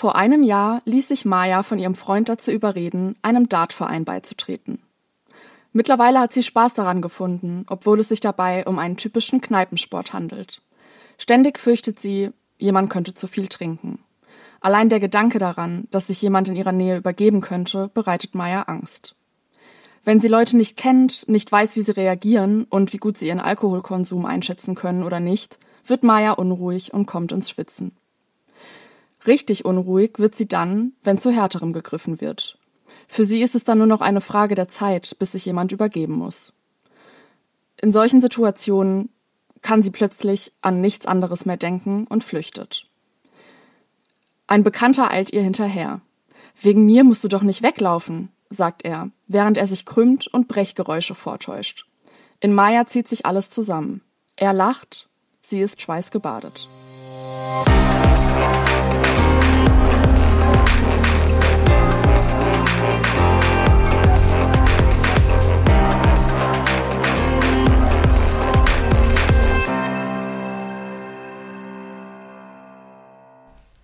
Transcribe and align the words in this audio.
Vor 0.00 0.16
einem 0.16 0.42
Jahr 0.42 0.80
ließ 0.86 1.08
sich 1.08 1.26
Maya 1.26 1.62
von 1.62 1.78
ihrem 1.78 1.94
Freund 1.94 2.30
dazu 2.30 2.50
überreden, 2.50 3.16
einem 3.20 3.50
Dartverein 3.50 4.06
beizutreten. 4.06 4.80
Mittlerweile 5.74 6.20
hat 6.20 6.32
sie 6.32 6.42
Spaß 6.42 6.72
daran 6.72 7.02
gefunden, 7.02 7.66
obwohl 7.68 8.00
es 8.00 8.08
sich 8.08 8.20
dabei 8.20 8.64
um 8.64 8.78
einen 8.78 8.96
typischen 8.96 9.42
Kneipensport 9.42 10.14
handelt. 10.14 10.62
Ständig 11.18 11.58
fürchtet 11.58 12.00
sie, 12.00 12.30
jemand 12.56 12.88
könnte 12.88 13.12
zu 13.12 13.26
viel 13.26 13.48
trinken. 13.48 13.98
Allein 14.62 14.88
der 14.88 15.00
Gedanke 15.00 15.38
daran, 15.38 15.86
dass 15.90 16.06
sich 16.06 16.22
jemand 16.22 16.48
in 16.48 16.56
ihrer 16.56 16.72
Nähe 16.72 16.96
übergeben 16.96 17.42
könnte, 17.42 17.90
bereitet 17.92 18.34
Maya 18.34 18.62
Angst. 18.62 19.16
Wenn 20.02 20.18
sie 20.18 20.28
Leute 20.28 20.56
nicht 20.56 20.78
kennt, 20.78 21.28
nicht 21.28 21.52
weiß, 21.52 21.76
wie 21.76 21.82
sie 21.82 21.92
reagieren 21.92 22.64
und 22.70 22.94
wie 22.94 22.98
gut 22.98 23.18
sie 23.18 23.28
ihren 23.28 23.38
Alkoholkonsum 23.38 24.24
einschätzen 24.24 24.74
können 24.74 25.04
oder 25.04 25.20
nicht, 25.20 25.58
wird 25.84 26.04
Maya 26.04 26.32
unruhig 26.32 26.94
und 26.94 27.04
kommt 27.04 27.32
ins 27.32 27.50
Schwitzen. 27.50 27.94
Richtig 29.26 29.64
unruhig 29.64 30.12
wird 30.18 30.34
sie 30.34 30.48
dann, 30.48 30.92
wenn 31.02 31.18
zu 31.18 31.30
härterem 31.30 31.72
gegriffen 31.72 32.20
wird. 32.20 32.58
Für 33.06 33.24
sie 33.24 33.42
ist 33.42 33.54
es 33.54 33.64
dann 33.64 33.78
nur 33.78 33.86
noch 33.86 34.00
eine 34.00 34.20
Frage 34.20 34.54
der 34.54 34.68
Zeit, 34.68 35.16
bis 35.18 35.32
sich 35.32 35.44
jemand 35.44 35.72
übergeben 35.72 36.14
muss. 36.14 36.52
In 37.80 37.92
solchen 37.92 38.20
Situationen 38.20 39.10
kann 39.62 39.82
sie 39.82 39.90
plötzlich 39.90 40.52
an 40.62 40.80
nichts 40.80 41.06
anderes 41.06 41.44
mehr 41.44 41.56
denken 41.56 42.06
und 42.06 42.24
flüchtet. 42.24 42.86
Ein 44.46 44.62
Bekannter 44.62 45.10
eilt 45.10 45.32
ihr 45.32 45.42
hinterher. 45.42 46.00
Wegen 46.60 46.84
mir 46.84 47.04
musst 47.04 47.24
du 47.24 47.28
doch 47.28 47.42
nicht 47.42 47.62
weglaufen, 47.62 48.30
sagt 48.48 48.84
er, 48.84 49.10
während 49.28 49.58
er 49.58 49.66
sich 49.66 49.86
krümmt 49.86 50.26
und 50.26 50.48
Brechgeräusche 50.48 51.14
vortäuscht. 51.14 51.86
In 52.40 52.54
Maya 52.54 52.86
zieht 52.86 53.06
sich 53.06 53.26
alles 53.26 53.50
zusammen. 53.50 54.02
Er 54.36 54.52
lacht, 54.52 55.08
sie 55.40 55.60
ist 55.60 55.82
schweißgebadet. 55.82 56.68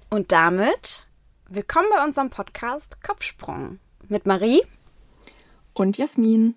Und 0.09 0.31
damit 0.31 1.05
willkommen 1.49 1.89
bei 1.93 2.05
unserem 2.05 2.31
Podcast 2.31 3.03
Kopfsprung 3.03 3.81
mit 4.09 4.25
Marie 4.25 4.63
und 5.75 5.99
Jasmin. 5.99 6.55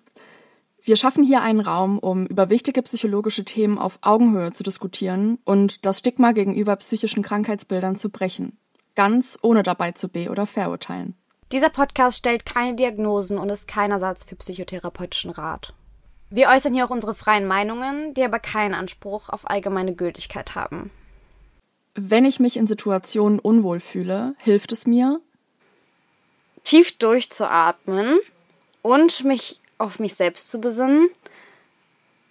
Wir 0.80 0.94
schaffen 0.94 1.24
hier 1.24 1.42
einen 1.42 1.58
Raum, 1.58 1.98
um 1.98 2.26
über 2.26 2.48
wichtige 2.48 2.80
psychologische 2.82 3.44
Themen 3.44 3.76
auf 3.76 3.98
Augenhöhe 4.02 4.52
zu 4.52 4.62
diskutieren 4.62 5.40
und 5.44 5.84
das 5.84 5.98
Stigma 5.98 6.30
gegenüber 6.30 6.76
psychischen 6.76 7.24
Krankheitsbildern 7.24 7.98
zu 7.98 8.10
brechen, 8.10 8.56
ganz 8.94 9.36
ohne 9.42 9.64
dabei 9.64 9.92
zu 9.92 10.08
be- 10.08 10.30
oder 10.30 10.46
verurteilen. 10.46 11.16
Dieser 11.50 11.70
Podcast 11.70 12.18
stellt 12.18 12.46
keine 12.46 12.76
Diagnosen 12.76 13.36
und 13.36 13.50
ist 13.50 13.66
kein 13.66 13.90
Ersatz 13.90 14.22
für 14.22 14.36
psychotherapeutischen 14.36 15.32
Rat. 15.32 15.74
Wir 16.30 16.48
äußern 16.50 16.72
hier 16.72 16.86
auch 16.86 16.90
unsere 16.90 17.16
freien 17.16 17.48
Meinungen, 17.48 18.14
die 18.14 18.22
aber 18.22 18.38
keinen 18.38 18.74
Anspruch 18.74 19.28
auf 19.28 19.50
allgemeine 19.50 19.96
Gültigkeit 19.96 20.54
haben. 20.54 20.92
Wenn 21.94 22.24
ich 22.24 22.40
mich 22.40 22.56
in 22.56 22.66
Situationen 22.66 23.38
unwohl 23.38 23.80
fühle, 23.80 24.34
hilft 24.38 24.72
es 24.72 24.86
mir, 24.86 25.20
tief 26.64 26.96
durchzuatmen 26.98 28.18
und 28.82 29.24
mich 29.24 29.60
auf 29.78 29.98
mich 29.98 30.14
selbst 30.14 30.50
zu 30.50 30.60
besinnen, 30.60 31.08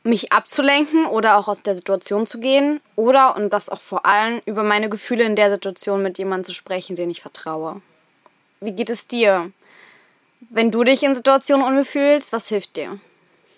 mich 0.03 0.31
abzulenken 0.31 1.05
oder 1.05 1.37
auch 1.37 1.47
aus 1.47 1.61
der 1.61 1.75
Situation 1.75 2.25
zu 2.25 2.39
gehen 2.39 2.79
oder, 2.95 3.35
und 3.35 3.51
das 3.51 3.69
auch 3.69 3.81
vor 3.81 4.05
allem, 4.05 4.41
über 4.45 4.63
meine 4.63 4.89
Gefühle 4.89 5.23
in 5.23 5.35
der 5.35 5.51
Situation 5.51 6.01
mit 6.01 6.17
jemandem 6.17 6.45
zu 6.45 6.53
sprechen, 6.53 6.95
den 6.95 7.09
ich 7.09 7.21
vertraue. 7.21 7.81
Wie 8.61 8.71
geht 8.71 8.89
es 8.89 9.07
dir? 9.07 9.51
Wenn 10.49 10.71
du 10.71 10.83
dich 10.83 11.03
in 11.03 11.13
Situationen 11.13 11.65
unwohl 11.65 11.85
fühlst, 11.85 12.31
was 12.31 12.47
hilft 12.47 12.77
dir? 12.77 12.99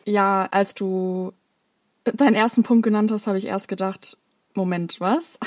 Ja, 0.06 0.48
als 0.52 0.74
du 0.74 1.32
deinen 2.06 2.36
ersten 2.36 2.64
Punkt 2.64 2.84
genannt 2.84 3.12
hast, 3.12 3.28
habe 3.28 3.38
ich 3.38 3.46
erst 3.46 3.68
gedacht, 3.68 4.18
Moment, 4.56 5.00
was? 5.00 5.40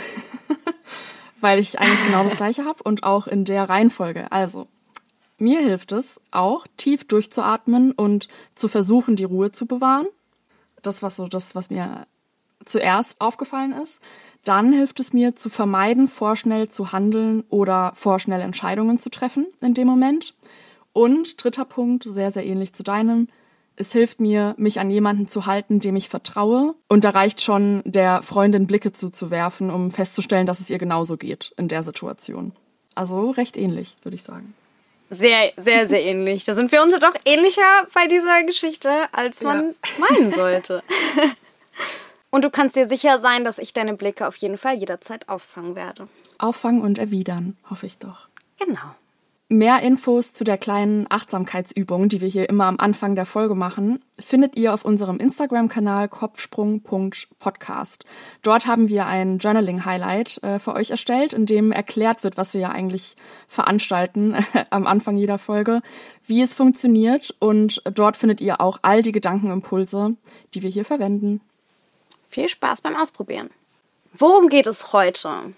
Weil 1.41 1.59
ich 1.59 1.79
eigentlich 1.79 2.05
genau 2.05 2.25
das 2.25 2.37
gleiche 2.37 2.65
habe 2.65 2.83
und 2.83 3.05
auch 3.05 3.27
in 3.27 3.45
der 3.45 3.69
Reihenfolge. 3.69 4.31
Also, 4.33 4.67
mir 5.39 5.61
hilft 5.61 5.93
es 5.93 6.21
auch, 6.31 6.67
tief 6.77 7.05
durchzuatmen 7.05 7.93
und 7.93 8.29
zu 8.55 8.69
versuchen, 8.69 9.17
die 9.17 9.25
Ruhe 9.25 9.51
zu 9.51 9.67
bewahren. 9.67 10.07
Das 10.83 11.03
war 11.03 11.11
so 11.11 11.29
das, 11.29 11.55
was 11.55 11.71
mir 11.71 12.07
zuerst 12.65 13.21
aufgefallen 13.21 13.73
ist. 13.73 14.01
Dann 14.45 14.73
hilft 14.73 15.01
es 15.01 15.13
mir 15.13 15.35
zu 15.35 15.51
vermeiden, 15.51 16.09
vorschnell 16.09 16.69
zu 16.69 16.93
handeln 16.93 17.45
oder 17.49 17.93
vorschnell 17.95 18.41
Entscheidungen 18.41 18.99
zu 18.99 19.11
treffen 19.11 19.47
in 19.61 19.75
dem 19.75 19.87
Moment. 19.87 20.35
Und 20.93 21.43
dritter 21.43 21.65
Punkt, 21.65 22.05
sehr, 22.05 22.31
sehr 22.31 22.47
ähnlich 22.47 22.73
zu 22.75 22.83
deinem, 22.83 23.29
es 23.77 23.93
hilft 23.93 24.21
mir, 24.21 24.55
mich 24.57 24.81
an 24.81 24.91
jemanden 24.91 25.27
zu 25.27 25.47
halten, 25.47 25.81
dem 25.81 25.97
ich 25.97 26.09
vertraue. 26.09 26.75
Und 26.89 27.05
da 27.05 27.11
reicht 27.11 27.41
schon, 27.41 27.83
der 27.85 28.23
Freundin 28.23 28.67
Blicke 28.67 28.93
zuzuwerfen, 28.93 29.71
um 29.71 29.91
festzustellen, 29.91 30.47
dass 30.47 30.61
es 30.61 30.71
ihr 30.71 30.79
genauso 30.79 31.17
geht 31.17 31.53
in 31.57 31.69
der 31.69 31.83
Situation. 31.83 32.53
Also 32.95 33.31
recht 33.31 33.57
ähnlich, 33.57 33.97
würde 34.03 34.15
ich 34.15 34.23
sagen. 34.23 34.55
Sehr, 35.11 35.53
sehr, 35.57 35.87
sehr 35.87 36.03
ähnlich. 36.03 36.45
Da 36.45 36.55
sind 36.55 36.73
wir 36.73 36.83
uns 36.83 36.99
doch 36.99 37.15
ähnlicher 37.25 37.87
bei 37.93 38.07
dieser 38.07 38.43
Geschichte, 38.45 38.91
als 39.13 39.43
man 39.43 39.75
ja. 39.99 40.07
meinen 40.09 40.33
sollte. 40.35 40.83
Und 42.31 42.43
du 42.43 42.51
kannst 42.51 42.75
dir 42.75 42.89
sicher 42.89 43.19
sein, 43.19 43.45
dass 43.45 43.59
ich 43.59 43.73
deine 43.73 43.95
Blicke 43.95 44.27
auf 44.27 44.37
jeden 44.37 44.59
Fall 44.59 44.77
jederzeit 44.77 45.29
auffangen 45.29 45.77
werde. 45.77 46.09
Auffangen 46.39 46.83
und 46.83 46.99
erwidern, 46.99 47.57
hoffe 47.71 47.87
ich 47.87 47.99
doch. 47.99 48.29
Genau. 48.59 48.95
Mehr 49.55 49.83
Infos 49.83 50.33
zu 50.33 50.43
der 50.43 50.59
kleinen 50.59 51.07
Achtsamkeitsübung, 51.09 52.09
die 52.09 52.21
wir 52.21 52.27
hier 52.27 52.49
immer 52.49 52.65
am 52.65 52.81
Anfang 52.81 53.15
der 53.15 53.25
Folge 53.25 53.55
machen, 53.55 54.05
findet 54.19 54.57
ihr 54.57 54.75
auf 54.75 54.85
unserem 54.85 55.19
Instagram-Kanal 55.21 56.09
kopfsprung.podcast. 56.09 58.05
Dort 58.43 58.67
haben 58.67 58.89
wir 58.89 59.07
ein 59.07 59.39
Journaling-Highlight 59.39 60.43
äh, 60.43 60.59
für 60.59 60.75
euch 60.75 60.91
erstellt, 60.91 61.35
in 61.35 61.47
dem 61.47 61.71
erklärt 61.71 62.25
wird, 62.25 62.37
was 62.37 62.53
wir 62.53 62.63
ja 62.63 62.71
eigentlich 62.71 63.15
veranstalten 63.47 64.35
am 64.71 64.89
Anfang 64.89 65.15
jeder 65.15 65.39
Folge, 65.39 65.83
wie 66.27 66.43
es 66.43 66.53
funktioniert 66.53 67.33
und 67.39 67.81
dort 67.85 68.17
findet 68.17 68.41
ihr 68.41 68.61
auch 68.61 68.81
all 68.83 69.03
die 69.03 69.13
Gedankenimpulse, 69.13 70.17
die 70.55 70.63
wir 70.63 70.71
hier 70.71 70.85
verwenden. 70.85 71.41
Viel 72.29 72.49
Spaß 72.49 72.81
beim 72.81 72.97
Ausprobieren. 72.97 73.51
Worum 74.15 74.49
geht 74.49 74.67
es 74.67 74.93
heute? 74.93 75.55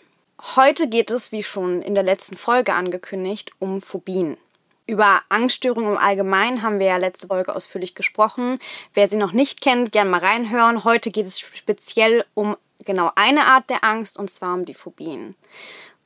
Heute 0.54 0.88
geht 0.88 1.10
es, 1.10 1.32
wie 1.32 1.42
schon 1.42 1.82
in 1.82 1.96
der 1.96 2.04
letzten 2.04 2.36
Folge 2.36 2.72
angekündigt, 2.72 3.50
um 3.58 3.82
Phobien. 3.82 4.36
Über 4.86 5.22
Angststörungen 5.28 5.92
im 5.92 5.98
Allgemeinen 5.98 6.62
haben 6.62 6.78
wir 6.78 6.86
ja 6.86 6.96
letzte 6.98 7.26
Folge 7.26 7.54
ausführlich 7.54 7.96
gesprochen. 7.96 8.60
Wer 8.94 9.10
sie 9.10 9.16
noch 9.16 9.32
nicht 9.32 9.60
kennt, 9.60 9.90
gerne 9.90 10.08
mal 10.08 10.20
reinhören. 10.20 10.84
Heute 10.84 11.10
geht 11.10 11.26
es 11.26 11.40
speziell 11.40 12.24
um 12.34 12.56
genau 12.84 13.10
eine 13.16 13.46
Art 13.46 13.68
der 13.70 13.82
Angst 13.82 14.18
und 14.18 14.30
zwar 14.30 14.54
um 14.54 14.64
die 14.64 14.74
Phobien. 14.74 15.34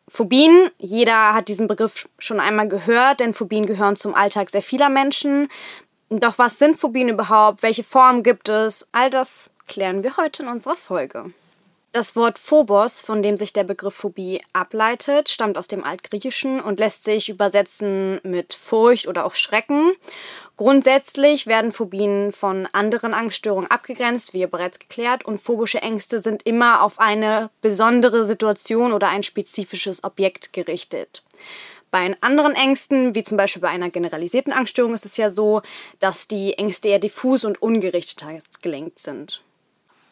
Phobien, 0.08 0.70
jeder 0.78 1.34
hat 1.34 1.48
diesen 1.48 1.68
Begriff 1.68 2.08
schon 2.18 2.40
einmal 2.40 2.66
gehört, 2.66 3.20
denn 3.20 3.34
Phobien 3.34 3.66
gehören 3.66 3.96
zum 3.96 4.14
Alltag 4.14 4.48
sehr 4.48 4.62
vieler 4.62 4.88
Menschen. 4.88 5.48
Doch 6.08 6.38
was 6.38 6.58
sind 6.58 6.80
Phobien 6.80 7.10
überhaupt? 7.10 7.62
Welche 7.62 7.84
Formen 7.84 8.22
gibt 8.22 8.48
es? 8.48 8.88
All 8.90 9.10
das 9.10 9.52
klären 9.68 10.02
wir 10.02 10.16
heute 10.16 10.44
in 10.44 10.48
unserer 10.48 10.76
Folge. 10.76 11.30
Das 11.92 12.14
Wort 12.14 12.38
Phobos, 12.38 13.00
von 13.00 13.20
dem 13.20 13.36
sich 13.36 13.52
der 13.52 13.64
Begriff 13.64 13.96
Phobie 13.96 14.40
ableitet, 14.52 15.28
stammt 15.28 15.58
aus 15.58 15.66
dem 15.66 15.82
Altgriechischen 15.82 16.60
und 16.60 16.78
lässt 16.78 17.02
sich 17.02 17.28
übersetzen 17.28 18.20
mit 18.22 18.54
Furcht 18.54 19.08
oder 19.08 19.24
auch 19.24 19.34
Schrecken. 19.34 19.90
Grundsätzlich 20.56 21.48
werden 21.48 21.72
Phobien 21.72 22.30
von 22.30 22.68
anderen 22.70 23.12
Angststörungen 23.12 23.68
abgegrenzt, 23.68 24.34
wie 24.34 24.46
bereits 24.46 24.78
geklärt, 24.78 25.24
und 25.24 25.40
phobische 25.40 25.82
Ängste 25.82 26.20
sind 26.20 26.44
immer 26.44 26.82
auf 26.82 27.00
eine 27.00 27.50
besondere 27.60 28.24
Situation 28.24 28.92
oder 28.92 29.08
ein 29.08 29.24
spezifisches 29.24 30.04
Objekt 30.04 30.52
gerichtet. 30.52 31.24
Bei 31.90 32.16
anderen 32.20 32.54
Ängsten, 32.54 33.16
wie 33.16 33.24
zum 33.24 33.36
Beispiel 33.36 33.62
bei 33.62 33.68
einer 33.68 33.90
generalisierten 33.90 34.52
Angststörung, 34.52 34.94
ist 34.94 35.06
es 35.06 35.16
ja 35.16 35.28
so, 35.28 35.60
dass 35.98 36.28
die 36.28 36.56
Ängste 36.56 36.86
eher 36.86 37.00
diffus 37.00 37.44
und 37.44 37.60
ungerichtheitsgelenkt 37.60 39.00
sind. 39.00 39.42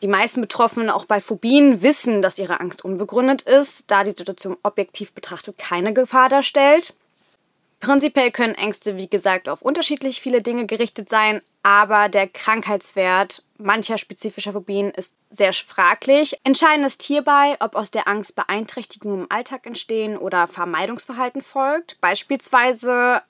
Die 0.02 0.08
meisten 0.08 0.40
Betroffenen 0.40 0.90
auch 0.90 1.06
bei 1.06 1.20
Phobien 1.20 1.82
wissen, 1.82 2.22
dass 2.22 2.38
ihre 2.38 2.60
Angst 2.60 2.84
unbegründet 2.84 3.42
ist, 3.42 3.90
da 3.90 4.04
die 4.04 4.12
Situation 4.12 4.56
objektiv 4.62 5.12
betrachtet 5.12 5.58
keine 5.58 5.92
Gefahr 5.92 6.28
darstellt. 6.28 6.94
Prinzipiell 7.80 8.32
können 8.32 8.56
Ängste, 8.56 8.96
wie 8.96 9.08
gesagt, 9.08 9.48
auf 9.48 9.62
unterschiedlich 9.62 10.20
viele 10.20 10.42
Dinge 10.42 10.66
gerichtet 10.66 11.08
sein, 11.08 11.40
aber 11.62 12.08
der 12.08 12.26
Krankheitswert 12.26 13.44
mancher 13.56 13.98
spezifischer 13.98 14.52
Phobien 14.52 14.90
ist 14.90 15.14
sehr 15.30 15.52
fraglich. 15.52 16.40
Entscheidend 16.42 16.86
ist 16.86 17.04
hierbei, 17.04 17.56
ob 17.60 17.76
aus 17.76 17.92
der 17.92 18.08
Angst 18.08 18.34
Beeinträchtigungen 18.34 19.22
im 19.22 19.30
Alltag 19.30 19.64
entstehen 19.66 20.16
oder 20.16 20.48
Vermeidungsverhalten 20.48 21.40
folgt. 21.40 22.00
Beispielsweise 22.00 23.22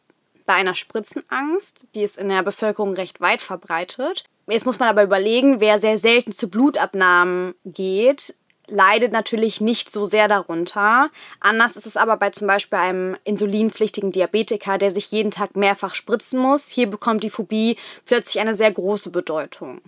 bei 0.47 0.55
einer 0.55 0.75
Spritzenangst, 0.75 1.87
die 1.95 2.03
ist 2.03 2.17
in 2.17 2.31
der 2.31 2.43
Bevölkerung 2.43 2.95
recht 2.95 3.21
weit 3.21 3.43
verbreitet. 3.43 4.25
Jetzt 4.49 4.67
muss 4.67 4.79
man 4.79 4.89
aber 4.89 5.03
überlegen, 5.03 5.61
wer 5.61 5.79
sehr 5.79 5.99
selten 5.99 6.33
zu 6.33 6.49
Blutabnahmen 6.49 7.55
geht, 7.65 8.35
leidet 8.67 9.13
natürlich 9.13 9.61
nicht 9.61 9.91
so 9.91 10.05
sehr 10.05 10.29
darunter. 10.29 11.11
Anders 11.41 11.77
ist 11.77 11.87
es 11.87 11.97
aber 11.97 12.17
bei 12.17 12.31
zum 12.31 12.47
Beispiel 12.47 12.79
einem 12.79 13.17
insulinpflichtigen 13.25 14.13
Diabetiker, 14.13 14.79
der 14.79 14.91
sich 14.91 15.11
jeden 15.11 15.31
Tag 15.31 15.57
mehrfach 15.57 15.95
spritzen 15.95 16.39
muss. 16.41 16.69
Hier 16.69 16.89
bekommt 16.89 17.25
die 17.25 17.31
Phobie 17.31 17.77
plötzlich 18.07 18.41
eine 18.41 18.55
sehr 18.55 18.73
große 18.73 19.11
Bedeutung. 19.11 19.81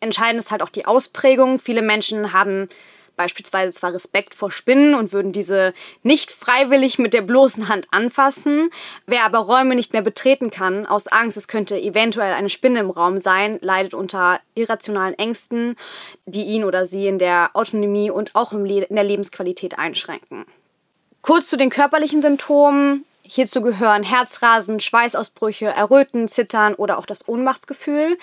Entscheidend 0.00 0.40
ist 0.40 0.50
halt 0.50 0.62
auch 0.62 0.68
die 0.68 0.86
Ausprägung. 0.86 1.58
Viele 1.58 1.82
Menschen 1.82 2.32
haben 2.32 2.68
beispielsweise 3.16 3.72
zwar 3.72 3.92
Respekt 3.92 4.34
vor 4.34 4.50
Spinnen 4.50 4.94
und 4.94 5.12
würden 5.12 5.32
diese 5.32 5.74
nicht 6.02 6.30
freiwillig 6.30 6.98
mit 6.98 7.14
der 7.14 7.22
bloßen 7.22 7.68
Hand 7.68 7.86
anfassen. 7.90 8.70
Wer 9.06 9.24
aber 9.24 9.38
Räume 9.38 9.74
nicht 9.74 9.92
mehr 9.92 10.02
betreten 10.02 10.50
kann, 10.50 10.86
aus 10.86 11.06
Angst, 11.06 11.36
es 11.36 11.48
könnte 11.48 11.80
eventuell 11.80 12.32
eine 12.34 12.50
Spinne 12.50 12.80
im 12.80 12.90
Raum 12.90 13.18
sein, 13.18 13.58
leidet 13.60 13.94
unter 13.94 14.40
irrationalen 14.54 15.18
Ängsten, 15.18 15.76
die 16.26 16.44
ihn 16.44 16.64
oder 16.64 16.84
sie 16.86 17.06
in 17.06 17.18
der 17.18 17.50
Autonomie 17.54 18.10
und 18.10 18.34
auch 18.34 18.52
in 18.52 18.64
der 18.66 19.04
Lebensqualität 19.04 19.78
einschränken. 19.78 20.44
Kurz 21.22 21.48
zu 21.48 21.56
den 21.56 21.70
körperlichen 21.70 22.20
Symptomen. 22.20 23.04
Hierzu 23.22 23.62
gehören 23.62 24.02
Herzrasen, 24.02 24.80
Schweißausbrüche, 24.80 25.66
Erröten, 25.66 26.28
Zittern 26.28 26.74
oder 26.74 26.98
auch 26.98 27.06
das 27.06 27.26
Ohnmachtsgefühl. 27.26 28.18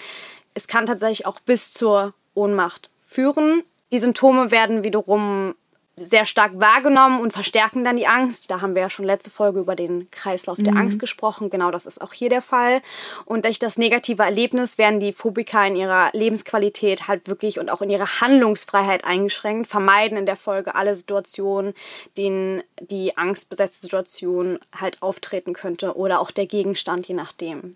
Es 0.53 0.67
kann 0.67 0.85
tatsächlich 0.85 1.25
auch 1.25 1.39
bis 1.39 1.73
zur 1.73 2.13
Ohnmacht 2.35 2.91
führen. 3.07 3.63
Die 3.91 3.99
Symptome 3.99 4.51
werden 4.51 4.83
wiederum 4.83 5.55
sehr 5.97 6.25
stark 6.25 6.53
wahrgenommen 6.55 7.19
und 7.19 7.33
verstärken 7.33 7.83
dann 7.83 7.97
die 7.97 8.07
Angst. 8.07 8.49
Da 8.49 8.61
haben 8.61 8.75
wir 8.75 8.81
ja 8.81 8.89
schon 8.89 9.05
letzte 9.05 9.29
Folge 9.29 9.59
über 9.59 9.75
den 9.75 10.09
Kreislauf 10.09 10.57
der 10.57 10.71
mhm. 10.71 10.79
Angst 10.79 10.99
gesprochen. 10.99 11.49
Genau 11.49 11.69
das 11.69 11.85
ist 11.85 12.01
auch 12.01 12.13
hier 12.13 12.29
der 12.29 12.41
Fall. 12.41 12.81
Und 13.25 13.45
durch 13.45 13.59
das 13.59 13.77
negative 13.77 14.23
Erlebnis 14.23 14.77
werden 14.77 14.99
die 14.99 15.13
Phobiker 15.13 15.65
in 15.67 15.75
ihrer 15.75 16.09
Lebensqualität 16.13 17.07
halt 17.07 17.27
wirklich 17.27 17.59
und 17.59 17.69
auch 17.69 17.81
in 17.81 17.89
ihrer 17.89 18.21
Handlungsfreiheit 18.21 19.03
eingeschränkt, 19.03 19.67
vermeiden 19.67 20.17
in 20.17 20.25
der 20.25 20.38
Folge 20.38 20.75
alle 20.75 20.95
Situationen, 20.95 21.73
denen 22.17 22.63
die 22.79 23.17
angstbesetzte 23.17 23.83
Situation 23.83 24.59
halt 24.73 25.01
auftreten 25.01 25.53
könnte 25.53 25.95
oder 25.95 26.21
auch 26.21 26.31
der 26.31 26.45
Gegenstand, 26.45 27.07
je 27.07 27.15
nachdem. 27.15 27.75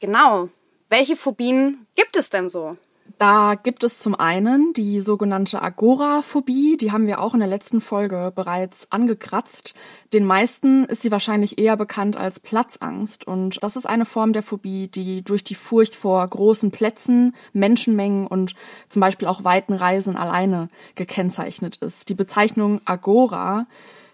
Genau. 0.00 0.48
Welche 0.88 1.16
Phobien 1.16 1.86
gibt 1.96 2.16
es 2.16 2.30
denn 2.30 2.48
so? 2.48 2.76
Da 3.18 3.54
gibt 3.54 3.84
es 3.84 3.98
zum 3.98 4.14
einen 4.14 4.72
die 4.74 5.00
sogenannte 5.00 5.62
Agoraphobie, 5.62 6.76
die 6.76 6.92
haben 6.92 7.06
wir 7.06 7.20
auch 7.20 7.34
in 7.34 7.40
der 7.40 7.48
letzten 7.48 7.80
Folge 7.80 8.32
bereits 8.34 8.86
angekratzt. 8.90 9.74
Den 10.12 10.24
meisten 10.24 10.84
ist 10.84 11.02
sie 11.02 11.10
wahrscheinlich 11.10 11.58
eher 11.58 11.76
bekannt 11.76 12.16
als 12.16 12.40
Platzangst 12.40 13.26
und 13.26 13.62
das 13.62 13.76
ist 13.76 13.86
eine 13.86 14.04
Form 14.04 14.32
der 14.32 14.42
Phobie, 14.42 14.88
die 14.88 15.22
durch 15.22 15.44
die 15.44 15.54
Furcht 15.54 15.94
vor 15.94 16.26
großen 16.26 16.70
Plätzen, 16.70 17.34
Menschenmengen 17.52 18.26
und 18.26 18.54
zum 18.88 19.00
Beispiel 19.00 19.28
auch 19.28 19.44
weiten 19.44 19.74
Reisen 19.74 20.16
alleine 20.16 20.68
gekennzeichnet 20.94 21.76
ist. 21.76 22.08
Die 22.08 22.14
Bezeichnung 22.14 22.80
Agora 22.84 23.66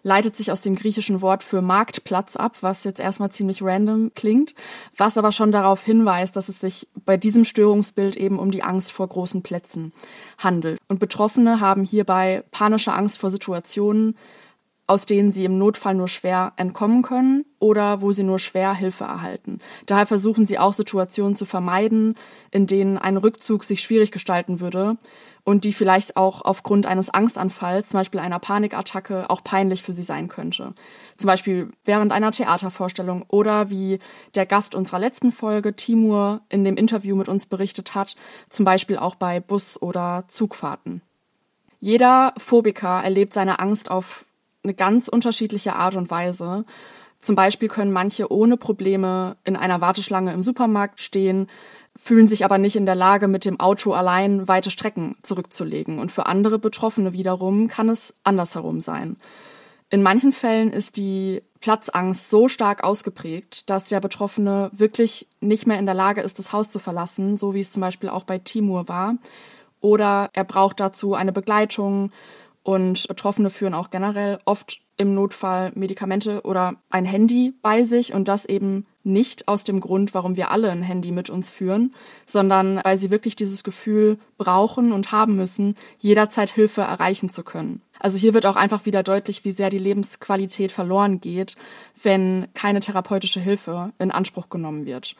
leitet 0.02 0.36
sich 0.36 0.50
aus 0.52 0.60
dem 0.60 0.74
griechischen 0.74 1.20
Wort 1.20 1.42
für 1.44 1.62
Marktplatz 1.62 2.36
ab, 2.36 2.58
was 2.60 2.84
jetzt 2.84 3.00
erstmal 3.00 3.30
ziemlich 3.30 3.62
random 3.62 4.12
klingt, 4.14 4.54
was 4.96 5.18
aber 5.18 5.32
schon 5.32 5.52
darauf 5.52 5.84
hinweist, 5.84 6.36
dass 6.36 6.48
es 6.48 6.60
sich 6.60 6.88
bei 7.04 7.16
diesem 7.16 7.44
Störungsbild 7.44 8.16
eben 8.16 8.38
um 8.38 8.50
die 8.50 8.62
Angst 8.62 8.92
vor 8.92 9.08
großen 9.08 9.42
Plätzen 9.42 9.92
handelt. 10.38 10.78
Und 10.88 11.00
Betroffene 11.00 11.60
haben 11.60 11.84
hierbei 11.84 12.44
panische 12.50 12.92
Angst 12.92 13.18
vor 13.18 13.30
Situationen, 13.30 14.16
aus 14.88 15.06
denen 15.06 15.30
sie 15.30 15.44
im 15.44 15.58
Notfall 15.58 15.94
nur 15.94 16.08
schwer 16.08 16.52
entkommen 16.56 17.02
können 17.02 17.44
oder 17.60 18.00
wo 18.00 18.10
sie 18.10 18.22
nur 18.22 18.38
schwer 18.38 18.74
Hilfe 18.74 19.04
erhalten. 19.04 19.60
Daher 19.86 20.06
versuchen 20.06 20.46
sie 20.46 20.58
auch 20.58 20.72
Situationen 20.72 21.36
zu 21.36 21.44
vermeiden, 21.44 22.14
in 22.50 22.66
denen 22.66 22.96
ein 22.96 23.18
Rückzug 23.18 23.64
sich 23.64 23.82
schwierig 23.82 24.10
gestalten 24.10 24.60
würde 24.60 24.96
und 25.44 25.64
die 25.64 25.74
vielleicht 25.74 26.16
auch 26.16 26.42
aufgrund 26.42 26.86
eines 26.86 27.10
Angstanfalls, 27.10 27.90
zum 27.90 28.00
Beispiel 28.00 28.20
einer 28.20 28.38
Panikattacke, 28.38 29.28
auch 29.28 29.44
peinlich 29.44 29.82
für 29.82 29.92
sie 29.92 30.02
sein 30.02 30.28
könnte. 30.28 30.72
Zum 31.18 31.28
Beispiel 31.28 31.70
während 31.84 32.10
einer 32.10 32.32
Theatervorstellung 32.32 33.26
oder 33.28 33.68
wie 33.68 33.98
der 34.34 34.46
Gast 34.46 34.74
unserer 34.74 34.98
letzten 34.98 35.32
Folge, 35.32 35.76
Timur, 35.76 36.40
in 36.48 36.64
dem 36.64 36.76
Interview 36.76 37.14
mit 37.14 37.28
uns 37.28 37.44
berichtet 37.44 37.94
hat, 37.94 38.16
zum 38.48 38.64
Beispiel 38.64 38.96
auch 38.96 39.16
bei 39.16 39.38
Bus- 39.38 39.80
oder 39.80 40.24
Zugfahrten. 40.28 41.02
Jeder 41.80 42.34
Phobiker 42.36 43.02
erlebt 43.04 43.32
seine 43.32 43.60
Angst 43.60 43.90
auf 43.90 44.24
eine 44.62 44.74
ganz 44.74 45.08
unterschiedliche 45.08 45.74
Art 45.74 45.94
und 45.94 46.10
Weise. 46.10 46.64
Zum 47.20 47.34
Beispiel 47.34 47.68
können 47.68 47.92
manche 47.92 48.30
ohne 48.30 48.56
Probleme 48.56 49.36
in 49.44 49.56
einer 49.56 49.80
Warteschlange 49.80 50.32
im 50.32 50.42
Supermarkt 50.42 51.00
stehen, 51.00 51.48
fühlen 51.96 52.28
sich 52.28 52.44
aber 52.44 52.58
nicht 52.58 52.76
in 52.76 52.86
der 52.86 52.94
Lage, 52.94 53.26
mit 53.26 53.44
dem 53.44 53.58
Auto 53.58 53.92
allein 53.92 54.46
weite 54.46 54.70
Strecken 54.70 55.16
zurückzulegen. 55.22 55.98
Und 55.98 56.12
für 56.12 56.26
andere 56.26 56.58
Betroffene 56.58 57.12
wiederum 57.12 57.66
kann 57.66 57.88
es 57.88 58.14
andersherum 58.22 58.80
sein. 58.80 59.16
In 59.90 60.02
manchen 60.02 60.32
Fällen 60.32 60.70
ist 60.70 60.96
die 60.96 61.42
Platzangst 61.60 62.30
so 62.30 62.46
stark 62.46 62.84
ausgeprägt, 62.84 63.68
dass 63.68 63.84
der 63.84 64.00
Betroffene 64.00 64.70
wirklich 64.72 65.26
nicht 65.40 65.66
mehr 65.66 65.78
in 65.78 65.86
der 65.86 65.94
Lage 65.94 66.20
ist, 66.20 66.38
das 66.38 66.52
Haus 66.52 66.70
zu 66.70 66.78
verlassen, 66.78 67.36
so 67.36 67.54
wie 67.54 67.60
es 67.60 67.72
zum 67.72 67.80
Beispiel 67.80 68.10
auch 68.10 68.24
bei 68.24 68.38
Timur 68.38 68.86
war. 68.86 69.16
Oder 69.80 70.30
er 70.34 70.44
braucht 70.44 70.78
dazu 70.78 71.14
eine 71.14 71.32
Begleitung 71.32 72.12
und 72.62 73.06
Betroffene 73.08 73.50
führen 73.50 73.74
auch 73.74 73.90
generell 73.90 74.38
oft 74.44 74.80
im 74.98 75.14
Notfall 75.14 75.72
Medikamente 75.74 76.42
oder 76.42 76.74
ein 76.90 77.04
Handy 77.04 77.54
bei 77.62 77.84
sich 77.84 78.12
und 78.12 78.28
das 78.28 78.44
eben 78.44 78.86
nicht 79.04 79.48
aus 79.48 79.64
dem 79.64 79.80
Grund, 79.80 80.12
warum 80.12 80.36
wir 80.36 80.50
alle 80.50 80.70
ein 80.70 80.82
Handy 80.82 81.12
mit 81.12 81.30
uns 81.30 81.48
führen, 81.48 81.94
sondern 82.26 82.80
weil 82.82 82.98
sie 82.98 83.10
wirklich 83.10 83.36
dieses 83.36 83.64
Gefühl 83.64 84.18
brauchen 84.36 84.92
und 84.92 85.12
haben 85.12 85.36
müssen, 85.36 85.76
jederzeit 85.98 86.50
Hilfe 86.50 86.82
erreichen 86.82 87.28
zu 87.28 87.44
können. 87.44 87.80
Also 88.00 88.18
hier 88.18 88.34
wird 88.34 88.44
auch 88.44 88.56
einfach 88.56 88.86
wieder 88.86 89.02
deutlich, 89.02 89.44
wie 89.44 89.50
sehr 89.52 89.70
die 89.70 89.78
Lebensqualität 89.78 90.72
verloren 90.72 91.20
geht, 91.20 91.56
wenn 92.02 92.48
keine 92.54 92.80
therapeutische 92.80 93.40
Hilfe 93.40 93.92
in 93.98 94.10
Anspruch 94.10 94.50
genommen 94.50 94.84
wird 94.84 95.16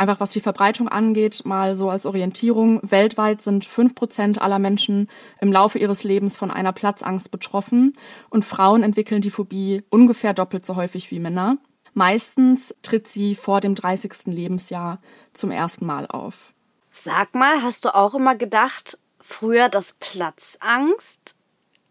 einfach 0.00 0.18
was 0.18 0.30
die 0.30 0.40
Verbreitung 0.40 0.88
angeht, 0.88 1.42
mal 1.44 1.76
so 1.76 1.90
als 1.90 2.06
Orientierung. 2.06 2.80
Weltweit 2.82 3.42
sind 3.42 3.64
fünf 3.64 3.94
Prozent 3.94 4.40
aller 4.40 4.58
Menschen 4.58 5.08
im 5.40 5.52
Laufe 5.52 5.78
ihres 5.78 6.02
Lebens 6.02 6.36
von 6.36 6.50
einer 6.50 6.72
Platzangst 6.72 7.30
betroffen 7.30 7.92
und 8.30 8.44
Frauen 8.44 8.82
entwickeln 8.82 9.20
die 9.20 9.30
Phobie 9.30 9.82
ungefähr 9.90 10.32
doppelt 10.32 10.66
so 10.66 10.76
häufig 10.76 11.10
wie 11.10 11.20
Männer. 11.20 11.58
Meistens 11.92 12.74
tritt 12.82 13.08
sie 13.08 13.34
vor 13.34 13.60
dem 13.60 13.74
30. 13.74 14.26
Lebensjahr 14.26 15.00
zum 15.32 15.50
ersten 15.50 15.86
Mal 15.86 16.06
auf. 16.06 16.52
Sag 16.92 17.34
mal, 17.34 17.62
hast 17.62 17.84
du 17.84 17.94
auch 17.94 18.14
immer 18.14 18.34
gedacht, 18.34 18.98
früher, 19.20 19.68
dass 19.68 19.92
Platzangst 19.94 21.34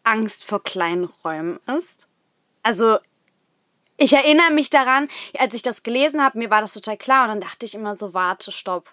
Angst 0.04 0.46
vor 0.46 0.64
kleinen 0.64 1.06
Räumen 1.24 1.60
ist? 1.78 2.08
Also 2.64 2.98
ich 4.00 4.14
erinnere 4.14 4.52
mich 4.52 4.70
daran, 4.70 5.08
als 5.38 5.54
ich 5.54 5.62
das 5.62 5.84
gelesen 5.84 6.24
habe, 6.24 6.38
mir 6.38 6.50
war 6.50 6.62
das 6.62 6.74
total 6.74 6.98
klar 6.98 7.24
und 7.24 7.30
dann 7.30 7.42
dachte 7.42 7.66
ich 7.66 7.76
immer 7.76 7.96
so, 7.96 8.14
warte, 8.14 8.52
stopp. 8.52 8.90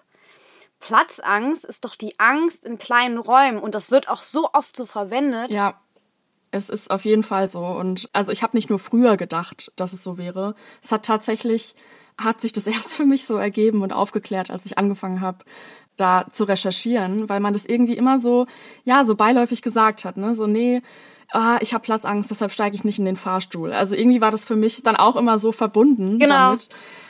Platzangst 0.79 1.65
ist 1.65 1.85
doch 1.85 1.95
die 1.95 2.19
Angst 2.19 2.65
in 2.65 2.77
kleinen 2.77 3.17
Räumen 3.17 3.59
und 3.59 3.73
das 3.73 3.89
wird 3.89 4.09
auch 4.09 4.21
so 4.21 4.49
oft 4.53 4.75
so 4.75 4.85
verwendet. 4.85 5.51
Ja, 5.51 5.79
es 6.51 6.69
ist 6.69 6.91
auf 6.91 7.05
jeden 7.05 7.23
Fall 7.23 7.49
so 7.49 7.65
und 7.65 8.09
also 8.13 8.31
ich 8.31 8.43
habe 8.43 8.55
nicht 8.55 8.69
nur 8.69 8.79
früher 8.79 9.17
gedacht, 9.17 9.71
dass 9.75 9.93
es 9.93 10.03
so 10.03 10.17
wäre. 10.17 10.55
Es 10.81 10.91
hat 10.91 11.05
tatsächlich 11.05 11.75
hat 12.17 12.41
sich 12.41 12.51
das 12.51 12.67
erst 12.67 12.93
für 12.93 13.05
mich 13.05 13.25
so 13.25 13.37
ergeben 13.37 13.81
und 13.81 13.93
aufgeklärt, 13.93 14.51
als 14.51 14.65
ich 14.65 14.77
angefangen 14.77 15.21
habe, 15.21 15.39
da 15.95 16.27
zu 16.31 16.43
recherchieren, 16.43 17.27
weil 17.27 17.39
man 17.39 17.53
das 17.53 17.65
irgendwie 17.65 17.97
immer 17.97 18.19
so 18.19 18.45
ja, 18.83 19.03
so 19.03 19.15
beiläufig 19.15 19.61
gesagt 19.61 20.05
hat, 20.05 20.17
ne? 20.17 20.35
So 20.35 20.45
nee, 20.45 20.83
ah, 21.31 21.57
ich 21.61 21.73
habe 21.73 21.83
Platzangst, 21.83 22.29
deshalb 22.29 22.51
steige 22.51 22.75
ich 22.75 22.83
nicht 22.83 22.99
in 22.99 23.05
den 23.05 23.15
Fahrstuhl. 23.15 23.73
Also 23.73 23.95
irgendwie 23.95 24.21
war 24.21 24.31
das 24.31 24.43
für 24.43 24.55
mich 24.55 24.83
dann 24.83 24.95
auch 24.95 25.15
immer 25.15 25.37
so 25.37 25.51
verbunden 25.51 26.19
genau. 26.19 26.49
damit. 26.49 26.69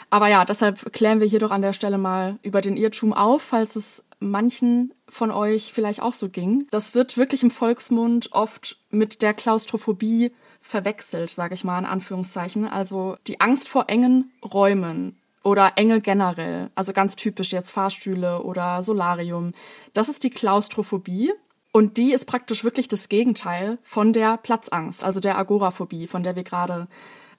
Aber 0.09 0.27
ja, 0.27 0.45
deshalb 0.45 0.93
klären 0.93 1.19
wir 1.19 1.27
hier 1.27 1.39
doch 1.39 1.51
an 1.51 1.61
der 1.61 1.73
Stelle 1.73 1.97
mal 1.97 2.37
über 2.41 2.61
den 2.61 2.77
Irrtum 2.77 3.13
auf, 3.13 3.41
falls 3.41 3.75
es 3.75 4.03
manchen 4.19 4.93
von 5.09 5.31
euch 5.31 5.73
vielleicht 5.73 6.01
auch 6.01 6.13
so 6.13 6.29
ging. 6.29 6.67
Das 6.71 6.95
wird 6.95 7.17
wirklich 7.17 7.43
im 7.43 7.51
Volksmund 7.51 8.31
oft 8.31 8.77
mit 8.89 9.21
der 9.21 9.33
Klaustrophobie 9.33 10.31
verwechselt, 10.59 11.29
sage 11.29 11.53
ich 11.53 11.63
mal 11.63 11.79
in 11.79 11.85
Anführungszeichen. 11.85 12.67
Also 12.67 13.17
die 13.27 13.39
Angst 13.41 13.67
vor 13.69 13.85
engen 13.89 14.31
Räumen 14.43 15.17
oder 15.43 15.73
Enge 15.75 16.01
generell, 16.01 16.71
also 16.75 16.91
ganz 16.93 17.15
typisch 17.15 17.51
jetzt 17.51 17.71
Fahrstühle 17.71 18.43
oder 18.43 18.81
Solarium. 18.83 19.53
Das 19.93 20.09
ist 20.09 20.23
die 20.23 20.29
Klaustrophobie. 20.29 21.31
Und 21.77 21.97
die 21.97 22.11
ist 22.11 22.25
praktisch 22.25 22.63
wirklich 22.63 22.87
das 22.87 23.07
Gegenteil 23.07 23.77
von 23.83 24.11
der 24.11 24.37
Platzangst, 24.37 25.03
also 25.03 25.19
der 25.19 25.37
Agoraphobie, 25.37 26.07
von 26.07 26.23
der 26.23 26.35
wir 26.35 26.41
gerade 26.41 26.87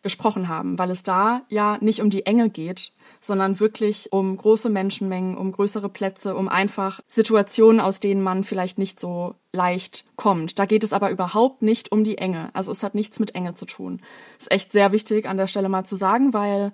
gesprochen 0.05 0.47
haben, 0.47 0.79
weil 0.79 0.93
es 0.93 1.03
da 1.03 1.43
ja 1.49 1.77
nicht 1.81 2.01
um 2.01 2.09
die 2.09 2.25
Enge 2.25 2.49
geht, 2.49 2.93
sondern 3.19 3.59
wirklich 3.59 4.13
um 4.13 4.37
große 4.37 4.69
Menschenmengen, 4.69 5.37
um 5.37 5.51
größere 5.51 5.89
Plätze, 5.89 6.37
um 6.37 6.49
einfach 6.49 7.01
Situationen, 7.09 7.81
aus 7.81 7.99
denen 7.99 8.23
man 8.23 8.45
vielleicht 8.45 8.79
nicht 8.79 9.01
so 9.01 9.35
leicht 9.53 10.05
kommt. 10.15 10.61
Da 10.61 10.67
geht 10.67 10.85
es 10.85 10.93
aber 10.93 11.11
überhaupt 11.11 11.63
nicht 11.63 11.91
um 11.91 12.05
die 12.05 12.19
Enge. 12.19 12.51
Also 12.53 12.71
es 12.71 12.85
hat 12.85 12.95
nichts 12.95 13.19
mit 13.19 13.35
Enge 13.35 13.55
zu 13.55 13.67
tun. 13.67 14.01
Ist 14.39 14.53
echt 14.53 14.71
sehr 14.71 14.93
wichtig 14.93 15.29
an 15.29 15.37
der 15.37 15.49
Stelle 15.49 15.69
mal 15.69 15.83
zu 15.83 15.97
sagen, 15.97 16.33
weil 16.33 16.71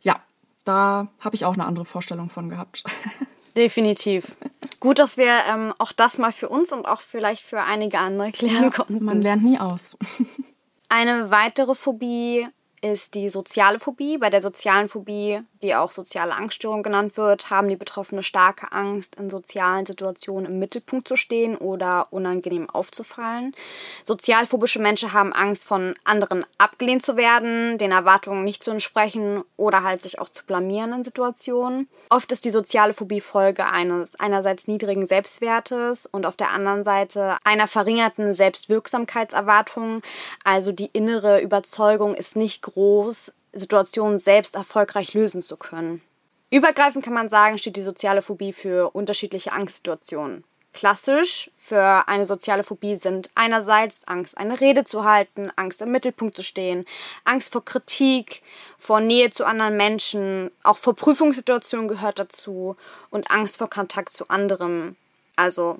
ja, 0.00 0.22
da 0.64 1.08
habe 1.20 1.36
ich 1.36 1.44
auch 1.44 1.52
eine 1.52 1.66
andere 1.66 1.84
Vorstellung 1.84 2.30
von 2.30 2.48
gehabt. 2.48 2.82
Definitiv. 3.58 4.37
Gut, 4.80 4.98
dass 4.98 5.16
wir 5.16 5.44
ähm, 5.48 5.74
auch 5.78 5.92
das 5.92 6.18
mal 6.18 6.32
für 6.32 6.48
uns 6.48 6.72
und 6.72 6.86
auch 6.86 7.00
vielleicht 7.00 7.44
für 7.44 7.62
einige 7.62 7.98
andere 7.98 8.30
klären 8.32 8.64
ja, 8.64 8.70
konnten. 8.70 9.04
Man 9.04 9.20
lernt 9.20 9.44
nie 9.44 9.58
aus. 9.58 9.96
Eine 10.88 11.30
weitere 11.30 11.74
Phobie 11.74 12.48
ist 12.80 13.14
die 13.14 13.28
soziale 13.28 13.80
Phobie. 13.80 14.18
Bei 14.18 14.30
der 14.30 14.40
sozialen 14.40 14.88
Phobie, 14.88 15.40
die 15.62 15.74
auch 15.74 15.90
soziale 15.90 16.34
Angststörung 16.34 16.82
genannt 16.82 17.16
wird, 17.16 17.50
haben 17.50 17.68
die 17.68 17.76
Betroffene 17.76 18.22
starke 18.22 18.70
Angst, 18.72 19.16
in 19.16 19.30
sozialen 19.30 19.86
Situationen 19.86 20.52
im 20.52 20.58
Mittelpunkt 20.58 21.08
zu 21.08 21.16
stehen 21.16 21.56
oder 21.56 22.08
unangenehm 22.10 22.70
aufzufallen. 22.70 23.54
Sozialphobische 24.04 24.78
Menschen 24.78 25.12
haben 25.12 25.32
Angst, 25.32 25.66
von 25.66 25.94
anderen 26.04 26.44
abgelehnt 26.58 27.02
zu 27.02 27.16
werden, 27.16 27.78
den 27.78 27.90
Erwartungen 27.90 28.44
nicht 28.44 28.62
zu 28.62 28.70
entsprechen 28.70 29.42
oder 29.56 29.82
halt 29.82 30.02
sich 30.02 30.20
auch 30.20 30.28
zu 30.28 30.44
blamieren 30.44 30.92
in 30.92 31.04
Situationen. 31.04 31.88
Oft 32.10 32.30
ist 32.30 32.44
die 32.44 32.50
soziale 32.50 32.92
Phobie 32.92 33.20
Folge 33.20 33.66
eines 33.66 34.18
einerseits 34.20 34.68
niedrigen 34.68 35.06
Selbstwertes 35.06 36.06
und 36.06 36.26
auf 36.26 36.36
der 36.36 36.50
anderen 36.50 36.84
Seite 36.84 37.38
einer 37.44 37.66
verringerten 37.66 38.32
Selbstwirksamkeitserwartung. 38.32 40.02
Also 40.44 40.70
die 40.72 40.90
innere 40.92 41.40
Überzeugung 41.40 42.14
ist 42.14 42.36
nicht 42.36 42.67
groß, 42.70 43.32
Situationen 43.52 44.18
selbst 44.18 44.54
erfolgreich 44.54 45.14
lösen 45.14 45.42
zu 45.42 45.56
können. 45.56 46.02
Übergreifend 46.50 47.04
kann 47.04 47.14
man 47.14 47.28
sagen, 47.28 47.58
steht 47.58 47.76
die 47.76 47.82
soziale 47.82 48.22
Phobie 48.22 48.52
für 48.52 48.90
unterschiedliche 48.94 49.52
Angstsituationen. 49.52 50.44
Klassisch 50.72 51.50
für 51.56 52.06
eine 52.08 52.24
soziale 52.24 52.62
Phobie 52.62 52.96
sind 52.96 53.30
einerseits 53.34 54.06
Angst, 54.06 54.38
eine 54.38 54.60
Rede 54.60 54.84
zu 54.84 55.04
halten, 55.04 55.50
Angst 55.56 55.82
im 55.82 55.90
Mittelpunkt 55.90 56.36
zu 56.36 56.42
stehen, 56.42 56.86
Angst 57.24 57.52
vor 57.52 57.64
Kritik, 57.64 58.42
vor 58.78 59.00
Nähe 59.00 59.30
zu 59.30 59.44
anderen 59.44 59.76
Menschen, 59.76 60.50
auch 60.62 60.76
vor 60.76 60.94
Prüfungssituationen 60.94 61.88
gehört 61.88 62.18
dazu 62.18 62.76
und 63.10 63.30
Angst 63.30 63.56
vor 63.56 63.68
Kontakt 63.68 64.12
zu 64.12 64.28
anderem, 64.28 64.96
also 65.36 65.78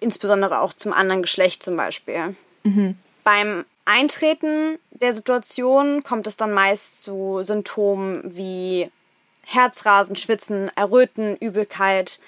insbesondere 0.00 0.60
auch 0.60 0.72
zum 0.72 0.92
anderen 0.92 1.22
Geschlecht 1.22 1.62
zum 1.62 1.76
Beispiel. 1.76 2.36
Mhm. 2.62 2.98
Beim 3.24 3.64
Eintreten 3.86 4.78
der 4.90 5.12
Situation 5.12 6.02
kommt 6.02 6.26
es 6.26 6.36
dann 6.36 6.52
meist 6.52 7.02
zu 7.02 7.42
Symptomen 7.42 8.20
wie 8.36 8.90
Herzrasen, 9.44 10.16
Schwitzen, 10.16 10.70
Erröten, 10.76 11.36
Übelkeit 11.36 12.20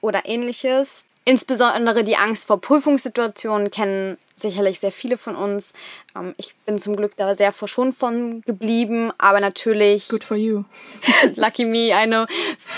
oder 0.00 0.24
ähnliches. 0.24 1.09
Insbesondere 1.24 2.02
die 2.02 2.16
Angst 2.16 2.46
vor 2.46 2.60
Prüfungssituationen 2.60 3.70
kennen 3.70 4.16
sicherlich 4.36 4.80
sehr 4.80 4.90
viele 4.90 5.18
von 5.18 5.36
uns. 5.36 5.74
Ähm, 6.16 6.34
ich 6.38 6.54
bin 6.64 6.78
zum 6.78 6.96
Glück 6.96 7.12
da 7.16 7.34
sehr 7.34 7.52
verschont 7.52 7.94
von 7.94 8.40
geblieben, 8.42 9.12
aber 9.18 9.40
natürlich. 9.40 10.08
Good 10.08 10.24
for 10.24 10.36
you. 10.36 10.64
lucky 11.36 11.64
me, 11.64 11.88
I 11.88 12.06
know. 12.06 12.24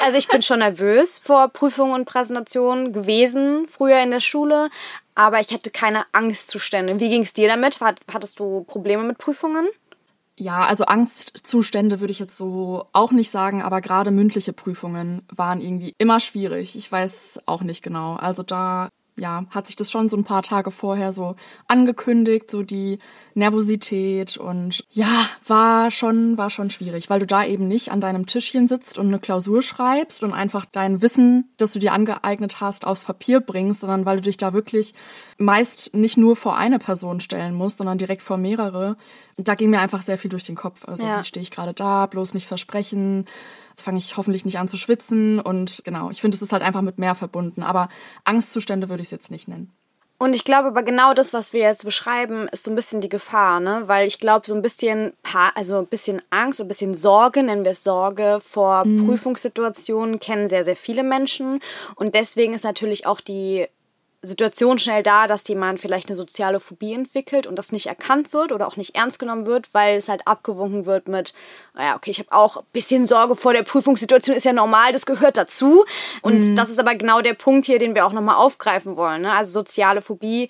Also 0.02 0.18
ich 0.18 0.28
bin 0.28 0.42
schon 0.42 0.58
nervös 0.58 1.18
vor 1.18 1.48
Prüfungen 1.48 1.94
und 1.94 2.04
Präsentationen 2.04 2.92
gewesen, 2.92 3.68
früher 3.68 4.02
in 4.02 4.10
der 4.10 4.20
Schule, 4.20 4.70
aber 5.14 5.40
ich 5.40 5.52
hatte 5.52 5.70
keine 5.70 6.04
Angstzustände. 6.12 6.98
Wie 6.98 7.08
ging 7.08 7.22
es 7.22 7.34
dir 7.34 7.48
damit? 7.48 7.78
Hattest 7.80 8.40
du 8.40 8.64
Probleme 8.64 9.04
mit 9.04 9.18
Prüfungen? 9.18 9.68
Ja, 10.38 10.64
also 10.66 10.86
Angstzustände 10.86 12.00
würde 12.00 12.10
ich 12.10 12.18
jetzt 12.18 12.38
so 12.38 12.86
auch 12.92 13.12
nicht 13.12 13.30
sagen, 13.30 13.62
aber 13.62 13.80
gerade 13.82 14.10
mündliche 14.10 14.52
Prüfungen 14.52 15.26
waren 15.30 15.60
irgendwie 15.60 15.94
immer 15.98 16.20
schwierig. 16.20 16.74
Ich 16.74 16.90
weiß 16.90 17.42
auch 17.46 17.62
nicht 17.62 17.82
genau. 17.82 18.14
Also 18.14 18.42
da 18.42 18.88
ja, 19.16 19.44
hat 19.50 19.66
sich 19.66 19.76
das 19.76 19.90
schon 19.90 20.08
so 20.08 20.16
ein 20.16 20.24
paar 20.24 20.42
Tage 20.42 20.70
vorher 20.70 21.12
so 21.12 21.36
angekündigt, 21.68 22.50
so 22.50 22.62
die 22.62 22.98
Nervosität 23.34 24.38
und 24.38 24.84
ja, 24.90 25.26
war 25.46 25.90
schon, 25.90 26.38
war 26.38 26.48
schon 26.48 26.70
schwierig, 26.70 27.10
weil 27.10 27.20
du 27.20 27.26
da 27.26 27.44
eben 27.44 27.68
nicht 27.68 27.92
an 27.92 28.00
deinem 28.00 28.26
Tischchen 28.26 28.66
sitzt 28.66 28.98
und 28.98 29.08
eine 29.08 29.18
Klausur 29.18 29.60
schreibst 29.60 30.22
und 30.22 30.32
einfach 30.32 30.64
dein 30.64 31.02
Wissen, 31.02 31.50
das 31.58 31.72
du 31.72 31.78
dir 31.78 31.92
angeeignet 31.92 32.60
hast, 32.60 32.86
aufs 32.86 33.04
Papier 33.04 33.40
bringst, 33.40 33.82
sondern 33.82 34.06
weil 34.06 34.16
du 34.16 34.22
dich 34.22 34.38
da 34.38 34.54
wirklich 34.54 34.94
meist 35.36 35.94
nicht 35.94 36.16
nur 36.16 36.36
vor 36.36 36.56
eine 36.56 36.78
Person 36.78 37.20
stellen 37.20 37.54
musst, 37.54 37.78
sondern 37.78 37.98
direkt 37.98 38.22
vor 38.22 38.38
mehrere. 38.38 38.96
Da 39.36 39.54
ging 39.54 39.70
mir 39.70 39.80
einfach 39.80 40.02
sehr 40.02 40.18
viel 40.18 40.30
durch 40.30 40.44
den 40.44 40.56
Kopf. 40.56 40.86
Also, 40.86 41.04
ja. 41.06 41.20
wie 41.20 41.24
stehe 41.24 41.42
ich 41.42 41.50
gerade 41.50 41.74
da, 41.74 42.06
bloß 42.06 42.34
nicht 42.34 42.46
versprechen, 42.46 43.26
Jetzt 43.72 43.82
fange 43.82 43.98
ich 43.98 44.16
hoffentlich 44.16 44.44
nicht 44.44 44.58
an 44.58 44.68
zu 44.68 44.76
schwitzen 44.76 45.40
und 45.40 45.82
genau, 45.84 46.10
ich 46.10 46.20
finde, 46.20 46.34
es 46.34 46.42
ist 46.42 46.52
halt 46.52 46.62
einfach 46.62 46.82
mit 46.82 46.98
mehr 46.98 47.14
verbunden. 47.14 47.62
Aber 47.62 47.88
Angstzustände 48.24 48.88
würde 48.88 49.00
ich 49.00 49.08
es 49.08 49.12
jetzt 49.12 49.30
nicht 49.30 49.48
nennen. 49.48 49.72
Und 50.22 50.34
ich 50.34 50.44
glaube 50.44 50.68
aber 50.68 50.84
genau 50.84 51.14
das, 51.14 51.32
was 51.32 51.52
wir 51.52 51.62
jetzt 51.62 51.84
beschreiben, 51.84 52.46
ist 52.52 52.62
so 52.62 52.70
ein 52.70 52.76
bisschen 52.76 53.00
die 53.00 53.08
Gefahr, 53.08 53.58
ne? 53.58 53.82
Weil 53.86 54.06
ich 54.06 54.20
glaube, 54.20 54.46
so 54.46 54.54
ein 54.54 54.62
bisschen, 54.62 55.14
also 55.56 55.78
ein 55.78 55.88
bisschen 55.88 56.22
Angst, 56.30 56.58
so 56.58 56.64
ein 56.64 56.68
bisschen 56.68 56.94
Sorge, 56.94 57.42
nennen 57.42 57.64
wir 57.64 57.72
es 57.72 57.82
Sorge, 57.82 58.38
vor 58.40 58.84
mhm. 58.84 59.04
Prüfungssituationen 59.04 60.20
kennen 60.20 60.46
sehr, 60.46 60.62
sehr 60.62 60.76
viele 60.76 61.02
Menschen. 61.02 61.58
Und 61.96 62.14
deswegen 62.14 62.54
ist 62.54 62.62
natürlich 62.62 63.04
auch 63.04 63.20
die 63.20 63.66
Situation 64.24 64.78
schnell 64.78 65.02
da, 65.02 65.26
dass 65.26 65.46
jemand 65.48 65.80
vielleicht 65.80 66.08
eine 66.08 66.14
soziale 66.14 66.60
Phobie 66.60 66.92
entwickelt 66.92 67.46
und 67.48 67.56
das 67.56 67.72
nicht 67.72 67.86
erkannt 67.86 68.32
wird 68.32 68.52
oder 68.52 68.68
auch 68.68 68.76
nicht 68.76 68.94
ernst 68.94 69.18
genommen 69.18 69.46
wird, 69.46 69.74
weil 69.74 69.96
es 69.96 70.08
halt 70.08 70.26
abgewunken 70.28 70.86
wird 70.86 71.08
mit, 71.08 71.34
naja, 71.74 71.96
okay, 71.96 72.12
ich 72.12 72.20
habe 72.20 72.30
auch 72.30 72.58
ein 72.58 72.64
bisschen 72.72 73.04
Sorge 73.04 73.34
vor 73.34 73.52
der 73.52 73.64
Prüfungssituation, 73.64 74.36
ist 74.36 74.44
ja 74.44 74.52
normal, 74.52 74.92
das 74.92 75.06
gehört 75.06 75.36
dazu. 75.36 75.84
Und 76.22 76.50
mhm. 76.50 76.56
das 76.56 76.70
ist 76.70 76.78
aber 76.78 76.94
genau 76.94 77.20
der 77.20 77.34
Punkt 77.34 77.66
hier, 77.66 77.80
den 77.80 77.96
wir 77.96 78.06
auch 78.06 78.12
nochmal 78.12 78.36
aufgreifen 78.36 78.96
wollen. 78.96 79.22
Ne? 79.22 79.32
Also 79.32 79.52
soziale 79.52 80.02
Phobie 80.02 80.48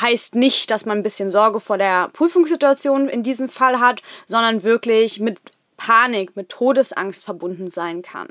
heißt 0.00 0.34
nicht, 0.34 0.72
dass 0.72 0.84
man 0.84 0.98
ein 0.98 1.04
bisschen 1.04 1.30
Sorge 1.30 1.60
vor 1.60 1.78
der 1.78 2.08
Prüfungssituation 2.08 3.08
in 3.08 3.22
diesem 3.22 3.48
Fall 3.48 3.78
hat, 3.78 4.02
sondern 4.26 4.64
wirklich 4.64 5.20
mit 5.20 5.38
Panik, 5.76 6.34
mit 6.34 6.48
Todesangst 6.48 7.24
verbunden 7.24 7.70
sein 7.70 8.02
kann. 8.02 8.28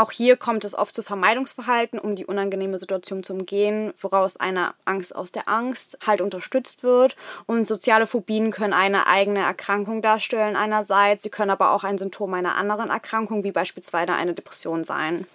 Auch 0.00 0.12
hier 0.12 0.38
kommt 0.38 0.64
es 0.64 0.74
oft 0.74 0.94
zu 0.94 1.02
Vermeidungsverhalten, 1.02 1.98
um 1.98 2.16
die 2.16 2.24
unangenehme 2.24 2.78
Situation 2.78 3.22
zu 3.22 3.34
umgehen, 3.34 3.92
woraus 4.00 4.38
eine 4.38 4.72
Angst 4.86 5.14
aus 5.14 5.30
der 5.30 5.46
Angst 5.46 5.98
halt 6.06 6.22
unterstützt 6.22 6.82
wird. 6.82 7.16
Und 7.44 7.66
soziale 7.66 8.06
Phobien 8.06 8.50
können 8.50 8.72
eine 8.72 9.06
eigene 9.06 9.40
Erkrankung 9.40 10.00
darstellen 10.00 10.56
einerseits, 10.56 11.22
sie 11.22 11.28
können 11.28 11.50
aber 11.50 11.72
auch 11.72 11.84
ein 11.84 11.98
Symptom 11.98 12.32
einer 12.32 12.54
anderen 12.54 12.88
Erkrankung, 12.88 13.44
wie 13.44 13.52
beispielsweise 13.52 14.14
eine 14.14 14.32
Depression 14.32 14.84
sein. 14.84 15.26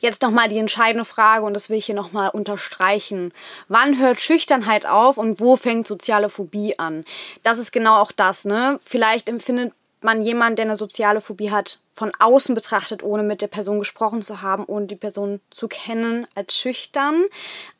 Jetzt 0.00 0.22
nochmal 0.22 0.48
die 0.48 0.58
entscheidende 0.58 1.04
Frage 1.04 1.44
und 1.44 1.54
das 1.54 1.70
will 1.70 1.78
ich 1.78 1.86
hier 1.86 1.94
nochmal 1.94 2.30
unterstreichen. 2.30 3.32
Wann 3.68 4.00
hört 4.00 4.20
Schüchternheit 4.20 4.86
auf 4.86 5.18
und 5.18 5.38
wo 5.38 5.54
fängt 5.54 5.86
soziale 5.86 6.30
Phobie 6.30 6.80
an? 6.80 7.04
Das 7.44 7.58
ist 7.58 7.70
genau 7.70 8.00
auch 8.00 8.10
das, 8.10 8.44
ne? 8.44 8.80
Vielleicht 8.84 9.28
empfindet 9.28 9.72
man 10.02 10.22
jemanden, 10.22 10.56
der 10.56 10.66
eine 10.66 10.76
soziale 10.76 11.20
Phobie 11.20 11.50
hat, 11.50 11.80
von 11.92 12.12
außen 12.18 12.54
betrachtet, 12.54 13.02
ohne 13.02 13.22
mit 13.22 13.40
der 13.40 13.46
Person 13.46 13.78
gesprochen 13.78 14.22
zu 14.22 14.42
haben, 14.42 14.64
ohne 14.66 14.86
die 14.86 14.96
Person 14.96 15.40
zu 15.50 15.66
kennen, 15.66 16.26
als 16.34 16.56
schüchtern. 16.56 17.24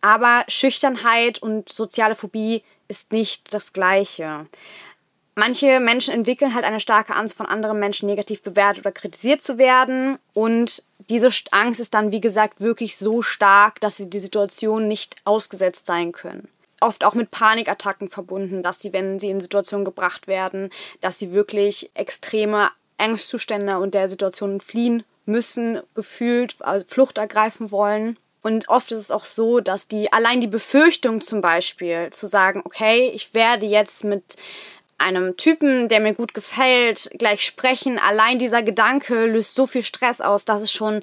Aber 0.00 0.44
Schüchternheit 0.48 1.38
und 1.38 1.68
soziale 1.68 2.14
Phobie 2.14 2.62
ist 2.88 3.12
nicht 3.12 3.52
das 3.52 3.72
Gleiche. 3.72 4.46
Manche 5.34 5.80
Menschen 5.80 6.14
entwickeln 6.14 6.54
halt 6.54 6.64
eine 6.64 6.80
starke 6.80 7.14
Angst, 7.14 7.36
von 7.36 7.44
anderen 7.44 7.78
Menschen 7.78 8.08
negativ 8.08 8.42
bewertet 8.42 8.86
oder 8.86 8.92
kritisiert 8.92 9.42
zu 9.42 9.58
werden. 9.58 10.18
Und 10.32 10.82
diese 11.10 11.28
Angst 11.50 11.78
ist 11.78 11.92
dann, 11.92 12.10
wie 12.10 12.22
gesagt, 12.22 12.60
wirklich 12.60 12.96
so 12.96 13.20
stark, 13.20 13.78
dass 13.80 13.98
sie 13.98 14.08
die 14.08 14.18
Situation 14.18 14.88
nicht 14.88 15.16
ausgesetzt 15.24 15.84
sein 15.84 16.12
können 16.12 16.48
oft 16.80 17.04
auch 17.04 17.14
mit 17.14 17.30
Panikattacken 17.30 18.08
verbunden, 18.08 18.62
dass 18.62 18.80
sie, 18.80 18.92
wenn 18.92 19.18
sie 19.18 19.30
in 19.30 19.40
Situationen 19.40 19.84
gebracht 19.84 20.26
werden, 20.26 20.70
dass 21.00 21.18
sie 21.18 21.32
wirklich 21.32 21.90
extreme 21.94 22.70
Angstzustände 22.98 23.78
und 23.78 23.94
der 23.94 24.08
Situation 24.08 24.60
fliehen 24.60 25.04
müssen, 25.24 25.80
gefühlt, 25.94 26.56
also 26.60 26.84
Flucht 26.88 27.18
ergreifen 27.18 27.70
wollen. 27.70 28.18
Und 28.42 28.68
oft 28.68 28.92
ist 28.92 29.00
es 29.00 29.10
auch 29.10 29.24
so, 29.24 29.60
dass 29.60 29.88
die 29.88 30.12
allein 30.12 30.40
die 30.40 30.46
Befürchtung 30.46 31.20
zum 31.20 31.40
Beispiel 31.40 32.10
zu 32.10 32.26
sagen, 32.26 32.62
okay, 32.64 33.10
ich 33.12 33.34
werde 33.34 33.66
jetzt 33.66 34.04
mit 34.04 34.36
einem 34.98 35.36
Typen, 35.36 35.88
der 35.88 36.00
mir 36.00 36.14
gut 36.14 36.32
gefällt, 36.32 37.10
gleich 37.18 37.44
sprechen, 37.44 37.98
allein 37.98 38.38
dieser 38.38 38.62
Gedanke 38.62 39.26
löst 39.26 39.54
so 39.54 39.66
viel 39.66 39.82
Stress 39.82 40.20
aus, 40.20 40.44
dass 40.44 40.62
es 40.62 40.72
schon 40.72 41.02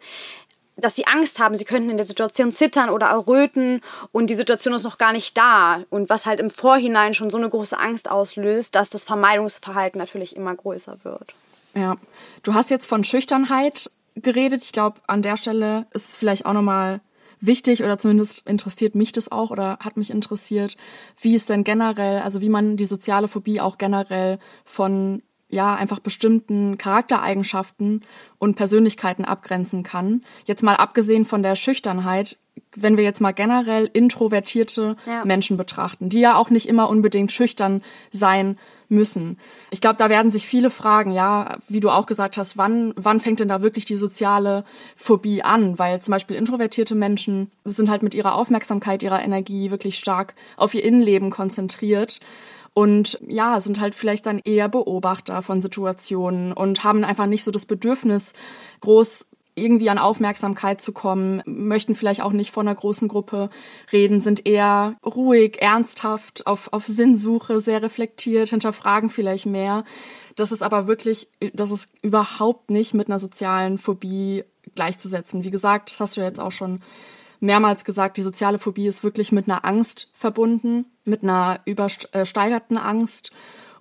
dass 0.75 0.95
sie 0.95 1.05
Angst 1.07 1.39
haben, 1.39 1.57
sie 1.57 1.65
könnten 1.65 1.89
in 1.89 1.97
der 1.97 2.05
Situation 2.05 2.51
zittern 2.51 2.89
oder 2.89 3.07
erröten 3.07 3.81
und 4.11 4.29
die 4.29 4.35
Situation 4.35 4.73
ist 4.73 4.83
noch 4.83 4.97
gar 4.97 5.13
nicht 5.13 5.37
da. 5.37 5.83
Und 5.89 6.09
was 6.09 6.25
halt 6.25 6.39
im 6.39 6.49
Vorhinein 6.49 7.13
schon 7.13 7.29
so 7.29 7.37
eine 7.37 7.49
große 7.49 7.77
Angst 7.77 8.09
auslöst, 8.09 8.75
dass 8.75 8.89
das 8.89 9.03
Vermeidungsverhalten 9.03 9.99
natürlich 9.99 10.35
immer 10.35 10.55
größer 10.55 10.97
wird. 11.03 11.33
Ja, 11.75 11.97
du 12.43 12.53
hast 12.53 12.69
jetzt 12.69 12.87
von 12.87 13.03
Schüchternheit 13.03 13.91
geredet. 14.15 14.63
Ich 14.63 14.71
glaube, 14.71 14.99
an 15.07 15.21
der 15.21 15.37
Stelle 15.37 15.85
ist 15.91 16.09
es 16.09 16.17
vielleicht 16.17 16.45
auch 16.45 16.53
nochmal 16.53 17.01
wichtig 17.39 17.83
oder 17.83 17.97
zumindest 17.97 18.47
interessiert 18.47 18.95
mich 18.95 19.11
das 19.11 19.31
auch 19.31 19.51
oder 19.51 19.77
hat 19.79 19.97
mich 19.97 20.11
interessiert, 20.11 20.77
wie 21.19 21.35
es 21.35 21.45
denn 21.45 21.63
generell, 21.63 22.19
also 22.19 22.41
wie 22.41 22.49
man 22.49 22.77
die 22.77 22.85
soziale 22.85 23.27
Phobie 23.27 23.59
auch 23.59 23.77
generell 23.77 24.39
von 24.63 25.21
ja, 25.53 25.75
einfach 25.75 25.99
bestimmten 25.99 26.77
Charaktereigenschaften 26.77 28.01
und 28.39 28.55
Persönlichkeiten 28.55 29.23
abgrenzen 29.23 29.83
kann. 29.83 30.23
Jetzt 30.45 30.63
mal 30.63 30.75
abgesehen 30.75 31.25
von 31.25 31.43
der 31.43 31.55
Schüchternheit, 31.55 32.37
wenn 32.75 32.97
wir 32.97 33.03
jetzt 33.03 33.21
mal 33.21 33.31
generell 33.31 33.89
introvertierte 33.93 34.95
ja. 35.05 35.23
Menschen 35.25 35.57
betrachten, 35.57 36.09
die 36.09 36.19
ja 36.19 36.35
auch 36.35 36.49
nicht 36.49 36.67
immer 36.67 36.89
unbedingt 36.89 37.31
schüchtern 37.31 37.81
sein 38.11 38.57
müssen. 38.89 39.37
Ich 39.69 39.81
glaube, 39.81 39.97
da 39.97 40.09
werden 40.09 40.31
sich 40.31 40.45
viele 40.45 40.69
fragen, 40.69 41.11
ja, 41.11 41.57
wie 41.67 41.79
du 41.79 41.89
auch 41.89 42.05
gesagt 42.05 42.37
hast, 42.37 42.57
wann, 42.57 42.93
wann 42.95 43.19
fängt 43.19 43.39
denn 43.39 43.47
da 43.47 43.61
wirklich 43.61 43.85
die 43.85 43.95
soziale 43.95 44.63
Phobie 44.95 45.43
an? 45.43 45.79
Weil 45.79 46.01
zum 46.01 46.11
Beispiel 46.11 46.35
introvertierte 46.35 46.95
Menschen 46.95 47.51
sind 47.63 47.89
halt 47.89 48.03
mit 48.03 48.13
ihrer 48.15 48.35
Aufmerksamkeit, 48.35 49.03
ihrer 49.03 49.21
Energie 49.21 49.71
wirklich 49.71 49.97
stark 49.97 50.35
auf 50.57 50.73
ihr 50.73 50.83
Innenleben 50.83 51.29
konzentriert 51.29 52.19
und 52.73 53.19
ja, 53.27 53.59
sind 53.59 53.79
halt 53.79 53.95
vielleicht 53.95 54.25
dann 54.25 54.39
eher 54.39 54.69
Beobachter 54.69 55.41
von 55.41 55.61
Situationen 55.61 56.53
und 56.53 56.83
haben 56.83 57.03
einfach 57.03 57.27
nicht 57.27 57.43
so 57.43 57.51
das 57.51 57.65
Bedürfnis, 57.65 58.33
groß 58.81 59.27
irgendwie 59.55 59.89
an 59.89 59.99
Aufmerksamkeit 59.99 60.81
zu 60.81 60.93
kommen, 60.93 61.43
möchten 61.45 61.95
vielleicht 61.95 62.21
auch 62.21 62.31
nicht 62.31 62.51
vor 62.51 62.61
einer 62.61 62.73
großen 62.73 63.07
Gruppe 63.07 63.49
reden, 63.91 64.19
sind 64.19 64.47
eher 64.47 64.95
ruhig, 65.05 65.61
ernsthaft, 65.61 66.47
auf, 66.47 66.73
auf 66.73 66.87
Sinnsuche, 66.87 67.59
sehr 67.59 67.83
reflektiert, 67.83 68.49
hinterfragen 68.49 69.09
vielleicht 69.09 69.45
mehr. 69.45 69.83
Das 70.35 70.51
ist 70.51 70.63
aber 70.63 70.87
wirklich, 70.87 71.27
das 71.53 71.69
ist 71.69 71.89
überhaupt 72.01 72.71
nicht 72.71 72.95
mit 72.95 73.07
einer 73.07 73.19
sozialen 73.19 73.77
Phobie 73.77 74.43
gleichzusetzen. 74.73 75.43
Wie 75.43 75.51
gesagt, 75.51 75.91
das 75.91 75.99
hast 75.99 76.17
du 76.17 76.21
ja 76.21 76.27
jetzt 76.27 76.39
auch 76.39 76.51
schon 76.51 76.79
mehrmals 77.43 77.83
gesagt, 77.83 78.17
die 78.17 78.21
soziale 78.21 78.57
Phobie 78.57 78.87
ist 78.87 79.03
wirklich 79.03 79.31
mit 79.31 79.49
einer 79.49 79.65
Angst 79.65 80.09
verbunden, 80.13 80.85
mit 81.03 81.23
einer 81.23 81.59
übersteigerten 81.65 82.77
Angst. 82.77 83.31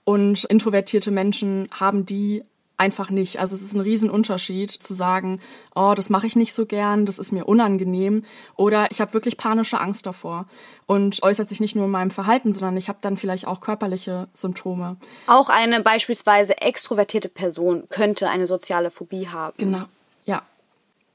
Und 0.04 0.44
introvertierte 0.44 1.12
Menschen 1.12 1.68
haben 1.70 2.04
die 2.04 2.42
einfach 2.76 3.10
nicht. 3.10 3.38
Also 3.38 3.54
es 3.54 3.62
ist 3.62 3.74
ein 3.74 3.80
Riesenunterschied 3.80 4.72
zu 4.72 4.94
sagen, 4.94 5.40
oh, 5.76 5.92
das 5.94 6.10
mache 6.10 6.26
ich 6.26 6.34
nicht 6.34 6.52
so 6.52 6.66
gern, 6.66 7.06
das 7.06 7.20
ist 7.20 7.30
mir 7.30 7.44
unangenehm 7.44 8.24
oder 8.56 8.88
ich 8.90 9.00
habe 9.00 9.14
wirklich 9.14 9.36
panische 9.36 9.78
Angst 9.78 10.04
davor 10.06 10.46
und 10.86 11.22
äußert 11.22 11.48
sich 11.48 11.60
nicht 11.60 11.76
nur 11.76 11.84
in 11.84 11.92
meinem 11.92 12.10
Verhalten, 12.10 12.52
sondern 12.52 12.76
ich 12.76 12.88
habe 12.88 12.98
dann 13.00 13.16
vielleicht 13.16 13.46
auch 13.46 13.60
körperliche 13.60 14.26
Symptome. 14.34 14.96
Auch 15.28 15.48
eine 15.48 15.80
beispielsweise 15.80 16.60
extrovertierte 16.60 17.28
Person 17.28 17.84
könnte 17.88 18.28
eine 18.28 18.48
soziale 18.48 18.90
Phobie 18.90 19.28
haben. 19.28 19.54
Genau, 19.58 19.84
ja. 20.24 20.42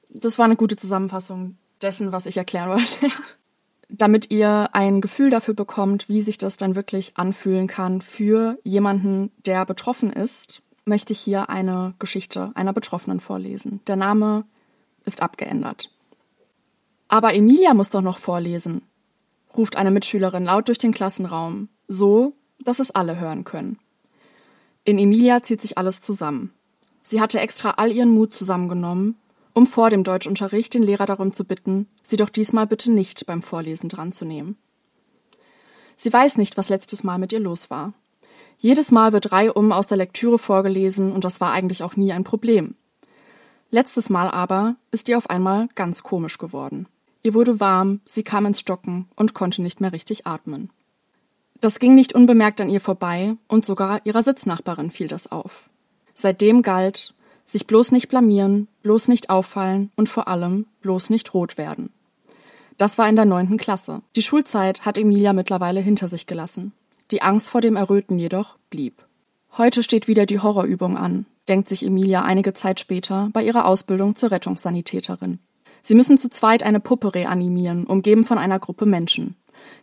Das 0.10 0.40
war 0.40 0.46
eine 0.46 0.56
gute 0.56 0.78
Zusammenfassung 0.78 1.58
dessen, 1.82 2.12
was 2.12 2.26
ich 2.26 2.38
erklären 2.38 2.70
wollte. 2.70 3.08
Damit 3.90 4.32
ihr 4.32 4.70
ein 4.74 5.00
Gefühl 5.00 5.30
dafür 5.30 5.54
bekommt, 5.54 6.10
wie 6.10 6.22
sich 6.22 6.38
das 6.38 6.58
dann 6.58 6.76
wirklich 6.76 7.14
anfühlen 7.16 7.68
kann 7.68 8.02
für 8.02 8.60
jemanden, 8.64 9.32
der 9.46 9.66
betroffen 9.66 10.12
ist, 10.12 10.62
möchte 10.84 11.14
ich 11.14 11.20
hier 11.20 11.50
eine 11.50 11.94
Geschichte 12.00 12.52
einer 12.56 12.74
Betroffenen 12.74 13.20
vorlesen. 13.20 13.82
Der 13.88 13.96
Name 13.96 14.46
ist 15.06 15.22
abgeändert. 15.22 15.90
Aber 17.08 17.34
Emilia 17.34 17.74
muss 17.74 17.90
doch 17.90 18.02
noch 18.02 18.18
vorlesen, 18.18 18.82
ruft 19.56 19.78
eine 19.78 19.92
Mitschülerin 19.92 20.46
laut 20.46 20.68
durch 20.68 20.78
den 20.78 20.94
Klassenraum, 20.94 21.70
so, 21.88 22.34
dass 22.60 22.80
es 22.80 22.92
alle 22.92 23.20
hören 23.20 23.46
können. 23.46 23.80
In 24.84 25.00
Emilia 25.00 25.44
zieht 25.44 25.62
sich 25.62 25.78
alles 25.78 26.02
zusammen. 26.02 26.54
Sie 27.04 27.22
hatte 27.22 27.40
extra 27.40 27.72
all 27.72 27.92
ihren 27.92 28.10
Mut 28.10 28.34
zusammengenommen, 28.34 29.16
um 29.58 29.66
vor 29.66 29.90
dem 29.90 30.04
Deutschunterricht 30.04 30.76
den 30.76 30.84
Lehrer 30.84 31.08
darum 31.08 31.34
zu 31.34 31.44
bitten, 31.44 31.88
sie 32.04 32.16
doch 32.16 32.30
diesmal 32.30 32.68
bitte 32.68 32.92
nicht 32.92 33.26
beim 33.26 33.42
Vorlesen 33.42 33.90
dranzunehmen. 33.90 34.56
Sie 35.96 36.14
weiß 36.14 36.38
nicht, 36.38 36.58
was 36.58 36.70
letztes 36.70 37.04
Mal 37.04 37.18
mit 37.18 37.34
ihr 37.34 37.40
los 37.40 37.72
war. 37.72 37.94
Jedes 38.60 38.92
Mal 38.92 39.14
wird 39.14 39.32
reihum 39.32 39.72
aus 39.72 39.88
der 39.88 39.98
Lektüre 39.98 40.38
vorgelesen 40.38 41.12
und 41.12 41.24
das 41.24 41.42
war 41.42 41.54
eigentlich 41.54 41.82
auch 41.82 41.96
nie 41.96 42.14
ein 42.14 42.24
Problem. 42.24 42.76
Letztes 43.72 44.12
Mal 44.12 44.30
aber 44.30 44.76
ist 44.92 45.10
ihr 45.10 45.18
auf 45.18 45.28
einmal 45.28 45.70
ganz 45.74 46.04
komisch 46.04 46.38
geworden. 46.38 46.88
Ihr 47.24 47.34
wurde 47.34 47.60
warm, 47.60 48.02
sie 48.06 48.22
kam 48.22 48.46
ins 48.46 48.60
Stocken 48.60 49.08
und 49.16 49.34
konnte 49.34 49.64
nicht 49.64 49.82
mehr 49.82 49.92
richtig 49.92 50.28
atmen. 50.28 50.70
Das 51.62 51.80
ging 51.80 51.96
nicht 51.96 52.14
unbemerkt 52.14 52.62
an 52.62 52.70
ihr 52.70 52.80
vorbei 52.80 53.36
und 53.48 53.66
sogar 53.66 54.06
ihrer 54.06 54.22
Sitznachbarin 54.22 54.92
fiel 54.92 55.08
das 55.08 55.32
auf. 55.32 55.68
Seitdem 56.14 56.62
galt, 56.62 57.16
sich 57.48 57.66
bloß 57.66 57.92
nicht 57.92 58.10
blamieren, 58.10 58.68
bloß 58.84 59.08
nicht 59.08 59.30
auffallen 59.30 59.92
und 59.96 60.10
vor 60.10 60.28
allem 60.28 60.66
bloß 60.82 61.10
nicht 61.10 61.34
rot 61.34 61.58
werden. 61.58 61.92
Das 62.78 62.98
war 62.98 63.10
in 63.10 63.16
der 63.16 63.26
neunten 63.26 63.58
Klasse. 63.58 64.02
Die 64.16 64.22
Schulzeit 64.22 64.86
hat 64.86 64.98
Emilia 64.98 65.34
mittlerweile 65.34 65.80
hinter 65.80 66.08
sich 66.08 66.28
gelassen. 66.28 66.74
Die 67.10 67.22
Angst 67.22 67.50
vor 67.50 67.62
dem 67.62 67.76
Erröten 67.76 68.20
jedoch 68.20 68.58
blieb. 68.70 69.04
Heute 69.58 69.82
steht 69.82 70.08
wieder 70.08 70.26
die 70.26 70.40
Horrorübung 70.40 70.98
an, 70.98 71.26
denkt 71.48 71.70
sich 71.70 71.84
Emilia 71.84 72.22
einige 72.22 72.54
Zeit 72.54 72.80
später 72.80 73.30
bei 73.34 73.44
ihrer 73.44 73.66
Ausbildung 73.66 74.16
zur 74.16 74.30
Rettungssanitäterin. 74.30 75.40
Sie 75.82 75.96
müssen 75.96 76.18
zu 76.18 76.30
zweit 76.30 76.64
eine 76.64 76.82
Puppe 76.82 77.16
reanimieren, 77.16 77.86
umgeben 77.86 78.26
von 78.26 78.38
einer 78.38 78.60
Gruppe 78.60 78.86
Menschen. 78.86 79.36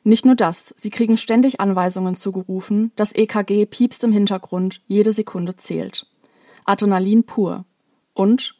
Nicht 0.04 0.26
nur 0.26 0.36
das, 0.36 0.74
sie 0.76 0.90
kriegen 0.90 1.16
ständig 1.16 1.60
Anweisungen 1.60 2.16
zugerufen, 2.16 2.92
das 2.94 3.14
EKG 3.14 3.66
piepst 3.66 4.04
im 4.04 4.12
Hintergrund, 4.12 4.82
jede 4.86 5.12
Sekunde 5.12 5.56
zählt. 5.56 6.06
Adrenalin 6.64 7.24
pur. 7.24 7.64
Und 8.12 8.54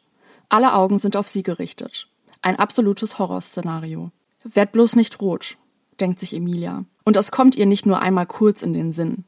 alle 0.49 0.73
Augen 0.73 0.99
sind 0.99 1.15
auf 1.15 1.29
sie 1.29 1.43
gerichtet. 1.43 2.07
Ein 2.41 2.57
absolutes 2.57 3.17
Horrorszenario. 3.19 4.11
Werd 4.43 4.71
bloß 4.71 4.95
nicht 4.95 5.19
rot, 5.21 5.57
denkt 5.99 6.19
sich 6.19 6.33
Emilia. 6.33 6.85
Und 7.03 7.17
es 7.17 7.31
kommt 7.31 7.55
ihr 7.55 7.65
nicht 7.65 7.85
nur 7.85 8.01
einmal 8.01 8.25
kurz 8.27 8.61
in 8.61 8.73
den 8.73 8.93
Sinn. 8.93 9.23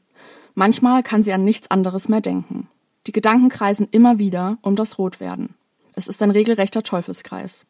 Manchmal 0.54 1.02
kann 1.02 1.22
sie 1.22 1.32
an 1.32 1.44
nichts 1.44 1.70
anderes 1.70 2.08
mehr 2.08 2.20
denken. 2.20 2.68
Die 3.06 3.12
Gedanken 3.12 3.48
kreisen 3.48 3.88
immer 3.90 4.18
wieder 4.18 4.58
um 4.62 4.76
das 4.76 4.98
Rotwerden. 4.98 5.54
Es 5.94 6.08
ist 6.08 6.22
ein 6.22 6.30
regelrechter 6.30 6.82
Teufelskreis. 6.82 7.66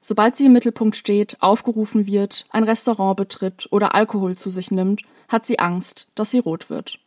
Sobald 0.00 0.36
sie 0.36 0.46
im 0.46 0.52
Mittelpunkt 0.52 0.96
steht, 0.96 1.36
aufgerufen 1.40 2.06
wird, 2.06 2.46
ein 2.50 2.64
Restaurant 2.64 3.16
betritt 3.16 3.68
oder 3.70 3.94
Alkohol 3.94 4.36
zu 4.36 4.50
sich 4.50 4.70
nimmt, 4.70 5.02
hat 5.28 5.46
sie 5.46 5.58
Angst, 5.58 6.08
dass 6.14 6.30
sie 6.30 6.38
rot 6.38 6.70
wird. 6.70 6.98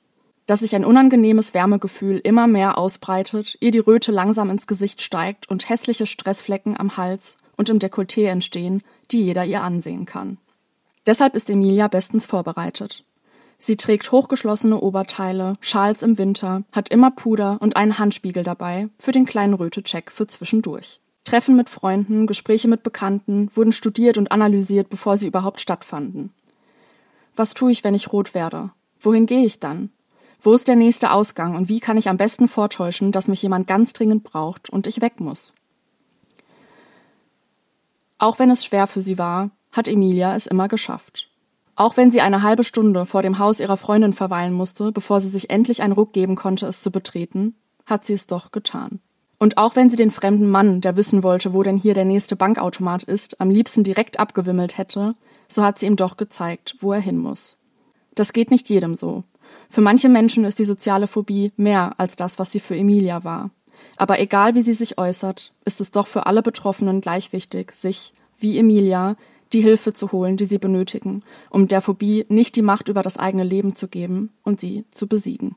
Dass 0.45 0.59
sich 0.59 0.75
ein 0.75 0.85
unangenehmes 0.85 1.53
Wärmegefühl 1.53 2.17
immer 2.17 2.47
mehr 2.47 2.77
ausbreitet, 2.77 3.57
ihr 3.61 3.71
die 3.71 3.79
Röte 3.79 4.11
langsam 4.11 4.49
ins 4.49 4.67
Gesicht 4.67 5.01
steigt 5.01 5.49
und 5.49 5.69
hässliche 5.69 6.05
Stressflecken 6.05 6.77
am 6.77 6.97
Hals 6.97 7.37
und 7.55 7.69
im 7.69 7.79
Dekolleté 7.79 8.27
entstehen, 8.27 8.81
die 9.11 9.23
jeder 9.23 9.45
ihr 9.45 9.61
ansehen 9.61 10.05
kann. 10.05 10.37
Deshalb 11.05 11.35
ist 11.35 11.49
Emilia 11.49 11.87
bestens 11.87 12.25
vorbereitet. 12.25 13.05
Sie 13.57 13.77
trägt 13.77 14.11
hochgeschlossene 14.11 14.77
Oberteile, 14.77 15.55
Schals 15.61 16.03
im 16.03 16.17
Winter, 16.17 16.63
hat 16.73 16.89
immer 16.89 17.11
Puder 17.11 17.57
und 17.61 17.77
einen 17.77 17.97
Handspiegel 17.97 18.43
dabei 18.43 18.89
für 18.99 19.13
den 19.13 19.25
kleinen 19.25 19.53
Röte-Check 19.53 20.11
für 20.11 20.27
zwischendurch. 20.27 20.99
Treffen 21.23 21.55
mit 21.55 21.69
Freunden, 21.69 22.27
Gespräche 22.27 22.67
mit 22.67 22.83
Bekannten 22.83 23.49
wurden 23.55 23.71
studiert 23.71 24.17
und 24.17 24.33
analysiert, 24.33 24.89
bevor 24.89 25.15
sie 25.15 25.27
überhaupt 25.27 25.61
stattfanden. 25.61 26.33
Was 27.37 27.53
tue 27.53 27.71
ich, 27.71 27.85
wenn 27.85 27.95
ich 27.95 28.11
rot 28.11 28.33
werde? 28.33 28.71
Wohin 28.99 29.25
gehe 29.25 29.45
ich 29.45 29.61
dann? 29.61 29.91
Wo 30.45 30.51
ist 30.53 30.67
der 30.67 30.75
nächste 30.75 31.11
Ausgang 31.11 31.55
und 31.55 31.69
wie 31.69 31.79
kann 31.79 31.95
ich 31.95 32.09
am 32.09 32.17
besten 32.17 32.49
vortäuschen, 32.49 33.13
dass 33.13 33.29
mich 33.29 33.41
jemand 33.41 33.65
ganz 33.65 33.93
dringend 33.93 34.25
braucht 34.25 34.69
und 34.69 34.87
ich 34.87 34.99
weg 34.99 35.21
muss? 35.21 35.53
Auch 38.17 38.39
wenn 38.39 38.51
es 38.51 38.65
schwer 38.65 38.87
für 38.87 38.99
sie 38.99 39.17
war, 39.17 39.51
hat 39.71 39.87
Emilia 39.87 40.35
es 40.35 40.45
immer 40.45 40.67
geschafft. 40.67 41.29
Auch 41.75 41.95
wenn 41.95 42.11
sie 42.11 42.19
eine 42.19 42.43
halbe 42.43 42.65
Stunde 42.65 43.05
vor 43.05 43.21
dem 43.21 43.39
Haus 43.39 43.61
ihrer 43.61 43.77
Freundin 43.77 44.11
verweilen 44.11 44.53
musste, 44.53 44.91
bevor 44.91 45.21
sie 45.21 45.29
sich 45.29 45.49
endlich 45.49 45.81
einen 45.81 45.93
Ruck 45.93 46.11
geben 46.11 46.35
konnte, 46.35 46.67
es 46.67 46.81
zu 46.81 46.91
betreten, 46.91 47.55
hat 47.85 48.05
sie 48.05 48.13
es 48.13 48.27
doch 48.27 48.51
getan. 48.51 48.99
Und 49.39 49.57
auch 49.57 49.77
wenn 49.77 49.89
sie 49.89 49.97
den 49.97 50.11
fremden 50.11 50.49
Mann, 50.49 50.81
der 50.81 50.97
wissen 50.97 51.23
wollte, 51.23 51.53
wo 51.53 51.63
denn 51.63 51.77
hier 51.77 51.93
der 51.93 52.05
nächste 52.05 52.35
Bankautomat 52.35 53.03
ist, 53.03 53.39
am 53.39 53.49
liebsten 53.49 53.85
direkt 53.85 54.19
abgewimmelt 54.19 54.77
hätte, 54.77 55.13
so 55.47 55.63
hat 55.63 55.79
sie 55.79 55.85
ihm 55.85 55.95
doch 55.95 56.17
gezeigt, 56.17 56.75
wo 56.81 56.91
er 56.91 57.01
hin 57.01 57.17
muss. 57.17 57.57
Das 58.13 58.33
geht 58.33 58.51
nicht 58.51 58.69
jedem 58.69 58.95
so. 58.95 59.23
Für 59.69 59.81
manche 59.81 60.09
Menschen 60.09 60.45
ist 60.45 60.59
die 60.59 60.65
soziale 60.65 61.07
Phobie 61.07 61.51
mehr 61.57 61.93
als 61.97 62.15
das, 62.15 62.39
was 62.39 62.51
sie 62.51 62.59
für 62.59 62.75
Emilia 62.75 63.23
war. 63.23 63.49
Aber 63.97 64.19
egal 64.19 64.55
wie 64.55 64.61
sie 64.61 64.73
sich 64.73 64.97
äußert, 64.97 65.53
ist 65.65 65.81
es 65.81 65.91
doch 65.91 66.07
für 66.07 66.25
alle 66.25 66.41
Betroffenen 66.41 67.01
gleich 67.01 67.33
wichtig, 67.33 67.71
sich, 67.71 68.13
wie 68.39 68.57
Emilia, 68.57 69.15
die 69.53 69.61
Hilfe 69.61 69.93
zu 69.93 70.11
holen, 70.11 70.37
die 70.37 70.45
sie 70.45 70.57
benötigen, 70.57 71.23
um 71.49 71.67
der 71.67 71.81
Phobie 71.81 72.25
nicht 72.27 72.55
die 72.55 72.61
Macht 72.61 72.89
über 72.89 73.03
das 73.03 73.17
eigene 73.17 73.43
Leben 73.43 73.75
zu 73.75 73.87
geben 73.87 74.31
und 74.43 74.59
sie 74.59 74.85
zu 74.91 75.07
besiegen. 75.07 75.55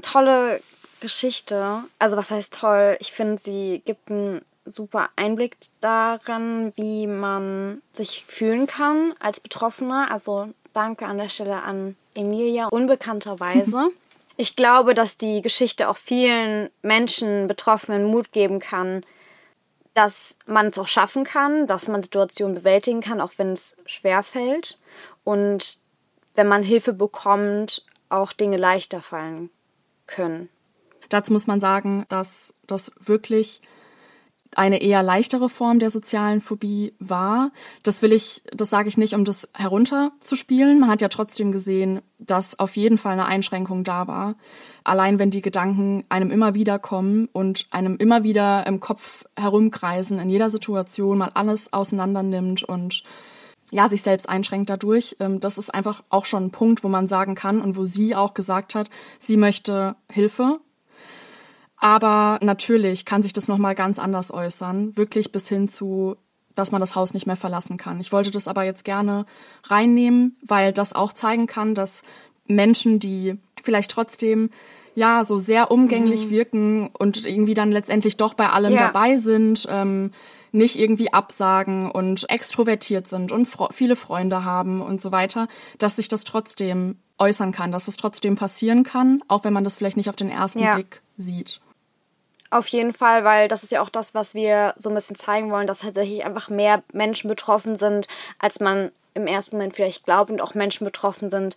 Tolle 0.00 0.60
Geschichte. 1.00 1.82
Also 1.98 2.16
was 2.16 2.30
heißt 2.30 2.54
toll? 2.54 2.96
Ich 3.00 3.12
finde, 3.12 3.38
sie 3.38 3.82
gibt 3.84 4.10
einen 4.10 4.42
super 4.64 5.08
Einblick 5.16 5.56
daran, 5.80 6.72
wie 6.76 7.06
man 7.06 7.82
sich 7.92 8.24
fühlen 8.24 8.66
kann 8.66 9.14
als 9.18 9.40
Betroffener. 9.40 10.10
Also 10.10 10.48
danke 10.72 11.06
an 11.06 11.18
der 11.18 11.28
Stelle 11.28 11.62
an 11.62 11.96
Emilia, 12.14 12.66
unbekannterweise. 12.66 13.90
ich 14.36 14.56
glaube, 14.56 14.94
dass 14.94 15.16
die 15.16 15.42
Geschichte 15.42 15.88
auch 15.88 15.96
vielen 15.96 16.70
Menschen, 16.82 17.46
Betroffenen 17.46 18.04
Mut 18.04 18.32
geben 18.32 18.60
kann, 18.60 19.04
dass 19.94 20.36
man 20.46 20.68
es 20.68 20.78
auch 20.78 20.86
schaffen 20.86 21.24
kann, 21.24 21.66
dass 21.66 21.88
man 21.88 22.02
Situationen 22.02 22.54
bewältigen 22.54 23.00
kann, 23.00 23.20
auch 23.20 23.32
wenn 23.36 23.52
es 23.52 23.76
schwer 23.84 24.22
fällt. 24.22 24.78
Und 25.24 25.78
wenn 26.34 26.46
man 26.46 26.62
Hilfe 26.62 26.92
bekommt, 26.92 27.84
auch 28.08 28.32
Dinge 28.32 28.56
leichter 28.56 29.02
fallen 29.02 29.50
können. 30.06 30.48
Dazu 31.08 31.32
muss 31.32 31.46
man 31.46 31.60
sagen, 31.60 32.06
dass 32.08 32.54
das 32.66 32.92
wirklich 33.00 33.60
eine 34.56 34.80
eher 34.82 35.02
leichtere 35.02 35.48
Form 35.48 35.78
der 35.78 35.90
sozialen 35.90 36.40
Phobie 36.40 36.94
war. 36.98 37.52
Das 37.82 38.02
will 38.02 38.12
ich, 38.12 38.42
das 38.52 38.70
sage 38.70 38.88
ich 38.88 38.96
nicht, 38.96 39.14
um 39.14 39.24
das 39.24 39.48
herunterzuspielen. 39.54 40.80
Man 40.80 40.90
hat 40.90 41.00
ja 41.00 41.08
trotzdem 41.08 41.52
gesehen, 41.52 42.00
dass 42.18 42.58
auf 42.58 42.76
jeden 42.76 42.98
Fall 42.98 43.12
eine 43.12 43.26
Einschränkung 43.26 43.84
da 43.84 44.06
war. 44.06 44.36
Allein 44.84 45.18
wenn 45.18 45.30
die 45.30 45.42
Gedanken 45.42 46.02
einem 46.08 46.30
immer 46.30 46.54
wieder 46.54 46.78
kommen 46.78 47.28
und 47.32 47.66
einem 47.70 47.96
immer 47.96 48.24
wieder 48.24 48.66
im 48.66 48.80
Kopf 48.80 49.24
herumkreisen, 49.38 50.18
in 50.18 50.30
jeder 50.30 50.50
Situation 50.50 51.18
mal 51.18 51.30
alles 51.34 51.72
auseinander 51.72 52.22
nimmt 52.22 52.62
und 52.62 53.02
ja, 53.70 53.86
sich 53.86 54.02
selbst 54.02 54.28
einschränkt 54.28 54.70
dadurch. 54.70 55.16
Ähm, 55.20 55.40
das 55.40 55.58
ist 55.58 55.74
einfach 55.74 56.02
auch 56.08 56.24
schon 56.24 56.44
ein 56.44 56.50
Punkt, 56.50 56.84
wo 56.84 56.88
man 56.88 57.06
sagen 57.06 57.34
kann 57.34 57.60
und 57.60 57.76
wo 57.76 57.84
sie 57.84 58.14
auch 58.14 58.34
gesagt 58.34 58.74
hat, 58.74 58.88
sie 59.18 59.36
möchte 59.36 59.96
Hilfe 60.10 60.60
aber 61.80 62.38
natürlich 62.42 63.04
kann 63.04 63.22
sich 63.22 63.32
das 63.32 63.48
nochmal 63.48 63.74
ganz 63.74 63.98
anders 63.98 64.32
äußern, 64.32 64.96
wirklich 64.96 65.32
bis 65.32 65.48
hin 65.48 65.68
zu, 65.68 66.16
dass 66.54 66.72
man 66.72 66.80
das 66.80 66.96
Haus 66.96 67.14
nicht 67.14 67.26
mehr 67.26 67.36
verlassen 67.36 67.76
kann. 67.76 68.00
Ich 68.00 68.12
wollte 68.12 68.30
das 68.30 68.48
aber 68.48 68.64
jetzt 68.64 68.84
gerne 68.84 69.26
reinnehmen, 69.64 70.36
weil 70.44 70.72
das 70.72 70.92
auch 70.92 71.12
zeigen 71.12 71.46
kann, 71.46 71.74
dass 71.74 72.02
Menschen, 72.46 72.98
die 72.98 73.38
vielleicht 73.62 73.90
trotzdem 73.90 74.50
ja 74.94 75.22
so 75.22 75.38
sehr 75.38 75.70
umgänglich 75.70 76.26
mhm. 76.26 76.30
wirken 76.30 76.90
und 76.98 77.24
irgendwie 77.24 77.54
dann 77.54 77.70
letztendlich 77.70 78.16
doch 78.16 78.34
bei 78.34 78.50
allem 78.50 78.72
ja. 78.72 78.78
dabei 78.78 79.16
sind, 79.16 79.66
ähm, 79.70 80.10
nicht 80.50 80.78
irgendwie 80.78 81.12
absagen 81.12 81.90
und 81.90 82.28
extrovertiert 82.28 83.06
sind 83.06 83.30
und 83.30 83.46
fro 83.46 83.68
viele 83.70 83.96
Freunde 83.96 84.44
haben 84.44 84.80
und 84.80 85.00
so 85.00 85.12
weiter, 85.12 85.46
dass 85.78 85.96
sich 85.96 86.08
das 86.08 86.24
trotzdem 86.24 86.96
äußern 87.18 87.52
kann, 87.52 87.70
dass 87.70 87.86
es 87.86 87.96
trotzdem 87.96 88.34
passieren 88.34 88.82
kann, 88.82 89.22
auch 89.28 89.44
wenn 89.44 89.52
man 89.52 89.62
das 89.62 89.76
vielleicht 89.76 89.96
nicht 89.96 90.08
auf 90.08 90.16
den 90.16 90.30
ersten 90.30 90.60
ja. 90.60 90.74
Blick 90.74 91.02
sieht. 91.16 91.60
Auf 92.50 92.68
jeden 92.68 92.92
Fall, 92.92 93.24
weil 93.24 93.48
das 93.48 93.62
ist 93.62 93.72
ja 93.72 93.82
auch 93.82 93.90
das, 93.90 94.14
was 94.14 94.34
wir 94.34 94.74
so 94.78 94.88
ein 94.88 94.94
bisschen 94.94 95.16
zeigen 95.16 95.50
wollen, 95.50 95.66
dass 95.66 95.80
tatsächlich 95.80 96.24
einfach 96.24 96.48
mehr 96.48 96.82
Menschen 96.92 97.28
betroffen 97.28 97.76
sind, 97.76 98.08
als 98.38 98.60
man 98.60 98.90
im 99.14 99.26
ersten 99.26 99.56
Moment 99.56 99.74
vielleicht 99.74 100.04
glaubt 100.04 100.30
und 100.30 100.40
auch 100.40 100.54
Menschen 100.54 100.84
betroffen 100.84 101.30
sind, 101.30 101.56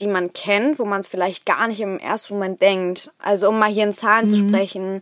die 0.00 0.06
man 0.06 0.32
kennt, 0.32 0.78
wo 0.78 0.84
man 0.84 1.00
es 1.00 1.08
vielleicht 1.08 1.46
gar 1.46 1.66
nicht 1.68 1.80
im 1.80 1.98
ersten 1.98 2.34
Moment 2.34 2.60
denkt. 2.60 3.12
Also 3.18 3.48
um 3.48 3.58
mal 3.58 3.70
hier 3.70 3.84
in 3.84 3.92
Zahlen 3.92 4.26
mhm. 4.26 4.30
zu 4.30 4.36
sprechen, 4.36 5.00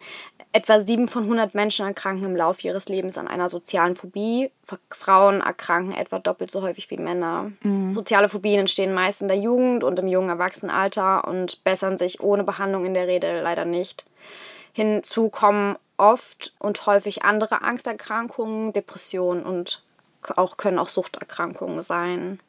etwa 0.52 0.80
sieben 0.80 1.06
von 1.06 1.24
100 1.24 1.54
Menschen 1.54 1.86
erkranken 1.86 2.24
im 2.24 2.36
Laufe 2.36 2.66
ihres 2.66 2.88
Lebens 2.88 3.16
an 3.18 3.28
einer 3.28 3.48
sozialen 3.48 3.94
Phobie. 3.94 4.50
Frauen 4.90 5.40
erkranken 5.42 5.94
etwa 5.94 6.18
doppelt 6.18 6.50
so 6.50 6.62
häufig 6.62 6.90
wie 6.90 6.96
Männer. 6.96 7.52
Mhm. 7.62 7.92
Soziale 7.92 8.28
Phobien 8.28 8.60
entstehen 8.60 8.92
meist 8.92 9.22
in 9.22 9.28
der 9.28 9.38
Jugend 9.38 9.84
und 9.84 9.98
im 9.98 10.08
jungen 10.08 10.28
Erwachsenenalter 10.28 11.26
und 11.26 11.62
bessern 11.62 11.98
sich 11.98 12.20
ohne 12.20 12.42
Behandlung 12.42 12.84
in 12.84 12.94
der 12.94 13.06
Regel 13.06 13.40
leider 13.42 13.64
nicht. 13.64 14.06
Hinzu 14.72 15.28
kommen 15.28 15.76
oft 15.96 16.54
und 16.58 16.86
häufig 16.86 17.24
andere 17.24 17.62
Angsterkrankungen, 17.62 18.72
Depressionen 18.72 19.44
und 19.44 19.82
auch 20.36 20.56
können 20.56 20.78
auch 20.78 20.88
Suchterkrankungen 20.88 21.82
sein. 21.82 22.40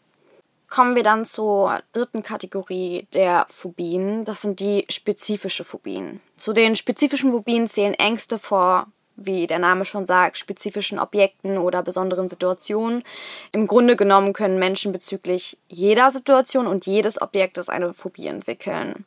Kommen 0.69 0.95
wir 0.95 1.03
dann 1.03 1.25
zur 1.25 1.81
dritten 1.91 2.23
Kategorie 2.23 3.05
der 3.13 3.45
Phobien. 3.49 4.23
Das 4.23 4.41
sind 4.41 4.61
die 4.61 4.85
spezifische 4.89 5.65
Phobien. 5.65 6.21
Zu 6.37 6.53
den 6.53 6.77
spezifischen 6.77 7.31
Phobien 7.31 7.67
zählen 7.67 7.93
Ängste 7.93 8.39
vor, 8.39 8.87
wie 9.17 9.47
der 9.47 9.59
Name 9.59 9.83
schon 9.83 10.05
sagt, 10.05 10.37
spezifischen 10.37 10.97
Objekten 10.97 11.57
oder 11.57 11.83
besonderen 11.83 12.29
Situationen. 12.29 13.03
Im 13.51 13.67
Grunde 13.67 13.97
genommen 13.97 14.31
können 14.31 14.59
Menschen 14.59 14.93
bezüglich 14.93 15.57
jeder 15.67 16.09
Situation 16.09 16.67
und 16.67 16.85
jedes 16.85 17.21
Objektes 17.21 17.67
eine 17.67 17.93
Phobie 17.93 18.27
entwickeln. 18.27 19.05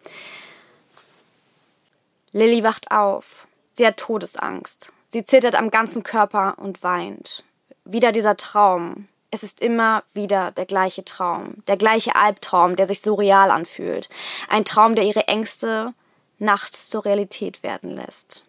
Lilly 2.34 2.64
wacht 2.64 2.90
auf. 2.90 3.46
Sie 3.74 3.86
hat 3.86 3.96
Todesangst. 3.96 4.92
Sie 5.08 5.24
zittert 5.24 5.54
am 5.54 5.70
ganzen 5.70 6.02
Körper 6.02 6.56
und 6.58 6.82
weint. 6.82 7.44
Wieder 7.84 8.10
dieser 8.10 8.36
Traum. 8.36 9.06
Es 9.30 9.44
ist 9.44 9.60
immer 9.60 10.02
wieder 10.14 10.50
der 10.50 10.66
gleiche 10.66 11.04
Traum, 11.04 11.62
der 11.68 11.76
gleiche 11.76 12.16
Albtraum, 12.16 12.74
der 12.74 12.86
sich 12.86 13.00
so 13.02 13.14
real 13.14 13.52
anfühlt. 13.52 14.08
Ein 14.48 14.64
Traum, 14.64 14.96
der 14.96 15.04
ihre 15.04 15.28
Ängste 15.28 15.94
nachts 16.40 16.90
zur 16.90 17.04
Realität 17.04 17.62
werden 17.62 17.90
lässt. 17.90 18.44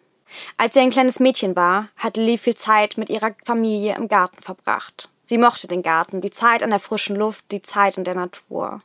Als 0.56 0.74
sie 0.74 0.80
ein 0.80 0.90
kleines 0.90 1.20
Mädchen 1.20 1.54
war, 1.54 1.88
hat 1.96 2.16
Lilly 2.16 2.38
viel 2.38 2.56
Zeit 2.56 2.98
mit 2.98 3.08
ihrer 3.08 3.36
Familie 3.44 3.94
im 3.94 4.08
Garten 4.08 4.42
verbracht. 4.42 5.08
Sie 5.24 5.38
mochte 5.38 5.68
den 5.68 5.82
Garten, 5.82 6.20
die 6.20 6.32
Zeit 6.32 6.64
an 6.64 6.70
der 6.70 6.80
frischen 6.80 7.14
Luft, 7.14 7.44
die 7.52 7.62
Zeit 7.62 7.98
in 7.98 8.04
der 8.04 8.16
Natur. 8.16 8.82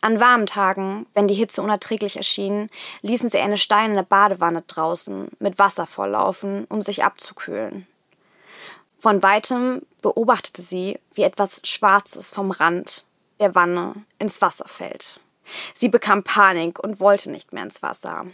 An 0.00 0.20
warmen 0.20 0.46
Tagen, 0.46 1.06
wenn 1.14 1.28
die 1.28 1.34
Hitze 1.34 1.62
unerträglich 1.62 2.16
erschien, 2.16 2.68
ließen 3.02 3.28
sie 3.28 3.38
eine 3.38 3.56
steinerne 3.56 4.02
Badewanne 4.02 4.62
draußen 4.66 5.28
mit 5.38 5.58
Wasser 5.58 5.86
volllaufen, 5.86 6.66
um 6.68 6.82
sich 6.82 7.04
abzukühlen. 7.04 7.86
Von 8.98 9.22
weitem 9.22 9.82
beobachtete 10.00 10.62
sie, 10.62 10.98
wie 11.14 11.22
etwas 11.22 11.62
Schwarzes 11.64 12.30
vom 12.30 12.50
Rand 12.50 13.04
der 13.40 13.54
Wanne 13.54 13.94
ins 14.18 14.40
Wasser 14.40 14.68
fällt. 14.68 15.18
Sie 15.74 15.88
bekam 15.88 16.22
Panik 16.22 16.78
und 16.78 17.00
wollte 17.00 17.30
nicht 17.30 17.52
mehr 17.52 17.64
ins 17.64 17.82
Wasser. 17.82 18.26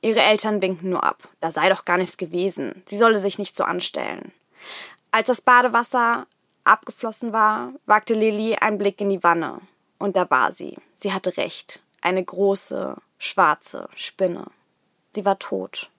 Ihre 0.00 0.20
Eltern 0.20 0.62
winkten 0.62 0.90
nur 0.90 1.04
ab, 1.04 1.28
da 1.40 1.50
sei 1.50 1.68
doch 1.68 1.84
gar 1.84 1.98
nichts 1.98 2.16
gewesen, 2.16 2.82
sie 2.86 2.96
solle 2.96 3.18
sich 3.18 3.38
nicht 3.38 3.54
so 3.54 3.64
anstellen. 3.64 4.32
Als 5.10 5.28
das 5.28 5.40
Badewasser 5.40 6.26
abgeflossen 6.64 7.32
war, 7.32 7.72
wagte 7.86 8.14
Lilly 8.14 8.56
einen 8.56 8.78
Blick 8.78 9.00
in 9.00 9.10
die 9.10 9.22
Wanne. 9.22 9.60
Und 9.98 10.16
da 10.16 10.28
war 10.30 10.52
sie. 10.52 10.76
Sie 10.94 11.12
hatte 11.12 11.36
recht. 11.36 11.82
Eine 12.00 12.24
große, 12.24 12.96
schwarze 13.18 13.88
Spinne. 13.94 14.46
Sie 15.12 15.24
war 15.24 15.38
tot. 15.38 15.90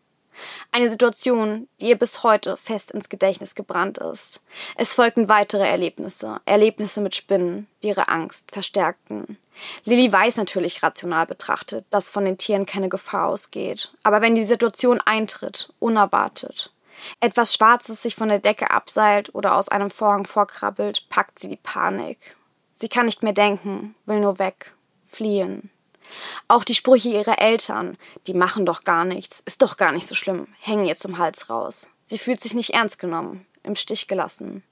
Eine 0.72 0.90
Situation, 0.90 1.68
die 1.82 1.90
ihr 1.90 1.98
bis 1.98 2.24
heute 2.24 2.56
fest 2.56 2.92
ins 2.92 3.10
Gedächtnis 3.10 3.56
gebrannt 3.56 3.98
ist. 3.98 4.44
Es 4.78 4.94
folgten 4.94 5.28
weitere 5.28 5.68
Erlebnisse, 5.68 6.40
Erlebnisse 6.46 7.02
mit 7.02 7.16
Spinnen, 7.16 7.68
die 7.84 7.90
ihre 7.90 8.08
Angst 8.08 8.52
verstärkten. 8.52 9.38
Lilly 9.84 10.10
weiß 10.10 10.38
natürlich 10.38 10.82
rational 10.82 11.26
betrachtet, 11.26 11.86
dass 11.90 12.10
von 12.10 12.24
den 12.24 12.38
Tieren 12.38 12.66
keine 12.66 12.88
Gefahr 12.88 13.28
ausgeht. 13.28 13.92
Aber 14.04 14.22
wenn 14.22 14.36
die 14.36 14.46
Situation 14.46 15.02
eintritt, 15.02 15.74
unerwartet, 15.80 16.72
etwas 17.20 17.54
Schwarzes 17.54 18.02
sich 18.02 18.16
von 18.16 18.30
der 18.30 18.40
Decke 18.40 18.72
abseilt 18.72 19.36
oder 19.36 19.56
aus 19.56 19.70
einem 19.70 19.90
Vorhang 19.90 20.26
vorkrabbelt, 20.26 21.10
packt 21.10 21.40
sie 21.40 21.50
die 21.50 21.58
Panik 21.58 22.38
Sie 22.80 22.88
kann 22.88 23.06
nicht 23.06 23.24
mehr 23.24 23.34
denken, 23.34 23.94
will 24.06 24.22
nur 24.22 24.40
weg, 24.40 24.74
fliehen. 25.10 25.70
Auch 26.48 26.64
die 26.64 26.74
Sprüche 26.74 27.10
ihrer 27.10 27.40
Eltern, 27.40 27.98
die 28.26 28.34
machen 28.34 28.66
doch 28.66 28.84
gar 28.84 29.04
nichts, 29.06 29.42
ist 29.42 29.62
doch 29.62 29.78
gar 29.78 29.92
nicht 29.92 30.08
so 30.08 30.16
schlimm, 30.16 30.48
hängen 30.60 30.86
ihr 30.86 30.96
zum 30.96 31.18
Hals 31.18 31.50
raus. 31.50 31.90
Sie 32.06 32.18
fühlt 32.18 32.40
sich 32.40 32.54
nicht 32.54 32.74
ernst 32.74 32.98
genommen, 32.98 33.46
im 33.64 33.76
Stich 33.76 34.08
gelassen. 34.08 34.64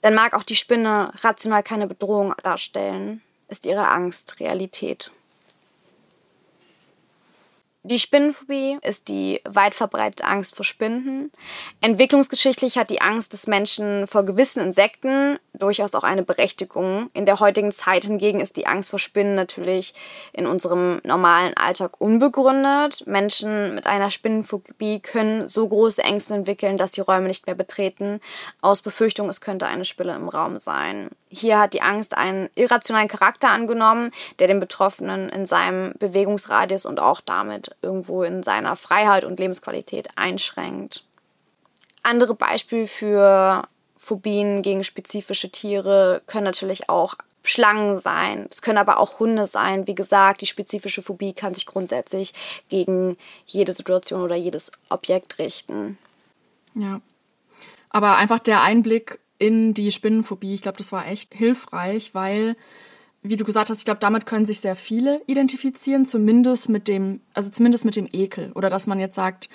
Dann 0.00 0.14
mag 0.14 0.32
auch 0.32 0.42
die 0.42 0.56
Spinne 0.56 1.12
rational 1.20 1.62
keine 1.62 1.86
Bedrohung 1.86 2.34
darstellen, 2.42 3.22
ist 3.48 3.66
ihre 3.66 3.88
Angst 3.88 4.40
Realität. 4.40 5.12
Die 7.82 7.98
Spinnenphobie 7.98 8.78
ist 8.82 9.08
die 9.08 9.40
weit 9.48 9.74
verbreitete 9.74 10.24
Angst 10.24 10.54
vor 10.54 10.66
Spinnen. 10.66 11.32
Entwicklungsgeschichtlich 11.80 12.76
hat 12.76 12.90
die 12.90 13.00
Angst 13.00 13.32
des 13.32 13.46
Menschen 13.46 14.06
vor 14.06 14.22
gewissen 14.22 14.62
Insekten 14.62 15.38
durchaus 15.54 15.94
auch 15.94 16.04
eine 16.04 16.22
Berechtigung. 16.22 17.08
In 17.14 17.24
der 17.24 17.40
heutigen 17.40 17.72
Zeit 17.72 18.04
hingegen 18.04 18.40
ist 18.40 18.58
die 18.58 18.66
Angst 18.66 18.90
vor 18.90 18.98
Spinnen 18.98 19.34
natürlich 19.34 19.94
in 20.34 20.46
unserem 20.46 21.00
normalen 21.04 21.56
Alltag 21.56 21.98
unbegründet. 22.00 23.06
Menschen 23.06 23.74
mit 23.74 23.86
einer 23.86 24.10
Spinnenphobie 24.10 25.00
können 25.00 25.48
so 25.48 25.66
große 25.66 26.02
Ängste 26.02 26.34
entwickeln, 26.34 26.76
dass 26.76 26.92
sie 26.92 27.00
Räume 27.00 27.28
nicht 27.28 27.46
mehr 27.46 27.54
betreten, 27.54 28.20
aus 28.60 28.82
Befürchtung, 28.82 29.30
es 29.30 29.40
könnte 29.40 29.66
eine 29.66 29.86
Spinne 29.86 30.16
im 30.16 30.28
Raum 30.28 30.58
sein. 30.60 31.08
Hier 31.30 31.58
hat 31.58 31.74
die 31.74 31.82
Angst 31.82 32.16
einen 32.16 32.50
irrationalen 32.56 33.08
Charakter 33.08 33.50
angenommen, 33.50 34.10
der 34.38 34.48
den 34.48 34.60
Betroffenen 34.60 35.28
in 35.28 35.46
seinem 35.46 35.94
Bewegungsradius 35.98 36.86
und 36.86 36.98
auch 37.00 37.20
damit 37.20 37.69
irgendwo 37.82 38.22
in 38.22 38.42
seiner 38.42 38.76
Freiheit 38.76 39.24
und 39.24 39.38
Lebensqualität 39.38 40.08
einschränkt. 40.16 41.04
Andere 42.02 42.34
Beispiele 42.34 42.86
für 42.86 43.68
Phobien 43.98 44.62
gegen 44.62 44.84
spezifische 44.84 45.50
Tiere 45.50 46.22
können 46.26 46.44
natürlich 46.44 46.88
auch 46.88 47.16
Schlangen 47.42 47.98
sein. 47.98 48.46
Es 48.50 48.62
können 48.62 48.78
aber 48.78 48.98
auch 48.98 49.18
Hunde 49.18 49.46
sein. 49.46 49.86
Wie 49.86 49.94
gesagt, 49.94 50.40
die 50.40 50.46
spezifische 50.46 51.02
Phobie 51.02 51.32
kann 51.32 51.54
sich 51.54 51.66
grundsätzlich 51.66 52.34
gegen 52.68 53.16
jede 53.46 53.72
Situation 53.72 54.22
oder 54.22 54.36
jedes 54.36 54.72
Objekt 54.88 55.38
richten. 55.38 55.98
Ja. 56.74 57.00
Aber 57.88 58.16
einfach 58.16 58.38
der 58.38 58.62
Einblick 58.62 59.18
in 59.38 59.74
die 59.74 59.90
Spinnenphobie, 59.90 60.54
ich 60.54 60.62
glaube, 60.62 60.78
das 60.78 60.92
war 60.92 61.08
echt 61.08 61.34
hilfreich, 61.34 62.14
weil 62.14 62.56
wie 63.22 63.36
du 63.36 63.44
gesagt 63.44 63.70
hast, 63.70 63.78
ich 63.78 63.84
glaube, 63.84 64.00
damit 64.00 64.26
können 64.26 64.46
sich 64.46 64.60
sehr 64.60 64.76
viele 64.76 65.20
identifizieren, 65.26 66.06
zumindest 66.06 66.68
mit 66.68 66.88
dem, 66.88 67.20
also 67.34 67.50
zumindest 67.50 67.84
mit 67.84 67.96
dem 67.96 68.08
Ekel. 68.10 68.50
Oder 68.54 68.70
dass 68.70 68.86
man 68.86 68.98
jetzt 68.98 69.14
sagt, 69.14 69.50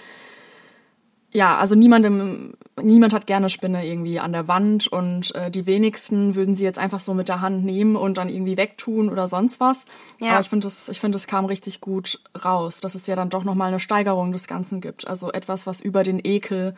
ja, 1.35 1.57
also 1.57 1.75
niemandem, 1.75 2.53
niemand 2.81 3.13
hat 3.13 3.27
gerne 3.27 3.49
Spinne 3.49 3.85
irgendwie 3.85 4.21
an 4.21 4.31
der 4.31 4.47
Wand 4.47 4.87
und 4.87 5.35
äh, 5.35 5.51
die 5.51 5.65
wenigsten 5.65 6.35
würden 6.35 6.55
sie 6.55 6.63
jetzt 6.63 6.79
einfach 6.79 7.01
so 7.01 7.13
mit 7.13 7.27
der 7.27 7.41
Hand 7.41 7.65
nehmen 7.65 7.97
und 7.97 8.17
dann 8.17 8.29
irgendwie 8.29 8.55
wegtun 8.55 9.09
oder 9.09 9.27
sonst 9.27 9.59
was. 9.59 9.85
Ja. 10.21 10.31
Aber 10.31 10.39
ich 10.39 10.49
finde, 10.49 10.65
das, 10.65 10.87
ich 10.87 11.01
finde, 11.01 11.17
es 11.17 11.27
kam 11.27 11.43
richtig 11.43 11.81
gut 11.81 12.21
raus, 12.45 12.79
dass 12.79 12.95
es 12.95 13.05
ja 13.07 13.17
dann 13.17 13.29
doch 13.29 13.43
nochmal 13.43 13.67
eine 13.67 13.81
Steigerung 13.81 14.31
des 14.31 14.47
Ganzen 14.47 14.79
gibt. 14.79 15.07
Also 15.07 15.29
etwas, 15.31 15.67
was 15.67 15.81
über 15.81 16.03
den 16.03 16.21
Ekel 16.23 16.73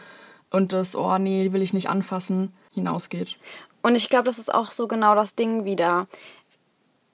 und 0.50 0.73
das, 0.73 0.95
oh 0.95 1.19
nee, 1.19 1.52
will 1.52 1.62
ich 1.62 1.73
nicht 1.73 1.89
anfassen, 1.89 2.52
hinausgeht. 2.73 3.38
Und 3.84 3.95
ich 3.95 4.10
glaube, 4.10 4.26
das 4.26 4.39
ist 4.39 4.54
auch 4.54 4.71
so 4.71 4.88
genau 4.88 5.13
das 5.13 5.36
Ding 5.36 5.65
wieder. 5.65 6.08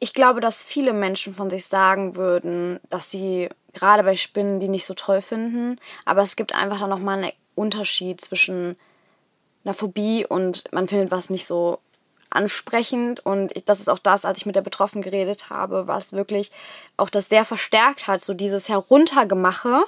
Ich 0.04 0.14
glaube, 0.14 0.42
dass 0.42 0.66
viele 0.66 0.92
Menschen 0.92 1.34
von 1.34 1.50
sich 1.50 1.66
sagen 1.66 2.18
würden, 2.18 2.82
dass 2.90 3.10
sie 3.10 3.48
gerade 3.72 4.04
bei 4.04 4.18
Spinnen 4.18 4.60
die 4.60 4.68
nicht 4.68 4.86
so 4.86 4.96
toll 4.96 5.22
finden. 5.22 5.80
Aber 6.04 6.22
es 6.22 6.36
gibt 6.36 6.54
einfach 6.54 6.82
dann 6.82 6.90
nochmal 6.90 7.20
einen 7.20 7.32
Unterschied 7.56 8.20
zwischen 8.20 8.76
einer 9.64 9.74
Phobie 9.74 10.26
und 10.26 10.66
man 10.74 10.90
findet 10.90 11.10
was 11.12 11.30
nicht 11.30 11.48
so 11.48 11.80
ansprechend. 12.30 13.26
Und 13.26 13.54
das 13.70 13.80
ist 13.80 13.88
auch 13.88 13.98
das, 13.98 14.26
als 14.26 14.40
ich 14.40 14.46
mit 14.46 14.58
der 14.58 14.62
Betroffenen 14.62 15.04
geredet 15.04 15.50
habe, 15.50 15.88
was 15.88 16.12
wirklich 16.12 16.52
auch 16.98 17.10
das 17.10 17.30
sehr 17.30 17.46
verstärkt 17.46 18.06
hat, 18.06 18.22
so 18.22 18.34
dieses 18.34 18.68
Heruntergemache 18.68 19.86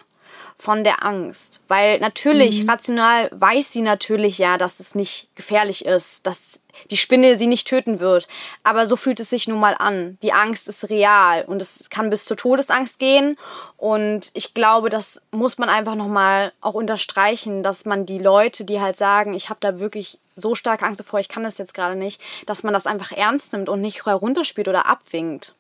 von 0.57 0.83
der 0.83 1.03
Angst. 1.03 1.59
Weil 1.67 1.99
natürlich, 1.99 2.63
mhm. 2.63 2.69
rational 2.69 3.29
weiß 3.33 3.71
sie 3.71 3.81
natürlich 3.81 4.37
ja, 4.37 4.57
dass 4.57 4.79
es 4.79 4.95
nicht 4.95 5.29
gefährlich 5.35 5.85
ist, 5.85 6.25
dass 6.25 6.61
die 6.91 6.97
Spinne 6.97 7.37
sie 7.37 7.47
nicht 7.47 7.67
töten 7.67 7.99
wird. 7.99 8.27
Aber 8.63 8.85
so 8.85 8.95
fühlt 8.95 9.19
es 9.19 9.29
sich 9.29 9.47
nun 9.47 9.59
mal 9.59 9.75
an. 9.77 10.17
Die 10.21 10.33
Angst 10.33 10.67
ist 10.67 10.89
real 10.89 11.43
und 11.45 11.61
es 11.61 11.89
kann 11.89 12.09
bis 12.09 12.25
zur 12.25 12.37
Todesangst 12.37 12.99
gehen. 12.99 13.37
Und 13.77 14.31
ich 14.33 14.53
glaube, 14.53 14.89
das 14.89 15.21
muss 15.31 15.57
man 15.57 15.69
einfach 15.69 15.95
nochmal 15.95 16.53
auch 16.61 16.73
unterstreichen, 16.73 17.63
dass 17.63 17.85
man 17.85 18.05
die 18.05 18.19
Leute, 18.19 18.65
die 18.65 18.81
halt 18.81 18.97
sagen, 18.97 19.33
ich 19.33 19.49
habe 19.49 19.59
da 19.61 19.79
wirklich 19.79 20.19
so 20.35 20.55
starke 20.55 20.85
Angst 20.85 20.99
davor, 20.99 21.19
ich 21.19 21.29
kann 21.29 21.43
das 21.43 21.57
jetzt 21.57 21.73
gerade 21.73 21.95
nicht, 21.95 22.21
dass 22.45 22.63
man 22.63 22.73
das 22.73 22.87
einfach 22.87 23.11
ernst 23.11 23.53
nimmt 23.53 23.69
und 23.69 23.81
nicht 23.81 24.05
herunterspielt 24.05 24.67
oder 24.67 24.85
abwinkt. 24.85 25.55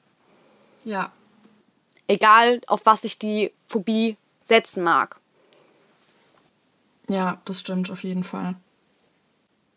Ja. 0.83 1.11
Egal, 2.07 2.61
auf 2.67 2.85
was 2.85 3.01
sich 3.01 3.17
die 3.17 3.51
Phobie 3.67 4.17
setzen 4.45 4.83
mag. 4.83 5.19
Ja, 7.09 7.41
das 7.45 7.59
stimmt 7.59 7.91
auf 7.91 8.03
jeden 8.03 8.23
Fall. 8.23 8.55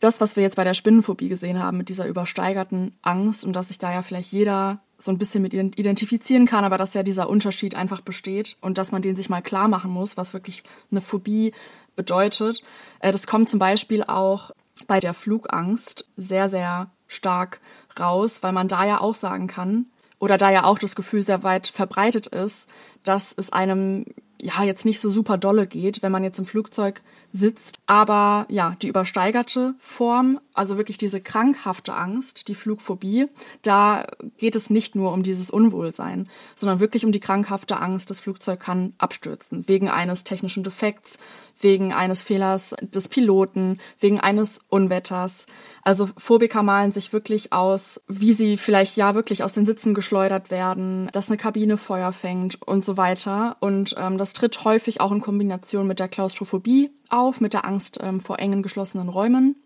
Das, 0.01 0.21
was 0.21 0.37
wir 0.37 0.45
jetzt 0.45 0.57
bei 0.57 0.65
der 0.65 0.75
Spinnenphobie 0.75 1.29
gesehen 1.29 1.61
haben, 1.61 1.79
mit 1.79 1.89
dieser 1.89 2.07
übersteigerten 2.07 2.97
Angst 3.03 3.45
und 3.45 3.55
dass 3.55 3.69
sich 3.69 3.79
da 3.79 3.93
ja 3.93 4.03
vielleicht 4.03 4.31
jeder 4.31 4.81
so 4.97 5.11
ein 5.11 5.19
bisschen 5.19 5.43
mit 5.43 5.55
identifizieren 5.55 6.47
kann, 6.47 6.65
aber 6.65 6.79
dass 6.79 6.95
ja 6.95 7.03
dieser 7.03 7.29
Unterschied 7.29 7.75
einfach 7.75 8.01
besteht 8.01 8.57
und 8.61 8.79
dass 8.79 8.93
man 8.93 9.03
den 9.03 9.17
sich 9.17 9.29
mal 9.29 9.43
klar 9.43 9.69
machen 9.69 9.91
muss, 9.91 10.17
was 10.17 10.35
wirklich 10.35 10.63
eine 10.91 11.01
Phobie 11.01 11.53
bedeutet. 11.97 12.63
Äh, 13.01 13.13
das 13.13 13.27
kommt 13.27 13.49
zum 13.49 13.59
Beispiel 13.59 14.05
auch 14.05 14.53
bei 14.87 15.01
der 15.01 15.15
Flugangst 15.15 16.09
sehr, 16.17 16.49
sehr 16.49 16.91
stark 17.09 17.61
raus, 17.99 18.43
weil 18.43 18.53
man 18.53 18.69
da 18.69 18.85
ja 18.85 19.01
auch 19.01 19.15
sagen 19.15 19.47
kann, 19.47 19.87
oder 20.21 20.37
da 20.37 20.51
ja 20.51 20.65
auch 20.65 20.79
das 20.79 20.97
Gefühl 20.97 21.23
sehr 21.23 21.43
weit 21.43 21.69
verbreitet 21.69 22.27
ist, 22.27 22.69
dass 23.05 23.33
es 23.37 23.53
einem 23.53 24.05
ja 24.41 24.63
jetzt 24.63 24.85
nicht 24.85 25.01
so 25.01 25.11
super 25.11 25.39
dolle 25.39 25.67
geht, 25.67 26.03
wenn 26.03 26.13
man 26.13 26.25
jetzt 26.25 26.39
im 26.39 26.45
Flugzeug 26.45 27.03
sitzt. 27.31 27.79
Aber 27.87 28.47
ja, 28.49 28.77
die 28.81 28.89
übersteigerte 28.89 29.75
Form, 29.79 30.41
also 30.55 30.77
wirklich 30.77 30.99
diese 30.99 31.21
krankhafte 31.21 31.93
Angst, 31.95 32.49
die 32.49 32.55
Flugphobie, 32.55 33.27
da 33.63 34.07
geht 34.39 34.57
es 34.57 34.71
nicht 34.71 34.95
nur 34.95 35.13
um 35.13 35.23
dieses 35.23 35.51
Unwohlsein, 35.51 36.29
sondern 36.55 36.81
wirklich 36.81 37.05
um 37.05 37.13
die 37.13 37.21
krankhafte 37.21 37.79
Angst, 37.79 38.11
das 38.11 38.21
Flugzeug 38.21 38.61
kann 38.61 38.95
abstürzen, 38.99 39.69
wegen 39.69 39.89
eines 39.89 40.25
technischen 40.25 40.63
Defekts, 40.63 41.19
wegen 41.61 41.93
eines 41.93 42.23
Fehlers 42.23 42.75
des 42.81 43.09
Piloten, 43.09 43.79
wegen 43.99 44.21
eines 44.21 44.61
Unwetters. 44.69 45.47
Also 45.83 46.09
Phobiker 46.17 46.63
malen 46.63 46.93
sich 46.93 47.13
wirklich 47.13 47.53
aus, 47.53 48.01
wie 48.09 48.33
sie 48.33 48.57
vielleicht 48.57 48.97
ja 48.97 49.15
wirklich 49.15 49.43
aus 49.43 49.53
den 49.53 49.67
Sitzen 49.67 49.95
geschleudert 49.95 50.51
werden, 50.51 51.09
dass 51.13 51.29
eine 51.29 51.37
Kabine 51.37 51.77
Feuer 51.77 52.13
fängt 52.13 52.61
und 52.63 52.85
so 52.85 52.97
weiter. 52.97 53.57
Und 53.61 53.95
ähm, 53.99 54.19
das 54.19 54.28
tritt 54.33 54.65
häufig 54.65 55.01
auch 55.01 55.13
in 55.13 55.21
Kombination 55.21 55.87
mit 55.87 56.01
der 56.01 56.09
Klaustrophobie 56.09 56.91
auf, 57.09 57.41
mit 57.41 57.53
der 57.53 57.65
Angst 57.65 57.99
ähm, 58.01 58.21
vor 58.21 58.39
engen 58.39 58.63
geschlossenen 58.63 59.09
Räumen. 59.09 59.57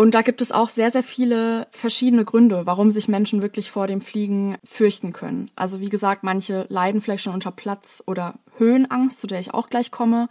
Und 0.00 0.14
da 0.14 0.22
gibt 0.22 0.40
es 0.40 0.52
auch 0.52 0.68
sehr, 0.68 0.92
sehr 0.92 1.02
viele 1.02 1.66
verschiedene 1.70 2.24
Gründe, 2.24 2.66
warum 2.66 2.92
sich 2.92 3.08
Menschen 3.08 3.42
wirklich 3.42 3.72
vor 3.72 3.88
dem 3.88 4.00
Fliegen 4.00 4.56
fürchten 4.62 5.12
können. 5.12 5.50
Also 5.56 5.80
wie 5.80 5.88
gesagt, 5.88 6.22
manche 6.22 6.66
leiden 6.68 7.00
vielleicht 7.00 7.24
schon 7.24 7.34
unter 7.34 7.50
Platz- 7.50 8.04
oder 8.06 8.34
Höhenangst, 8.58 9.18
zu 9.18 9.26
der 9.26 9.40
ich 9.40 9.52
auch 9.54 9.68
gleich 9.68 9.90
komme. 9.90 10.28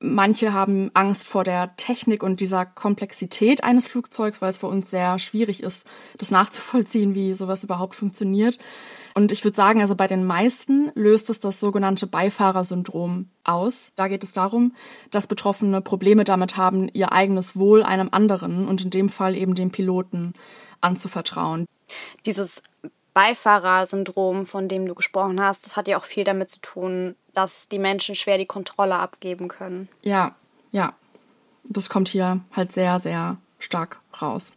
Manche 0.00 0.54
haben 0.54 0.90
Angst 0.94 1.28
vor 1.28 1.44
der 1.44 1.76
Technik 1.76 2.22
und 2.22 2.40
dieser 2.40 2.64
Komplexität 2.64 3.62
eines 3.62 3.86
Flugzeugs, 3.86 4.40
weil 4.40 4.48
es 4.48 4.58
für 4.58 4.66
uns 4.66 4.90
sehr 4.90 5.18
schwierig 5.18 5.62
ist, 5.62 5.86
das 6.16 6.30
nachzuvollziehen, 6.30 7.14
wie 7.14 7.34
sowas 7.34 7.64
überhaupt 7.64 7.94
funktioniert. 7.94 8.58
Und 9.14 9.32
ich 9.32 9.44
würde 9.44 9.56
sagen, 9.56 9.80
also 9.80 9.94
bei 9.94 10.06
den 10.06 10.26
meisten 10.26 10.90
löst 10.94 11.30
es 11.30 11.40
das 11.40 11.60
sogenannte 11.60 12.06
Beifahrersyndrom 12.06 13.28
aus. 13.44 13.92
Da 13.96 14.08
geht 14.08 14.24
es 14.24 14.32
darum, 14.32 14.74
dass 15.10 15.26
Betroffene 15.26 15.80
Probleme 15.80 16.24
damit 16.24 16.56
haben, 16.56 16.88
ihr 16.92 17.12
eigenes 17.12 17.56
Wohl 17.56 17.82
einem 17.82 18.08
anderen 18.12 18.68
und 18.68 18.82
in 18.82 18.90
dem 18.90 19.08
Fall 19.08 19.36
eben 19.36 19.54
dem 19.54 19.70
Piloten 19.70 20.32
anzuvertrauen. 20.80 21.66
Dieses 22.24 22.62
Beifahrersyndrom, 23.14 24.46
von 24.46 24.68
dem 24.68 24.86
du 24.86 24.94
gesprochen 24.94 25.40
hast, 25.40 25.66
das 25.66 25.76
hat 25.76 25.88
ja 25.88 25.98
auch 25.98 26.04
viel 26.04 26.24
damit 26.24 26.50
zu 26.50 26.60
tun, 26.60 27.14
dass 27.34 27.68
die 27.68 27.78
Menschen 27.78 28.14
schwer 28.14 28.38
die 28.38 28.46
Kontrolle 28.46 28.96
abgeben 28.96 29.48
können. 29.48 29.88
Ja, 30.02 30.34
ja. 30.70 30.94
Das 31.64 31.88
kommt 31.88 32.08
hier 32.08 32.40
halt 32.52 32.72
sehr, 32.72 32.98
sehr 32.98 33.36
stark 33.58 34.00
raus. 34.20 34.52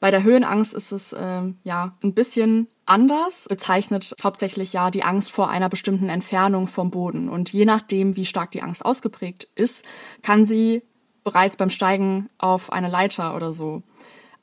Bei 0.00 0.10
der 0.10 0.22
Höhenangst 0.22 0.74
ist 0.74 0.92
es 0.92 1.12
äh, 1.12 1.42
ja 1.64 1.92
ein 2.02 2.14
bisschen 2.14 2.68
anders, 2.92 3.46
bezeichnet 3.48 4.14
hauptsächlich 4.22 4.74
ja 4.74 4.90
die 4.90 5.02
Angst 5.02 5.32
vor 5.32 5.48
einer 5.48 5.70
bestimmten 5.70 6.10
Entfernung 6.10 6.66
vom 6.66 6.90
Boden. 6.90 7.28
Und 7.28 7.52
je 7.52 7.64
nachdem, 7.64 8.16
wie 8.16 8.26
stark 8.26 8.50
die 8.50 8.62
Angst 8.62 8.84
ausgeprägt 8.84 9.48
ist, 9.54 9.84
kann 10.22 10.44
sie 10.44 10.82
bereits 11.24 11.56
beim 11.56 11.70
Steigen 11.70 12.28
auf 12.38 12.72
eine 12.72 12.88
Leiter 12.88 13.34
oder 13.34 13.52
so 13.52 13.82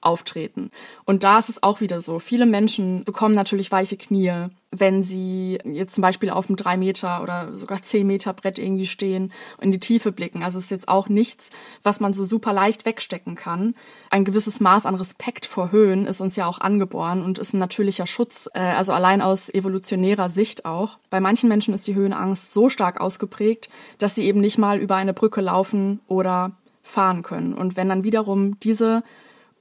auftreten. 0.02 0.72
Und 1.06 1.24
da 1.24 1.38
ist 1.38 1.50
es 1.50 1.62
auch 1.62 1.82
wieder 1.82 2.00
so. 2.00 2.20
Viele 2.20 2.46
Menschen 2.46 3.04
bekommen 3.04 3.36
natürlich 3.36 3.72
weiche 3.72 3.98
Knie, 3.98 4.48
wenn 4.72 5.04
sie 5.04 5.58
jetzt 5.66 5.96
zum 5.96 6.02
Beispiel 6.02 6.30
auf 6.30 6.48
einem 6.48 6.56
drei 6.56 6.78
Meter 6.78 7.22
oder 7.24 7.58
sogar 7.58 7.82
zehn 7.82 8.08
Meter 8.08 8.34
Brett 8.34 8.60
irgendwie 8.60 8.86
stehen 8.86 9.32
und 9.58 9.64
in 9.64 9.72
die 9.72 9.80
Tiefe 9.80 10.12
blicken. 10.12 10.44
Also 10.44 10.58
es 10.58 10.66
ist 10.66 10.70
jetzt 10.70 10.88
auch 10.88 11.10
nichts, 11.10 11.50
was 11.84 12.00
man 12.00 12.14
so 12.14 12.24
super 12.24 12.54
leicht 12.54 12.86
wegstecken 12.86 13.36
kann. 13.36 13.76
Ein 14.10 14.26
gewisses 14.26 14.60
Maß 14.60 14.86
an 14.86 14.96
Respekt 14.96 15.46
vor 15.46 15.72
Höhen 15.72 16.06
ist 16.06 16.22
uns 16.22 16.36
ja 16.36 16.46
auch 16.46 16.60
angeboren 16.60 17.24
und 17.24 17.40
ist 17.40 17.54
ein 17.54 17.60
natürlicher 17.60 18.06
Schutz, 18.06 18.50
äh, 18.54 18.60
also 18.60 18.94
allein 18.94 19.22
aus 19.22 19.50
evolutionärer 19.50 20.30
Sicht 20.30 20.66
auch. 20.66 20.98
Bei 21.10 21.20
manchen 21.20 21.50
Menschen 21.50 21.74
ist 21.74 21.88
die 21.88 21.96
Höhenangst 21.96 22.54
so 22.54 22.70
stark 22.70 23.02
ausgeprägt, 23.02 23.70
dass 23.98 24.16
sie 24.16 24.26
eben 24.26 24.40
nicht 24.40 24.58
mal 24.58 24.78
über 24.78 24.96
eine 24.96 25.14
Brücke 25.14 25.42
laufen 25.42 26.00
oder 26.08 26.52
fahren 26.84 27.24
können. 27.24 27.54
Und 27.54 27.76
wenn 27.76 27.90
dann 27.90 28.04
wiederum 28.04 28.60
diese 28.60 29.04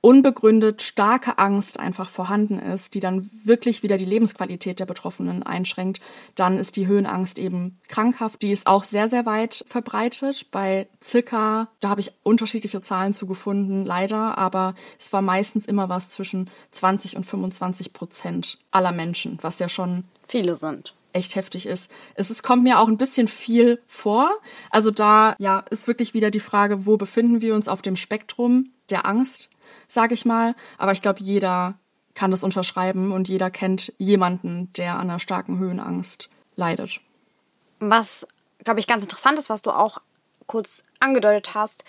unbegründet 0.01 0.83
starke 0.83 1.39
Angst 1.39 1.79
einfach 1.81 2.09
vorhanden 2.09 2.59
ist, 2.59 2.95
die 2.95 3.01
dann 3.01 3.31
wirklich 3.45 3.83
wieder 3.83 3.97
die 3.97 4.05
Lebensqualität 4.05 4.81
der 4.81 4.87
Betroffenen 4.87 5.43
einschränkt, 5.43 6.01
dann 6.35 6.59
ist 6.59 6.77
die 6.77 6.87
Höhenangst 6.87 7.39
eben 7.39 7.79
krankhaft. 7.89 8.43
Die 8.43 8.53
ist 8.53 8.67
auch 8.67 8.85
sehr, 8.85 9.09
sehr 9.09 9.27
weit 9.27 9.65
verbreitet. 9.67 10.51
Bei 10.51 10.89
circa, 11.03 11.69
da 11.81 11.89
habe 11.89 12.01
ich 12.01 12.13
unterschiedliche 12.23 12.81
Zahlen 12.81 13.13
zugefunden, 13.13 13.85
leider, 13.85 14.39
aber 14.39 14.75
es 14.99 15.13
war 15.13 15.23
meistens 15.23 15.67
immer 15.67 15.89
was 15.89 16.11
zwischen 16.11 16.51
20 16.71 17.17
und 17.17 17.25
25 17.25 17.93
Prozent 17.93 18.59
aller 18.71 18.93
Menschen, 18.93 19.39
was 19.43 19.59
ja 19.59 19.69
schon 19.69 20.05
viele 20.27 20.57
sind 20.57 20.95
echt 21.13 21.37
heftig 21.37 21.67
ist. 21.67 21.91
Es 22.15 22.31
ist, 22.31 22.43
kommt 22.43 22.63
mir 22.63 22.79
auch 22.79 22.89
ein 22.89 22.99
bisschen 22.99 23.29
viel 23.29 23.81
vor. 23.87 24.31
Also 24.71 24.91
da 24.91 25.35
ja 25.39 25.65
ist 25.71 25.87
wirklich 25.87 26.15
wieder 26.15 26.31
die 26.31 26.41
Frage, 26.41 26.87
wo 26.87 26.97
befinden 26.97 27.41
wir 27.41 27.55
uns 27.55 27.69
auf 27.69 27.83
dem 27.83 27.97
Spektrum 27.97 28.71
der 28.91 29.07
Angst? 29.07 29.51
Sage 29.87 30.15
ich 30.15 30.25
mal. 30.25 30.55
Aber 30.77 30.93
ich 30.93 31.03
glaube, 31.03 31.23
jeder 31.23 31.75
kann 32.15 32.31
das 32.31 32.45
unterschreiben 32.45 33.13
und 33.13 33.29
jeder 33.29 33.51
kennt 33.51 33.93
jemanden, 33.99 34.73
der 34.75 34.95
an 34.95 35.09
einer 35.09 35.21
starken 35.21 35.59
Höhenangst 35.59 36.31
leidet. 36.57 37.01
Was, 37.79 38.27
glaube 38.65 38.81
ich, 38.81 38.87
ganz 38.87 39.03
interessant 39.03 39.39
ist, 39.39 39.51
was 39.51 39.63
du 39.63 39.71
auch 39.71 39.99
kurz 40.47 40.85
angedeutet 40.99 41.55
hast, 41.55 41.85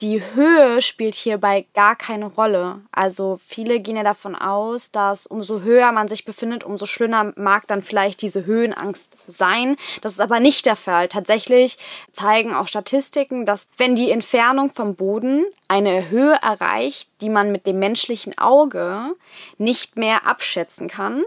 die 0.00 0.22
Höhe 0.34 0.80
spielt 0.80 1.16
hierbei 1.16 1.66
gar 1.74 1.96
keine 1.96 2.26
Rolle. 2.26 2.80
Also 2.92 3.40
viele 3.44 3.80
gehen 3.80 3.96
ja 3.96 4.04
davon 4.04 4.36
aus, 4.36 4.92
dass 4.92 5.26
umso 5.26 5.62
höher 5.62 5.90
man 5.90 6.06
sich 6.06 6.24
befindet, 6.24 6.62
umso 6.62 6.86
schlimmer 6.86 7.32
mag 7.34 7.66
dann 7.66 7.82
vielleicht 7.82 8.22
diese 8.22 8.46
Höhenangst 8.46 9.18
sein. 9.26 9.76
Das 10.00 10.12
ist 10.12 10.20
aber 10.20 10.38
nicht 10.38 10.66
der 10.66 10.76
Fall. 10.76 11.08
Tatsächlich 11.08 11.78
zeigen 12.12 12.54
auch 12.54 12.68
Statistiken, 12.68 13.44
dass 13.44 13.70
wenn 13.76 13.96
die 13.96 14.12
Entfernung 14.12 14.70
vom 14.70 14.94
Boden 14.94 15.44
eine 15.66 16.10
Höhe 16.10 16.38
erreicht, 16.42 17.10
die 17.20 17.30
man 17.30 17.50
mit 17.50 17.66
dem 17.66 17.80
menschlichen 17.80 18.38
Auge 18.38 19.16
nicht 19.58 19.96
mehr 19.96 20.26
abschätzen 20.26 20.86
kann, 20.86 21.24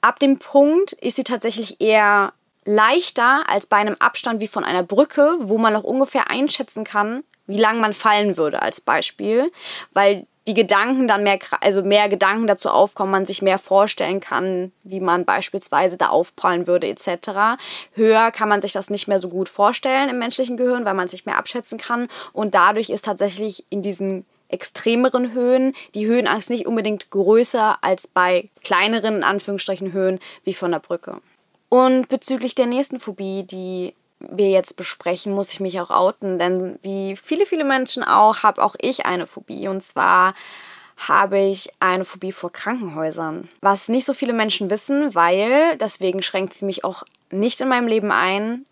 ab 0.00 0.18
dem 0.18 0.38
Punkt 0.38 0.92
ist 0.94 1.16
sie 1.16 1.24
tatsächlich 1.24 1.78
eher 1.82 2.32
leichter 2.64 3.48
als 3.48 3.66
bei 3.66 3.76
einem 3.76 3.96
Abstand 3.98 4.40
wie 4.40 4.48
von 4.48 4.64
einer 4.64 4.82
Brücke, 4.82 5.36
wo 5.40 5.58
man 5.58 5.72
noch 5.74 5.84
ungefähr 5.84 6.30
einschätzen 6.30 6.84
kann, 6.84 7.24
wie 7.46 7.58
lang 7.58 7.80
man 7.80 7.92
fallen 7.92 8.36
würde 8.36 8.62
als 8.62 8.80
Beispiel, 8.80 9.50
weil 9.92 10.26
die 10.46 10.54
Gedanken 10.54 11.06
dann 11.06 11.22
mehr, 11.22 11.38
also 11.60 11.82
mehr 11.82 12.08
Gedanken 12.08 12.46
dazu 12.46 12.68
aufkommen, 12.68 13.12
man 13.12 13.26
sich 13.26 13.42
mehr 13.42 13.58
vorstellen 13.58 14.18
kann, 14.18 14.72
wie 14.82 14.98
man 14.98 15.24
beispielsweise 15.24 15.96
da 15.96 16.08
aufprallen 16.08 16.66
würde 16.66 16.88
etc. 16.88 17.60
Höher 17.94 18.32
kann 18.32 18.48
man 18.48 18.60
sich 18.60 18.72
das 18.72 18.90
nicht 18.90 19.06
mehr 19.06 19.20
so 19.20 19.28
gut 19.28 19.48
vorstellen 19.48 20.08
im 20.08 20.18
menschlichen 20.18 20.56
Gehirn, 20.56 20.84
weil 20.84 20.94
man 20.94 21.08
sich 21.08 21.26
mehr 21.26 21.38
abschätzen 21.38 21.78
kann 21.78 22.08
und 22.32 22.54
dadurch 22.54 22.90
ist 22.90 23.04
tatsächlich 23.04 23.64
in 23.70 23.82
diesen 23.82 24.26
extremeren 24.48 25.32
Höhen 25.32 25.74
die 25.94 26.06
Höhenangst 26.06 26.50
nicht 26.50 26.66
unbedingt 26.66 27.10
größer 27.10 27.78
als 27.80 28.06
bei 28.06 28.50
kleineren, 28.62 29.16
in 29.16 29.24
Anführungsstrichen, 29.24 29.92
Höhen 29.92 30.20
wie 30.44 30.54
von 30.54 30.72
der 30.72 30.78
Brücke. 30.80 31.20
Und 31.68 32.08
bezüglich 32.08 32.54
der 32.54 32.66
nächsten 32.66 33.00
Phobie, 33.00 33.44
die 33.44 33.94
wir 34.30 34.50
jetzt 34.50 34.76
besprechen, 34.76 35.34
muss 35.34 35.52
ich 35.52 35.60
mich 35.60 35.80
auch 35.80 35.90
outen, 35.90 36.38
denn 36.38 36.78
wie 36.82 37.16
viele, 37.16 37.46
viele 37.46 37.64
Menschen 37.64 38.02
auch, 38.02 38.42
habe 38.42 38.62
auch 38.62 38.76
ich 38.80 39.06
eine 39.06 39.26
Phobie. 39.26 39.68
Und 39.68 39.82
zwar 39.82 40.34
habe 41.08 41.38
ich 41.38 41.70
eine 41.80 42.04
Phobie 42.04 42.32
vor 42.32 42.52
Krankenhäusern. 42.52 43.48
Was 43.60 43.88
nicht 43.88 44.04
so 44.04 44.14
viele 44.14 44.32
Menschen 44.32 44.70
wissen, 44.70 45.14
weil, 45.14 45.76
deswegen 45.78 46.22
schränkt 46.22 46.54
sie 46.54 46.64
mich 46.64 46.84
auch 46.84 47.02
nicht 47.30 47.60
in 47.60 47.68
meinem 47.68 47.88
Leben 47.88 48.12
ein, 48.12 48.66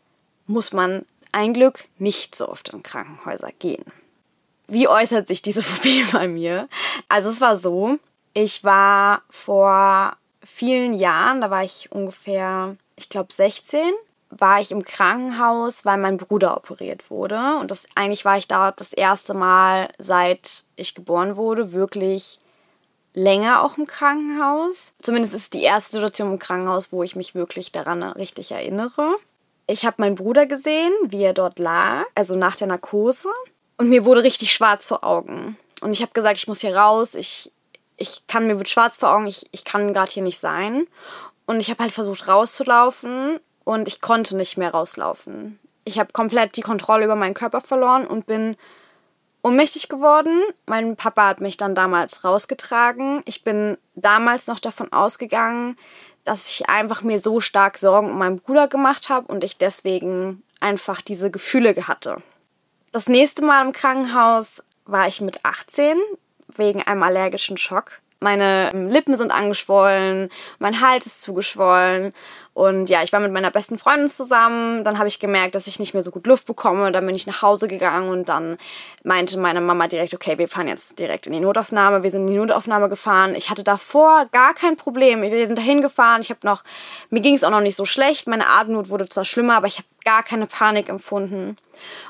muss 0.47 0.73
man 0.73 1.05
ein 1.33 1.55
Glück 1.55 1.85
nicht 1.99 2.35
so 2.35 2.49
oft 2.49 2.71
in 2.71 2.83
Krankenhäuser 2.83 3.51
gehen. 3.59 3.85
Wie 4.67 4.89
äußert 4.89 5.27
sich 5.27 5.43
diese 5.43 5.63
Phobie 5.65 6.05
bei 6.13 6.29
mir? 6.29 6.69
Also 7.09 7.31
es 7.31 7.41
war 7.41 7.57
so, 7.57 7.99
ich 8.35 8.65
war 8.65 9.23
vor 9.31 10.17
vielen 10.43 10.95
Jahren, 10.95 11.41
da 11.41 11.51
war 11.51 11.65
ich 11.65 11.91
ungefähr, 11.93 12.77
ich 12.97 13.09
glaube 13.09 13.33
16, 13.33 13.93
war 14.31 14.61
ich 14.61 14.71
im 14.71 14.85
Krankenhaus, 14.85 15.85
weil 15.85 15.99
mein 15.99 16.17
Bruder 16.17 16.57
operiert 16.57 17.11
wurde. 17.11 17.57
Und 17.61 17.71
das 17.71 17.87
eigentlich 17.97 18.25
war 18.25 18.39
ich 18.39 18.49
da 18.49 18.71
das 18.71 18.93
erste 18.93 19.35
Mal, 19.35 19.89
seit 19.99 20.65
ich 20.77 20.95
geboren 20.95 21.37
wurde, 21.37 21.73
wirklich 21.73 22.39
länger 23.13 23.63
auch 23.63 23.77
im 23.77 23.87
Krankenhaus. 23.87 24.95
Zumindest 25.03 25.35
ist 25.35 25.43
es 25.43 25.51
die 25.51 25.63
erste 25.63 25.93
Situation 25.93 26.33
im 26.33 26.39
Krankenhaus, 26.39 26.93
wo 26.93 27.03
ich 27.03 27.17
mich 27.17 27.35
wirklich 27.35 27.73
daran 27.73 28.03
richtig 28.03 28.53
erinnere. 28.53 29.17
Ich 29.67 29.85
habe 29.85 29.97
meinen 29.99 30.15
Bruder 30.15 30.47
gesehen, 30.47 30.93
wie 31.03 31.23
er 31.23 31.35
dort 31.35 31.59
lag, 31.59 32.05
also 32.15 32.37
nach 32.37 32.57
der 32.57 32.69
Narkose. 32.69 33.31
Und 33.79 33.89
mir 33.89 34.05
wurde 34.05 34.23
richtig 34.23 34.53
schwarz 34.53 34.87
vor 34.87 35.05
Augen. 35.05 35.57
Und 35.81 35.93
ich 35.93 36.03
habe 36.03 36.13
gesagt, 36.13 36.39
ich 36.39 36.49
muss 36.49 36.61
hier 36.61 36.77
raus, 36.77 37.15
ich, 37.15 37.51
ich 37.97 38.27
kann, 38.29 38.47
mir 38.47 38.59
wird 38.59 38.69
schwarz 38.69 38.97
vor 38.97 39.11
Augen, 39.11 39.27
ich, 39.27 39.49
ich 39.53 39.65
kann 39.65 39.93
gerade 39.93 40.11
hier 40.11 40.23
nicht 40.23 40.39
sein. 40.39 40.87
Und 41.47 41.61
ich 41.61 41.71
habe 41.71 41.83
halt 41.83 41.93
versucht 41.93 42.29
rauszulaufen 42.29 43.41
und 43.65 43.89
ich 43.89 44.01
konnte 44.01 44.37
nicht 44.37 44.57
mehr 44.57 44.73
rauslaufen. 44.73 45.59
Ich 45.85 45.99
habe 45.99 46.13
komplett 46.13 46.57
die 46.57 46.63
Kontrolle 46.63 47.05
über 47.05 47.17
meinen 47.17 47.35
Körper 47.35 47.61
verloren 47.61 48.07
und 48.07 48.27
bin 48.27 48.57
ohnmächtig 49.43 49.89
geworden. 49.89 50.43
Mein 50.67 50.97
Papa 50.97 51.29
hat 51.29 51.41
mich 51.41 51.57
dann 51.57 51.75
damals 51.75 52.25
rausgetragen. 52.25 53.23
Ich 53.25 53.45
bin 53.45 53.79
damals 53.95 54.47
noch 54.47 54.61
davon 54.61 54.93
ausgegangen, 54.93 55.77
dass 56.25 56.51
ich 56.51 56.69
einfach 56.69 57.03
mir 57.03 57.19
so 57.19 57.41
stark 57.41 57.79
Sorgen 57.79 58.11
um 58.11 58.19
meinen 58.19 58.41
Bruder 58.41 58.69
gemacht 58.69 59.09
habe 59.09 59.33
und 59.33 59.43
ich 59.43 59.59
deswegen 59.59 60.43
einfach 60.61 61.01
diese 61.01 61.31
Gefühle 61.31 61.75
hatte. 61.89 62.17
Das 62.93 63.09
nächste 63.09 63.45
Mal 63.45 63.65
im 63.65 63.73
Krankenhaus 63.73 64.65
war 64.85 65.07
ich 65.07 65.21
mit 65.21 65.45
18 65.45 65.97
wegen 66.49 66.83
einem 66.83 67.03
allergischen 67.03 67.57
Schock. 67.57 68.01
Meine 68.21 68.71
Lippen 68.89 69.17
sind 69.17 69.31
angeschwollen, 69.31 70.29
mein 70.59 70.81
Hals 70.83 71.07
ist 71.07 71.23
zugeschwollen 71.23 72.13
und 72.53 72.91
ja, 72.91 73.03
ich 73.03 73.13
war 73.13 73.21
mit 73.21 73.33
meiner 73.33 73.51
besten 73.51 73.79
Freundin 73.79 74.09
zusammen. 74.09 74.85
Dann 74.85 74.99
habe 74.99 75.09
ich 75.09 75.21
gemerkt, 75.21 75.55
dass 75.55 75.67
ich 75.67 75.79
nicht 75.79 75.95
mehr 75.95 76.03
so 76.03 76.11
gut 76.11 76.27
Luft 76.27 76.47
bekomme. 76.47 76.93
Dann 76.93 77.07
bin 77.07 77.15
ich 77.15 77.27
nach 77.27 77.41
Hause 77.41 77.69
gegangen 77.69 78.11
und 78.11 78.29
dann 78.29 78.59
meinte 79.05 79.39
meine 79.39 79.63
Mama 79.63 79.87
direkt, 79.87 80.15
okay, 80.15 80.37
wir 80.37 80.49
fahren 80.49 80.69
jetzt 80.69 80.99
direkt 80.99 81.27
in 81.27 81.33
die 81.33 81.41
Notaufnahme. 81.41 82.03
Wir 82.03 82.11
sind 82.11 82.23
in 82.23 82.27
die 82.27 82.37
Notaufnahme 82.37 82.91
gefahren. 82.91 83.35
Ich 83.35 83.49
hatte 83.49 83.65
davor 83.65 84.27
gar 84.33 84.53
kein 84.53 84.77
Problem. 84.77 85.23
Wir 85.23 85.47
sind 85.47 85.57
dahin 85.57 85.81
gefahren. 85.81 86.21
Ich 86.21 86.29
habe 86.29 86.41
noch, 86.43 86.63
mir 87.09 87.21
ging 87.21 87.35
es 87.35 87.45
auch 87.45 87.51
noch 87.51 87.63
nicht 87.63 87.77
so 87.77 87.87
schlecht. 87.87 88.29
Meine 88.29 88.49
Atemnot 88.49 88.91
wurde 88.91 89.09
zwar 89.09 89.25
schlimmer, 89.25 89.57
aber 89.57 89.69
ich 89.69 89.79
habe 89.79 89.89
gar 90.05 90.23
keine 90.23 90.47
Panik 90.47 90.91
empfunden. 90.91 91.57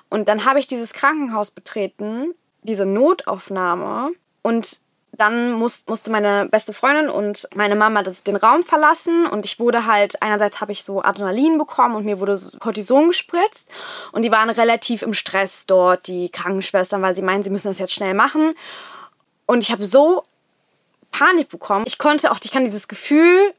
Und 0.09 0.29
dann 0.29 0.47
habe 0.47 0.59
ich 0.59 0.67
dieses 0.67 0.95
Krankenhaus 0.95 1.53
betreten, 1.53 2.35
diese 2.63 2.87
Notaufnahme 2.87 4.11
und 4.43 4.81
dann 5.13 5.53
muss, 5.53 5.87
musste 5.87 6.11
meine 6.11 6.47
beste 6.47 6.73
Freundin 6.73 7.09
und 7.11 7.49
meine 7.55 7.77
Mama 7.77 8.03
das, 8.03 8.23
den 8.23 8.37
Raum 8.37 8.63
verlassen 8.63 9.27
und 9.27 9.45
ich 9.45 9.59
wurde 9.59 9.87
halt, 9.87 10.23
einerseits 10.23 10.61
habe 10.61 10.73
ich 10.73 10.85
so 10.85 11.03
Adrenalin 11.03 11.59
bekommen 11.59 11.97
und 11.97 12.05
mir 12.05 12.21
wurde 12.21 12.37
so 12.37 12.57
Cortison 12.59 13.09
gespritzt 13.09 13.71
und 14.13 14.23
die 14.23 14.31
waren 14.31 14.51
relativ 14.51 15.03
im 15.03 15.15
Stress 15.15 15.67
dort, 15.67 16.07
die 16.07 16.29
Krankenschwestern, 16.31 17.03
weil 17.03 17.15
sie 17.15 17.23
meinen, 17.23 17.43
sie 17.43 17.51
müssen 17.51 17.69
das 17.69 17.79
jetzt 17.79 17.93
schnell 17.93 18.15
machen. 18.15 18.55
Und 19.47 19.63
ich 19.63 19.73
habe 19.73 19.85
so 19.85 20.25
Panik 21.11 21.49
bekommen. 21.49 21.85
Ich 21.87 21.99
konnte 21.99 22.31
auch, 22.31 22.39
ich 22.43 22.53
kann 22.53 22.65
dieses 22.65 22.89
Gefühl 22.89 23.53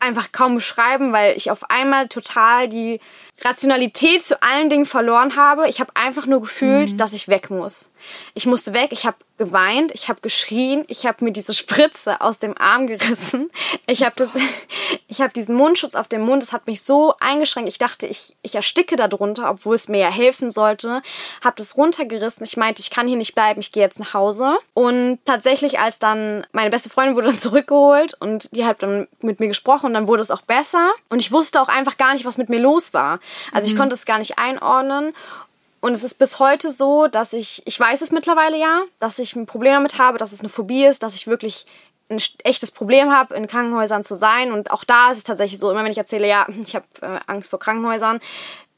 einfach 0.00 0.32
kaum 0.32 0.54
beschreiben, 0.54 1.12
weil 1.12 1.36
ich 1.36 1.50
auf 1.50 1.70
einmal 1.70 2.08
total 2.08 2.68
die 2.68 3.00
Rationalität 3.42 4.24
zu 4.24 4.42
allen 4.42 4.68
Dingen 4.68 4.86
verloren 4.86 5.36
habe. 5.36 5.68
Ich 5.68 5.80
habe 5.80 5.92
einfach 5.94 6.26
nur 6.26 6.40
gefühlt, 6.40 6.92
mhm. 6.92 6.96
dass 6.96 7.12
ich 7.12 7.28
weg 7.28 7.50
muss. 7.50 7.90
Ich 8.34 8.46
musste 8.46 8.72
weg, 8.72 8.88
ich 8.90 9.06
habe 9.06 9.16
geweint, 9.38 9.92
ich 9.92 10.08
habe 10.08 10.20
geschrien, 10.20 10.84
ich 10.88 11.06
habe 11.06 11.24
mir 11.24 11.32
diese 11.32 11.54
Spritze 11.54 12.20
aus 12.20 12.38
dem 12.38 12.58
Arm 12.58 12.86
gerissen. 12.86 13.50
Ich 13.86 14.02
habe 14.02 14.14
das 14.16 14.30
ich 15.08 15.20
habe 15.20 15.32
diesen 15.32 15.54
Mundschutz 15.54 15.94
auf 15.94 16.08
dem 16.08 16.22
Mund, 16.22 16.42
es 16.42 16.52
hat 16.52 16.66
mich 16.66 16.82
so 16.82 17.14
eingeschränkt. 17.20 17.68
Ich 17.68 17.78
dachte, 17.78 18.06
ich 18.06 18.36
ich 18.42 18.54
ersticke 18.54 18.96
darunter, 18.96 19.50
obwohl 19.50 19.74
es 19.74 19.88
mir 19.88 19.98
ja 19.98 20.10
helfen 20.10 20.50
sollte. 20.50 21.02
Habe 21.44 21.56
das 21.56 21.76
runtergerissen. 21.76 22.44
Ich 22.44 22.56
meinte, 22.56 22.82
ich 22.82 22.90
kann 22.90 23.08
hier 23.08 23.16
nicht 23.16 23.34
bleiben, 23.34 23.60
ich 23.60 23.72
gehe 23.72 23.82
jetzt 23.82 24.00
nach 24.00 24.14
Hause. 24.14 24.58
Und 24.74 25.18
tatsächlich 25.24 25.78
als 25.78 25.98
dann 25.98 26.46
meine 26.52 26.70
beste 26.70 26.90
Freundin 26.90 27.14
wurde 27.14 27.28
dann 27.28 27.38
zurückgeholt 27.40 28.14
und 28.20 28.54
die 28.54 28.64
hat 28.64 28.82
dann 28.82 29.06
mit 29.20 29.40
mir 29.40 29.48
gesprochen 29.48 29.86
und 29.86 29.94
dann 29.94 30.08
wurde 30.08 30.22
es 30.22 30.30
auch 30.30 30.42
besser 30.42 30.92
und 31.08 31.20
ich 31.20 31.32
wusste 31.32 31.60
auch 31.62 31.68
einfach 31.68 31.96
gar 31.96 32.12
nicht, 32.12 32.24
was 32.24 32.38
mit 32.38 32.48
mir 32.48 32.60
los 32.60 32.92
war. 32.92 33.20
Also 33.52 33.68
mhm. 33.68 33.72
ich 33.72 33.78
konnte 33.78 33.94
es 33.94 34.06
gar 34.06 34.18
nicht 34.18 34.38
einordnen 34.38 35.14
und 35.80 35.92
es 35.92 36.02
ist 36.02 36.18
bis 36.18 36.38
heute 36.38 36.72
so, 36.72 37.06
dass 37.06 37.32
ich, 37.32 37.62
ich 37.64 37.78
weiß 37.78 38.00
es 38.00 38.10
mittlerweile 38.10 38.58
ja, 38.58 38.82
dass 38.98 39.18
ich 39.18 39.36
ein 39.36 39.46
Problem 39.46 39.74
damit 39.74 39.98
habe, 39.98 40.18
dass 40.18 40.32
es 40.32 40.40
eine 40.40 40.48
Phobie 40.48 40.84
ist, 40.84 41.02
dass 41.02 41.14
ich 41.14 41.26
wirklich 41.26 41.66
ein 42.10 42.20
echtes 42.42 42.70
Problem 42.70 43.12
habe, 43.12 43.34
in 43.34 43.46
Krankenhäusern 43.46 44.02
zu 44.02 44.14
sein. 44.14 44.50
Und 44.50 44.70
auch 44.70 44.82
da 44.82 45.10
ist 45.10 45.18
es 45.18 45.24
tatsächlich 45.24 45.60
so, 45.60 45.70
immer 45.70 45.84
wenn 45.84 45.92
ich 45.92 45.98
erzähle, 45.98 46.26
ja, 46.26 46.46
ich 46.62 46.74
habe 46.74 46.86
äh, 47.02 47.20
Angst 47.26 47.50
vor 47.50 47.58
Krankenhäusern, 47.58 48.20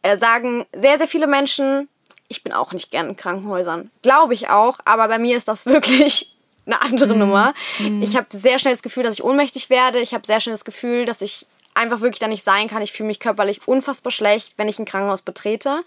äh, 0.02 0.16
sagen 0.16 0.66
sehr, 0.76 0.98
sehr 0.98 1.06
viele 1.06 1.26
Menschen, 1.26 1.88
ich 2.28 2.42
bin 2.42 2.52
auch 2.52 2.72
nicht 2.72 2.90
gern 2.90 3.08
in 3.08 3.16
Krankenhäusern. 3.16 3.90
Glaube 4.02 4.34
ich 4.34 4.48
auch, 4.48 4.78
aber 4.84 5.08
bei 5.08 5.18
mir 5.18 5.36
ist 5.36 5.48
das 5.48 5.66
wirklich 5.66 6.36
eine 6.66 6.80
andere 6.82 7.14
mm. 7.14 7.18
Nummer. 7.18 7.54
Mm. 7.78 8.02
Ich 8.02 8.16
habe 8.16 8.26
sehr 8.30 8.58
schnell 8.58 8.74
das 8.74 8.82
Gefühl, 8.82 9.02
dass 9.02 9.14
ich 9.14 9.24
ohnmächtig 9.24 9.70
werde. 9.70 10.00
Ich 10.00 10.12
habe 10.14 10.26
sehr 10.26 10.40
schnell 10.40 10.52
das 10.52 10.64
Gefühl, 10.64 11.06
dass 11.06 11.22
ich 11.22 11.46
einfach 11.80 12.00
wirklich 12.00 12.18
da 12.18 12.28
nicht 12.28 12.44
sein 12.44 12.68
kann. 12.68 12.82
Ich 12.82 12.92
fühle 12.92 13.08
mich 13.08 13.20
körperlich 13.20 13.66
unfassbar 13.66 14.12
schlecht, 14.12 14.54
wenn 14.56 14.68
ich 14.68 14.78
ein 14.78 14.84
Krankenhaus 14.84 15.22
betrete. 15.22 15.82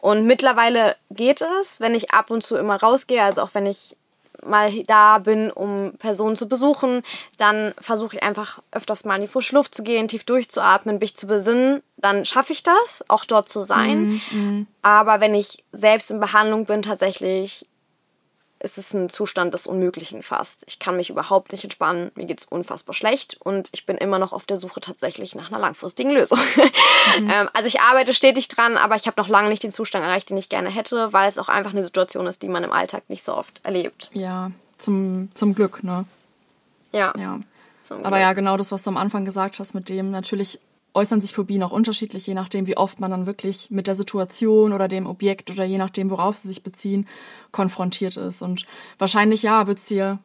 Und 0.00 0.26
mittlerweile 0.26 0.96
geht 1.10 1.40
es, 1.40 1.80
wenn 1.80 1.94
ich 1.94 2.12
ab 2.12 2.30
und 2.30 2.42
zu 2.42 2.56
immer 2.56 2.76
rausgehe, 2.76 3.22
also 3.22 3.42
auch 3.42 3.54
wenn 3.54 3.66
ich 3.66 3.96
mal 4.44 4.72
da 4.84 5.18
bin, 5.18 5.50
um 5.50 5.94
Personen 5.98 6.36
zu 6.36 6.48
besuchen, 6.48 7.02
dann 7.38 7.74
versuche 7.80 8.16
ich 8.16 8.22
einfach 8.22 8.60
öfters 8.70 9.04
mal 9.04 9.16
in 9.16 9.22
die 9.22 9.26
frische 9.26 9.54
Luft 9.54 9.74
zu 9.74 9.82
gehen, 9.82 10.08
tief 10.08 10.24
durchzuatmen, 10.24 10.98
mich 10.98 11.16
zu 11.16 11.26
besinnen. 11.26 11.82
Dann 11.96 12.24
schaffe 12.24 12.52
ich 12.52 12.62
das, 12.62 13.04
auch 13.08 13.24
dort 13.24 13.48
zu 13.48 13.64
sein. 13.64 14.20
Mm, 14.30 14.36
mm. 14.36 14.66
Aber 14.82 15.20
wenn 15.20 15.34
ich 15.34 15.64
selbst 15.72 16.10
in 16.10 16.20
Behandlung 16.20 16.66
bin, 16.66 16.82
tatsächlich 16.82 17.66
es 18.60 18.78
ist 18.78 18.94
ein 18.94 19.08
Zustand 19.08 19.54
des 19.54 19.66
Unmöglichen 19.66 20.22
fast. 20.22 20.64
Ich 20.66 20.78
kann 20.78 20.96
mich 20.96 21.10
überhaupt 21.10 21.52
nicht 21.52 21.64
entspannen, 21.64 22.10
mir 22.14 22.26
geht 22.26 22.40
es 22.40 22.46
unfassbar 22.46 22.94
schlecht 22.94 23.36
und 23.40 23.68
ich 23.72 23.86
bin 23.86 23.96
immer 23.96 24.18
noch 24.18 24.32
auf 24.32 24.46
der 24.46 24.56
Suche 24.56 24.80
tatsächlich 24.80 25.34
nach 25.34 25.50
einer 25.50 25.60
langfristigen 25.60 26.10
Lösung. 26.10 26.38
Mhm. 27.18 27.30
ähm, 27.30 27.48
also 27.54 27.68
ich 27.68 27.80
arbeite 27.80 28.12
stetig 28.12 28.48
dran, 28.48 28.76
aber 28.76 28.94
ich 28.94 29.06
habe 29.06 29.20
noch 29.20 29.28
lange 29.28 29.48
nicht 29.48 29.62
den 29.62 29.72
Zustand 29.72 30.04
erreicht, 30.04 30.28
den 30.28 30.36
ich 30.36 30.48
gerne 30.48 30.68
hätte, 30.68 31.12
weil 31.12 31.28
es 31.28 31.38
auch 31.38 31.48
einfach 31.48 31.70
eine 31.72 31.82
Situation 31.82 32.26
ist, 32.26 32.42
die 32.42 32.48
man 32.48 32.64
im 32.64 32.72
Alltag 32.72 33.08
nicht 33.08 33.24
so 33.24 33.34
oft 33.34 33.64
erlebt. 33.64 34.10
Ja, 34.12 34.50
zum, 34.76 35.30
zum 35.32 35.54
Glück, 35.54 35.82
ne? 35.82 36.04
Ja. 36.92 37.12
Ja. 37.18 37.40
Aber 38.02 38.18
ja, 38.18 38.34
genau 38.34 38.56
das, 38.56 38.72
was 38.72 38.82
du 38.82 38.90
am 38.90 38.98
Anfang 38.98 39.24
gesagt 39.24 39.58
hast, 39.58 39.74
mit 39.74 39.88
dem 39.88 40.10
natürlich 40.10 40.60
äußern 40.94 41.20
sich 41.20 41.34
Phobien 41.34 41.62
auch 41.62 41.70
unterschiedlich, 41.70 42.26
je 42.26 42.34
nachdem, 42.34 42.66
wie 42.66 42.76
oft 42.76 43.00
man 43.00 43.10
dann 43.10 43.26
wirklich 43.26 43.70
mit 43.70 43.86
der 43.86 43.94
Situation 43.94 44.72
oder 44.72 44.88
dem 44.88 45.06
Objekt 45.06 45.50
oder 45.50 45.64
je 45.64 45.78
nachdem, 45.78 46.10
worauf 46.10 46.36
sie 46.36 46.48
sich 46.48 46.62
beziehen, 46.62 47.06
konfrontiert 47.52 48.16
ist. 48.16 48.42
Und 48.42 48.66
wahrscheinlich, 48.98 49.42
ja, 49.42 49.66
wird 49.66 49.78
es 49.78 49.84
dir, 49.84 50.18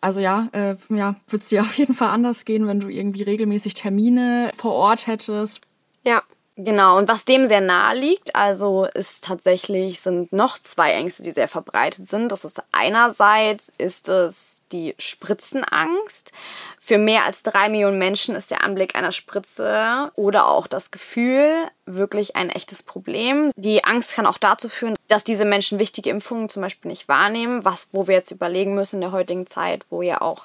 also 0.00 0.20
ja, 0.20 0.48
äh, 0.52 0.76
ja, 0.88 1.16
wird 1.28 1.50
dir 1.50 1.60
auf 1.62 1.76
jeden 1.76 1.94
Fall 1.94 2.08
anders 2.08 2.44
gehen, 2.44 2.66
wenn 2.66 2.80
du 2.80 2.88
irgendwie 2.88 3.22
regelmäßig 3.22 3.74
Termine 3.74 4.50
vor 4.56 4.72
Ort 4.72 5.06
hättest. 5.06 5.60
Ja. 6.02 6.22
Genau, 6.56 6.98
und 6.98 7.08
was 7.08 7.24
dem 7.24 7.46
sehr 7.46 7.60
nahe 7.60 7.98
liegt, 7.98 8.36
also 8.36 8.84
ist 8.94 9.24
tatsächlich, 9.24 9.98
sind 9.98 10.32
noch 10.32 10.56
zwei 10.56 10.92
Ängste, 10.92 11.24
die 11.24 11.32
sehr 11.32 11.48
verbreitet 11.48 12.06
sind. 12.06 12.30
Das 12.30 12.44
ist 12.44 12.62
einerseits 12.70 13.72
ist 13.76 14.08
es 14.08 14.53
die 14.72 14.94
Spritzenangst. 14.98 16.32
Für 16.80 16.98
mehr 16.98 17.24
als 17.24 17.42
drei 17.42 17.68
Millionen 17.68 17.98
Menschen 17.98 18.34
ist 18.34 18.50
der 18.50 18.62
Anblick 18.62 18.94
einer 18.94 19.12
Spritze 19.12 20.10
oder 20.14 20.48
auch 20.48 20.66
das 20.66 20.90
Gefühl 20.90 21.52
wirklich 21.86 22.36
ein 22.36 22.50
echtes 22.50 22.82
Problem. 22.82 23.50
Die 23.56 23.84
Angst 23.84 24.14
kann 24.14 24.26
auch 24.26 24.38
dazu 24.38 24.68
führen, 24.68 24.94
dass 25.08 25.24
diese 25.24 25.44
Menschen 25.44 25.78
wichtige 25.78 26.10
Impfungen 26.10 26.48
zum 26.48 26.62
Beispiel 26.62 26.90
nicht 26.90 27.08
wahrnehmen, 27.08 27.64
was, 27.64 27.88
wo 27.92 28.06
wir 28.06 28.14
jetzt 28.14 28.30
überlegen 28.30 28.74
müssen 28.74 28.96
in 28.96 29.02
der 29.02 29.12
heutigen 29.12 29.46
Zeit, 29.46 29.84
wo 29.90 30.02
ja 30.02 30.20
auch 30.20 30.44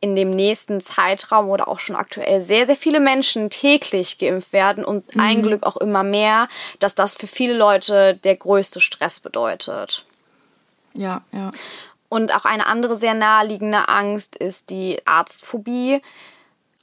in 0.00 0.14
dem 0.14 0.30
nächsten 0.30 0.80
Zeitraum 0.80 1.48
oder 1.48 1.68
auch 1.68 1.80
schon 1.80 1.96
aktuell 1.96 2.40
sehr, 2.40 2.66
sehr 2.66 2.76
viele 2.76 3.00
Menschen 3.00 3.50
täglich 3.50 4.18
geimpft 4.18 4.52
werden 4.52 4.84
und 4.84 5.14
mhm. 5.14 5.20
ein 5.20 5.42
Glück 5.42 5.64
auch 5.64 5.76
immer 5.76 6.04
mehr, 6.04 6.48
dass 6.78 6.94
das 6.94 7.16
für 7.16 7.26
viele 7.26 7.54
Leute 7.54 8.14
der 8.14 8.36
größte 8.36 8.80
Stress 8.80 9.20
bedeutet. 9.20 10.04
Ja, 10.94 11.22
ja. 11.32 11.50
Und 12.08 12.34
auch 12.34 12.44
eine 12.44 12.66
andere 12.66 12.96
sehr 12.96 13.14
naheliegende 13.14 13.88
Angst 13.88 14.36
ist 14.36 14.70
die 14.70 15.06
Arztphobie. 15.06 16.00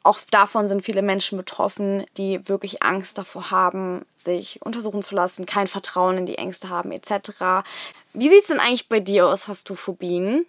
Auch 0.03 0.19
davon 0.29 0.67
sind 0.67 0.83
viele 0.83 1.01
Menschen 1.01 1.35
betroffen, 1.35 2.05
die 2.17 2.47
wirklich 2.47 2.83
Angst 2.83 3.17
davor 3.17 3.49
haben, 3.49 4.05
sich 4.15 4.61
untersuchen 4.61 5.01
zu 5.01 5.15
lassen, 5.15 5.47
kein 5.47 5.65
Vertrauen 5.65 6.19
in 6.19 6.25
die 6.27 6.37
Ängste 6.37 6.69
haben 6.69 6.91
etc. 6.91 7.65
Wie 8.13 8.29
sieht 8.29 8.41
es 8.41 8.47
denn 8.47 8.59
eigentlich 8.59 8.87
bei 8.87 8.99
dir 8.99 9.27
aus? 9.27 9.47
Hast 9.47 9.69
du 9.69 9.75
Phobien? 9.75 10.45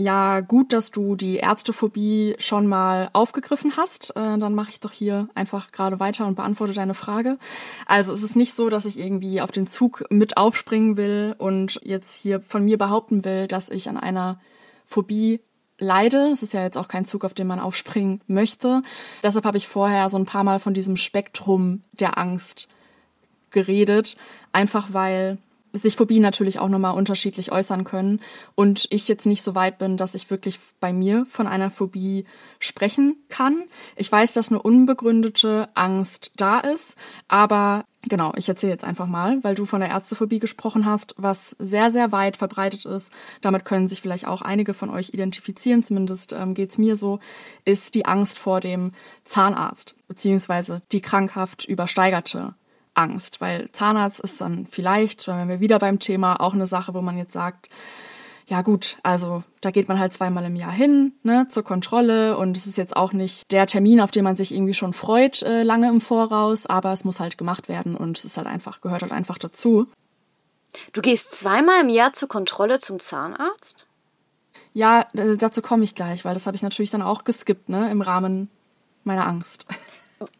Ja, 0.00 0.40
gut, 0.40 0.72
dass 0.72 0.90
du 0.90 1.14
die 1.14 1.36
Ärztephobie 1.36 2.34
schon 2.38 2.66
mal 2.66 3.10
aufgegriffen 3.12 3.76
hast. 3.76 4.16
Äh, 4.16 4.38
dann 4.38 4.54
mache 4.54 4.70
ich 4.70 4.80
doch 4.80 4.92
hier 4.92 5.28
einfach 5.34 5.72
gerade 5.72 6.00
weiter 6.00 6.26
und 6.26 6.36
beantworte 6.36 6.72
deine 6.72 6.94
Frage. 6.94 7.36
Also 7.84 8.14
es 8.14 8.22
ist 8.22 8.34
nicht 8.34 8.54
so, 8.54 8.70
dass 8.70 8.86
ich 8.86 8.98
irgendwie 8.98 9.42
auf 9.42 9.52
den 9.52 9.66
Zug 9.66 10.06
mit 10.08 10.38
aufspringen 10.38 10.96
will 10.96 11.34
und 11.36 11.80
jetzt 11.84 12.14
hier 12.14 12.40
von 12.40 12.64
mir 12.64 12.78
behaupten 12.78 13.26
will, 13.26 13.46
dass 13.46 13.68
ich 13.68 13.90
an 13.90 13.98
einer 13.98 14.40
Phobie 14.86 15.40
leide. 15.78 16.30
Es 16.32 16.42
ist 16.42 16.54
ja 16.54 16.62
jetzt 16.62 16.78
auch 16.78 16.88
kein 16.88 17.04
Zug, 17.04 17.22
auf 17.26 17.34
den 17.34 17.46
man 17.46 17.60
aufspringen 17.60 18.22
möchte. 18.26 18.80
Deshalb 19.22 19.44
habe 19.44 19.58
ich 19.58 19.68
vorher 19.68 20.08
so 20.08 20.16
ein 20.16 20.24
paar 20.24 20.44
Mal 20.44 20.60
von 20.60 20.72
diesem 20.72 20.96
Spektrum 20.96 21.82
der 21.92 22.16
Angst 22.16 22.70
geredet, 23.50 24.16
einfach 24.50 24.94
weil 24.94 25.36
sich 25.72 25.96
Phobien 25.96 26.22
natürlich 26.22 26.58
auch 26.58 26.68
nochmal 26.68 26.94
unterschiedlich 26.94 27.52
äußern 27.52 27.84
können 27.84 28.20
und 28.54 28.86
ich 28.90 29.08
jetzt 29.08 29.26
nicht 29.26 29.42
so 29.42 29.54
weit 29.54 29.78
bin, 29.78 29.96
dass 29.96 30.14
ich 30.14 30.30
wirklich 30.30 30.58
bei 30.80 30.92
mir 30.92 31.26
von 31.26 31.46
einer 31.46 31.70
Phobie 31.70 32.24
sprechen 32.58 33.16
kann. 33.28 33.64
Ich 33.96 34.10
weiß, 34.10 34.32
dass 34.32 34.50
eine 34.50 34.60
unbegründete 34.60 35.68
Angst 35.74 36.32
da 36.36 36.58
ist, 36.58 36.96
aber 37.28 37.84
genau, 38.08 38.32
ich 38.36 38.48
erzähle 38.48 38.72
jetzt 38.72 38.84
einfach 38.84 39.06
mal, 39.06 39.42
weil 39.42 39.54
du 39.54 39.66
von 39.66 39.80
der 39.80 39.90
Ärztephobie 39.90 40.38
gesprochen 40.38 40.86
hast, 40.86 41.14
was 41.16 41.54
sehr, 41.58 41.90
sehr 41.90 42.12
weit 42.12 42.36
verbreitet 42.36 42.84
ist. 42.84 43.10
Damit 43.40 43.64
können 43.64 43.88
sich 43.88 44.00
vielleicht 44.00 44.26
auch 44.26 44.42
einige 44.42 44.74
von 44.74 44.90
euch 44.90 45.10
identifizieren, 45.10 45.82
zumindest 45.82 46.32
ähm, 46.32 46.54
geht's 46.54 46.78
mir 46.78 46.96
so, 46.96 47.20
ist 47.64 47.94
die 47.94 48.06
Angst 48.06 48.38
vor 48.38 48.60
dem 48.60 48.92
Zahnarzt, 49.24 49.94
beziehungsweise 50.08 50.82
die 50.92 51.00
krankhaft 51.00 51.64
übersteigerte 51.64 52.54
Angst, 52.94 53.40
weil 53.40 53.70
Zahnarzt 53.72 54.20
ist 54.20 54.40
dann 54.40 54.66
vielleicht, 54.70 55.26
wenn 55.28 55.48
wir 55.48 55.60
wieder 55.60 55.78
beim 55.78 55.98
Thema, 55.98 56.40
auch 56.40 56.54
eine 56.54 56.66
Sache, 56.66 56.94
wo 56.94 57.00
man 57.00 57.16
jetzt 57.16 57.32
sagt, 57.32 57.68
ja 58.50 58.62
gut, 58.62 58.98
also 59.04 59.44
da 59.60 59.70
geht 59.70 59.88
man 59.88 60.00
halt 60.00 60.12
zweimal 60.12 60.44
im 60.44 60.56
Jahr 60.56 60.72
hin, 60.72 61.12
ne, 61.22 61.46
zur 61.48 61.62
Kontrolle 61.62 62.36
und 62.36 62.56
es 62.56 62.66
ist 62.66 62.76
jetzt 62.76 62.96
auch 62.96 63.12
nicht 63.12 63.52
der 63.52 63.66
Termin, 63.66 64.00
auf 64.00 64.10
den 64.10 64.24
man 64.24 64.34
sich 64.34 64.52
irgendwie 64.52 64.74
schon 64.74 64.92
freut, 64.92 65.42
äh, 65.42 65.62
lange 65.62 65.88
im 65.88 66.00
Voraus, 66.00 66.66
aber 66.66 66.92
es 66.92 67.04
muss 67.04 67.20
halt 67.20 67.38
gemacht 67.38 67.68
werden 67.68 67.94
und 67.94 68.18
es 68.18 68.24
ist 68.24 68.36
halt 68.36 68.48
einfach, 68.48 68.80
gehört 68.80 69.02
halt 69.02 69.12
einfach 69.12 69.38
dazu. 69.38 69.86
Du 70.92 71.00
gehst 71.00 71.30
zweimal 71.30 71.80
im 71.80 71.88
Jahr 71.88 72.12
zur 72.12 72.28
Kontrolle 72.28 72.80
zum 72.80 72.98
Zahnarzt? 72.98 73.86
Ja, 74.72 75.06
äh, 75.14 75.36
dazu 75.36 75.62
komme 75.62 75.84
ich 75.84 75.94
gleich, 75.94 76.24
weil 76.24 76.34
das 76.34 76.46
habe 76.46 76.56
ich 76.56 76.62
natürlich 76.62 76.90
dann 76.90 77.02
auch 77.02 77.22
geskippt, 77.22 77.68
ne, 77.68 77.88
im 77.88 78.02
Rahmen 78.02 78.50
meiner 79.04 79.28
Angst. 79.28 79.64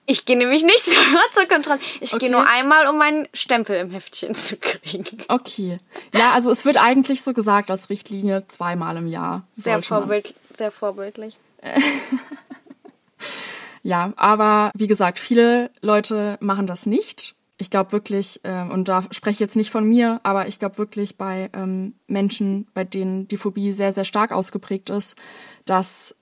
Ich 0.06 0.26
gehe 0.26 0.36
nämlich 0.36 0.62
nicht 0.62 0.84
zur 1.32 1.46
Kontrolle. 1.48 1.80
Ich 2.00 2.12
okay. 2.12 2.26
gehe 2.26 2.30
nur 2.30 2.46
einmal, 2.46 2.86
um 2.88 2.98
meinen 2.98 3.28
Stempel 3.32 3.76
im 3.76 3.90
Heftchen 3.90 4.34
zu 4.34 4.56
kriegen. 4.58 5.06
Okay. 5.28 5.78
Ja, 6.14 6.32
also 6.32 6.50
es 6.50 6.64
wird 6.64 6.76
eigentlich 6.76 7.22
so 7.22 7.32
gesagt 7.32 7.70
als 7.70 7.88
Richtlinie 7.88 8.46
zweimal 8.48 8.96
im 8.96 9.08
Jahr. 9.08 9.46
Sehr, 9.54 9.82
vorbild, 9.82 10.34
sehr 10.56 10.70
vorbildlich. 10.70 11.38
ja, 13.82 14.12
aber 14.16 14.70
wie 14.74 14.86
gesagt, 14.86 15.18
viele 15.18 15.70
Leute 15.80 16.36
machen 16.40 16.66
das 16.66 16.86
nicht. 16.86 17.34
Ich 17.56 17.70
glaube 17.70 17.92
wirklich, 17.92 18.40
äh, 18.42 18.62
und 18.62 18.88
da 18.88 19.04
spreche 19.10 19.34
ich 19.34 19.40
jetzt 19.40 19.56
nicht 19.56 19.70
von 19.70 19.86
mir, 19.86 20.20
aber 20.22 20.48
ich 20.48 20.58
glaube 20.58 20.78
wirklich 20.78 21.16
bei 21.16 21.50
ähm, 21.52 21.94
Menschen, 22.06 22.66
bei 22.72 22.84
denen 22.84 23.28
die 23.28 23.36
Phobie 23.36 23.72
sehr, 23.72 23.92
sehr 23.92 24.04
stark 24.04 24.32
ausgeprägt 24.32 24.88
ist, 24.88 25.14
dass 25.66 26.16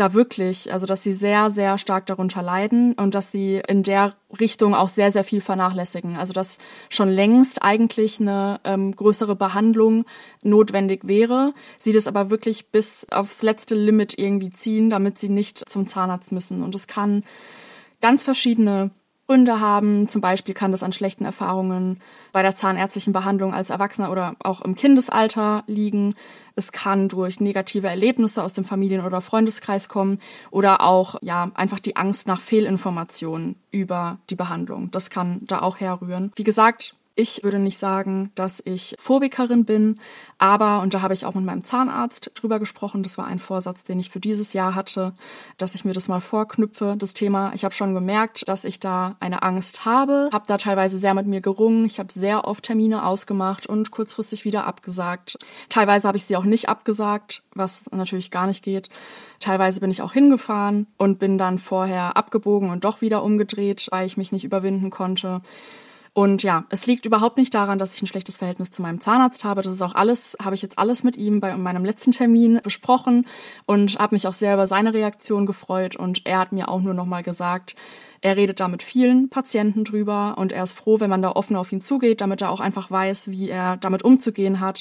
da 0.00 0.14
wirklich, 0.14 0.72
also 0.72 0.86
dass 0.86 1.02
sie 1.02 1.12
sehr, 1.12 1.50
sehr 1.50 1.78
stark 1.78 2.06
darunter 2.06 2.42
leiden 2.42 2.94
und 2.94 3.14
dass 3.14 3.32
sie 3.32 3.62
in 3.66 3.82
der 3.82 4.14
Richtung 4.40 4.74
auch 4.74 4.88
sehr, 4.88 5.10
sehr 5.10 5.24
viel 5.24 5.40
vernachlässigen. 5.40 6.16
Also 6.16 6.32
dass 6.32 6.58
schon 6.90 7.08
längst 7.08 7.62
eigentlich 7.62 8.20
eine 8.20 8.60
ähm, 8.64 8.94
größere 8.94 9.36
Behandlung 9.36 10.04
notwendig 10.42 11.06
wäre, 11.06 11.54
sie 11.78 11.92
das 11.92 12.06
aber 12.06 12.30
wirklich 12.30 12.70
bis 12.70 13.06
aufs 13.10 13.42
letzte 13.42 13.74
Limit 13.74 14.18
irgendwie 14.18 14.50
ziehen, 14.50 14.90
damit 14.90 15.18
sie 15.18 15.28
nicht 15.28 15.68
zum 15.68 15.86
Zahnarzt 15.86 16.32
müssen. 16.32 16.62
Und 16.62 16.74
es 16.74 16.86
kann 16.86 17.22
ganz 18.00 18.22
verschiedene 18.22 18.90
Gründe 19.26 19.60
haben. 19.60 20.08
Zum 20.08 20.20
Beispiel 20.20 20.54
kann 20.54 20.72
das 20.72 20.82
an 20.82 20.92
schlechten 20.92 21.24
Erfahrungen 21.24 22.00
bei 22.32 22.42
der 22.42 22.54
zahnärztlichen 22.54 23.12
Behandlung 23.12 23.54
als 23.54 23.70
Erwachsener 23.70 24.10
oder 24.10 24.36
auch 24.40 24.60
im 24.60 24.74
Kindesalter 24.74 25.64
liegen. 25.66 26.14
Es 26.56 26.72
kann 26.72 27.08
durch 27.08 27.40
negative 27.40 27.88
Erlebnisse 27.88 28.42
aus 28.42 28.52
dem 28.52 28.64
Familien- 28.64 29.04
oder 29.04 29.20
Freundeskreis 29.20 29.88
kommen 29.88 30.18
oder 30.50 30.82
auch 30.82 31.16
ja 31.22 31.50
einfach 31.54 31.80
die 31.80 31.96
Angst 31.96 32.26
nach 32.26 32.40
Fehlinformationen 32.40 33.56
über 33.70 34.18
die 34.30 34.36
Behandlung. 34.36 34.90
Das 34.90 35.10
kann 35.10 35.40
da 35.42 35.62
auch 35.62 35.80
herrühren. 35.80 36.32
Wie 36.36 36.44
gesagt, 36.44 36.94
ich 37.16 37.44
würde 37.44 37.58
nicht 37.58 37.78
sagen, 37.78 38.32
dass 38.34 38.60
ich 38.64 38.96
Phobikerin 38.98 39.64
bin, 39.64 40.00
aber, 40.38 40.80
und 40.80 40.94
da 40.94 41.02
habe 41.02 41.14
ich 41.14 41.24
auch 41.24 41.34
mit 41.34 41.44
meinem 41.44 41.62
Zahnarzt 41.62 42.32
drüber 42.34 42.58
gesprochen, 42.58 43.02
das 43.04 43.18
war 43.18 43.26
ein 43.26 43.38
Vorsatz, 43.38 43.84
den 43.84 44.00
ich 44.00 44.10
für 44.10 44.18
dieses 44.18 44.52
Jahr 44.52 44.74
hatte, 44.74 45.14
dass 45.56 45.74
ich 45.76 45.84
mir 45.84 45.92
das 45.92 46.08
mal 46.08 46.20
vorknüpfe, 46.20 46.96
das 46.98 47.14
Thema. 47.14 47.52
Ich 47.54 47.64
habe 47.64 47.74
schon 47.74 47.94
gemerkt, 47.94 48.48
dass 48.48 48.64
ich 48.64 48.80
da 48.80 49.16
eine 49.20 49.42
Angst 49.42 49.84
habe, 49.84 50.28
habe 50.32 50.46
da 50.48 50.58
teilweise 50.58 50.98
sehr 50.98 51.14
mit 51.14 51.26
mir 51.26 51.40
gerungen, 51.40 51.84
ich 51.84 52.00
habe 52.00 52.12
sehr 52.12 52.46
oft 52.48 52.64
Termine 52.64 53.06
ausgemacht 53.06 53.66
und 53.66 53.92
kurzfristig 53.92 54.44
wieder 54.44 54.66
abgesagt. 54.66 55.38
Teilweise 55.68 56.08
habe 56.08 56.18
ich 56.18 56.24
sie 56.24 56.36
auch 56.36 56.44
nicht 56.44 56.68
abgesagt, 56.68 57.44
was 57.54 57.90
natürlich 57.92 58.32
gar 58.32 58.48
nicht 58.48 58.64
geht. 58.64 58.88
Teilweise 59.38 59.80
bin 59.80 59.90
ich 59.90 60.02
auch 60.02 60.12
hingefahren 60.12 60.88
und 60.96 61.18
bin 61.18 61.38
dann 61.38 61.58
vorher 61.58 62.16
abgebogen 62.16 62.70
und 62.70 62.84
doch 62.84 63.02
wieder 63.02 63.22
umgedreht, 63.22 63.86
weil 63.90 64.06
ich 64.06 64.16
mich 64.16 64.32
nicht 64.32 64.44
überwinden 64.44 64.90
konnte. 64.90 65.42
Und 66.14 66.44
ja, 66.44 66.64
es 66.70 66.86
liegt 66.86 67.06
überhaupt 67.06 67.38
nicht 67.38 67.52
daran, 67.54 67.80
dass 67.80 67.94
ich 67.94 68.00
ein 68.00 68.06
schlechtes 68.06 68.36
Verhältnis 68.36 68.70
zu 68.70 68.82
meinem 68.82 69.00
Zahnarzt 69.00 69.44
habe. 69.44 69.62
Das 69.62 69.72
ist 69.72 69.82
auch 69.82 69.96
alles, 69.96 70.36
habe 70.40 70.54
ich 70.54 70.62
jetzt 70.62 70.78
alles 70.78 71.02
mit 71.02 71.16
ihm 71.16 71.40
bei 71.40 71.56
meinem 71.56 71.84
letzten 71.84 72.12
Termin 72.12 72.60
besprochen 72.62 73.26
und 73.66 73.98
habe 73.98 74.14
mich 74.14 74.28
auch 74.28 74.32
sehr 74.32 74.54
über 74.54 74.68
seine 74.68 74.94
Reaktion 74.94 75.44
gefreut. 75.44 75.96
Und 75.96 76.24
er 76.24 76.38
hat 76.38 76.52
mir 76.52 76.68
auch 76.68 76.80
nur 76.80 76.94
nochmal 76.94 77.24
gesagt, 77.24 77.74
er 78.24 78.38
redet 78.38 78.58
da 78.58 78.68
mit 78.68 78.82
vielen 78.82 79.28
Patienten 79.28 79.84
drüber 79.84 80.36
und 80.38 80.50
er 80.50 80.64
ist 80.64 80.72
froh, 80.72 80.98
wenn 80.98 81.10
man 81.10 81.20
da 81.20 81.32
offen 81.32 81.56
auf 81.56 81.70
ihn 81.72 81.82
zugeht, 81.82 82.22
damit 82.22 82.40
er 82.40 82.50
auch 82.50 82.60
einfach 82.60 82.90
weiß, 82.90 83.30
wie 83.30 83.50
er 83.50 83.76
damit 83.76 84.02
umzugehen 84.02 84.60
hat. 84.60 84.80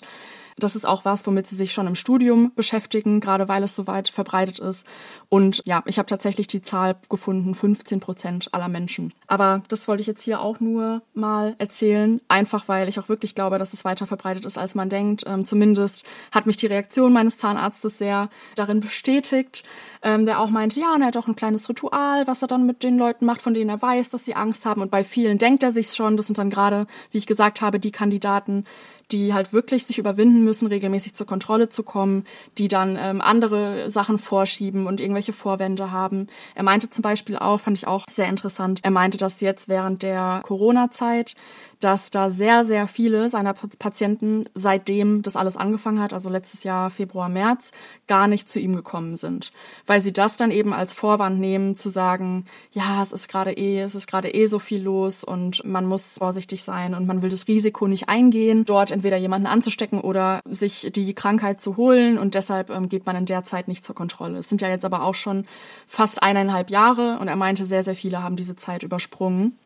Das 0.57 0.75
ist 0.75 0.85
auch 0.85 1.05
was, 1.05 1.25
womit 1.25 1.47
sie 1.47 1.55
sich 1.55 1.73
schon 1.73 1.87
im 1.87 1.95
Studium 1.95 2.51
beschäftigen, 2.55 3.19
gerade 3.19 3.47
weil 3.47 3.63
es 3.63 3.75
so 3.75 3.87
weit 3.87 4.09
verbreitet 4.09 4.59
ist. 4.59 4.85
Und 5.29 5.61
ja, 5.65 5.81
ich 5.85 5.97
habe 5.97 6.05
tatsächlich 6.05 6.47
die 6.47 6.61
Zahl 6.61 6.95
gefunden, 7.09 7.55
15 7.55 7.99
Prozent 7.99 8.53
aller 8.53 8.67
Menschen. 8.67 9.13
Aber 9.27 9.63
das 9.67 9.87
wollte 9.87 10.01
ich 10.01 10.07
jetzt 10.07 10.21
hier 10.21 10.41
auch 10.41 10.59
nur 10.59 11.01
mal 11.13 11.55
erzählen, 11.57 12.21
einfach 12.27 12.67
weil 12.67 12.87
ich 12.87 12.99
auch 12.99 13.09
wirklich 13.09 13.35
glaube, 13.35 13.57
dass 13.57 13.73
es 13.73 13.85
weiter 13.85 14.05
verbreitet 14.05 14.45
ist, 14.45 14.57
als 14.57 14.75
man 14.75 14.89
denkt. 14.89 15.23
Ähm, 15.25 15.45
zumindest 15.45 16.05
hat 16.31 16.45
mich 16.45 16.57
die 16.57 16.67
Reaktion 16.67 17.13
meines 17.13 17.37
Zahnarztes 17.37 17.97
sehr 17.97 18.29
darin 18.55 18.79
bestätigt, 18.79 19.63
ähm, 20.01 20.25
der 20.25 20.39
auch 20.39 20.49
meinte, 20.49 20.79
ja, 20.79 20.93
und 20.93 21.01
er 21.01 21.07
hat 21.07 21.17
auch 21.17 21.27
ein 21.27 21.35
kleines 21.35 21.67
Ritual, 21.69 22.27
was 22.27 22.41
er 22.41 22.47
dann 22.47 22.65
mit 22.65 22.83
den 22.83 22.97
Leuten 22.97 23.25
macht, 23.25 23.32
von 23.41 23.53
denen 23.53 23.69
er 23.69 23.81
weiß, 23.81 24.09
dass 24.09 24.25
sie 24.25 24.35
Angst 24.35 24.65
haben. 24.65 24.81
Und 24.81 24.91
bei 24.91 25.03
vielen 25.03 25.37
denkt 25.37 25.63
er 25.63 25.71
sich 25.71 25.87
schon. 25.89 26.17
Das 26.17 26.27
sind 26.27 26.37
dann 26.37 26.49
gerade, 26.49 26.87
wie 27.11 27.17
ich 27.17 27.27
gesagt 27.27 27.61
habe, 27.61 27.79
die 27.79 27.91
Kandidaten, 27.91 28.65
die 29.13 29.33
halt 29.33 29.53
wirklich 29.53 29.85
sich 29.85 29.99
überwinden 29.99 30.43
müssen, 30.43 30.67
regelmäßig 30.67 31.13
zur 31.13 31.27
Kontrolle 31.27 31.69
zu 31.69 31.83
kommen, 31.83 32.25
die 32.57 32.67
dann 32.67 32.97
ähm, 32.99 33.21
andere 33.21 33.89
Sachen 33.89 34.17
vorschieben 34.17 34.87
und 34.87 34.99
irgendwelche 34.99 35.33
Vorwände 35.33 35.91
haben. 35.91 36.27
Er 36.55 36.63
meinte 36.63 36.89
zum 36.89 37.03
Beispiel 37.03 37.37
auch, 37.37 37.59
fand 37.59 37.77
ich 37.77 37.87
auch 37.87 38.05
sehr 38.09 38.27
interessant, 38.27 38.79
er 38.83 38.91
meinte, 38.91 39.17
dass 39.17 39.39
jetzt 39.39 39.69
während 39.69 40.03
der 40.03 40.41
Corona-Zeit 40.43 41.35
dass 41.83 42.11
da 42.11 42.29
sehr, 42.29 42.63
sehr 42.63 42.87
viele 42.87 43.29
seiner 43.29 43.53
Patienten, 43.53 44.45
seitdem 44.53 45.21
das 45.21 45.35
alles 45.35 45.57
angefangen 45.57 45.99
hat, 45.99 46.13
also 46.13 46.29
letztes 46.29 46.63
Jahr 46.63 46.89
Februar, 46.89 47.29
März, 47.29 47.71
gar 48.07 48.27
nicht 48.27 48.47
zu 48.47 48.59
ihm 48.59 48.75
gekommen 48.75 49.17
sind. 49.17 49.51
Weil 49.85 50.01
sie 50.01 50.13
das 50.13 50.37
dann 50.37 50.51
eben 50.51 50.73
als 50.73 50.93
Vorwand 50.93 51.39
nehmen, 51.39 51.75
zu 51.75 51.89
sagen, 51.89 52.45
ja, 52.71 53.01
es 53.01 53.11
ist 53.11 53.27
gerade 53.27 53.51
eh, 53.51 53.81
es 53.81 53.95
ist 53.95 54.07
gerade 54.07 54.33
eh 54.33 54.45
so 54.45 54.59
viel 54.59 54.81
los 54.81 55.23
und 55.23 55.65
man 55.65 55.85
muss 55.85 56.17
vorsichtig 56.17 56.63
sein 56.63 56.93
und 56.93 57.05
man 57.05 57.21
will 57.21 57.29
das 57.29 57.47
Risiko 57.47 57.87
nicht 57.87 58.07
eingehen, 58.07 58.65
dort 58.65 58.91
entweder 59.03 59.17
jemanden 59.17 59.47
anzustecken 59.47 59.99
oder 59.99 60.39
sich 60.49 60.89
die 60.95 61.13
Krankheit 61.13 61.59
zu 61.59 61.75
holen 61.75 62.17
und 62.17 62.35
deshalb 62.35 62.69
ähm, 62.69 62.87
geht 62.87 63.05
man 63.05 63.17
in 63.17 63.25
der 63.25 63.43
Zeit 63.43 63.67
nicht 63.67 63.83
zur 63.83 63.95
Kontrolle. 63.95 64.37
Es 64.37 64.47
sind 64.47 64.61
ja 64.61 64.69
jetzt 64.69 64.85
aber 64.85 65.03
auch 65.03 65.15
schon 65.15 65.45
fast 65.85 66.23
eineinhalb 66.23 66.69
Jahre 66.69 67.17
und 67.19 67.27
er 67.27 67.35
meinte, 67.35 67.65
sehr, 67.65 67.83
sehr 67.83 67.95
viele 67.95 68.23
haben 68.23 68.37
diese 68.37 68.55
Zeit 68.55 68.83
übersprungen 68.83 69.59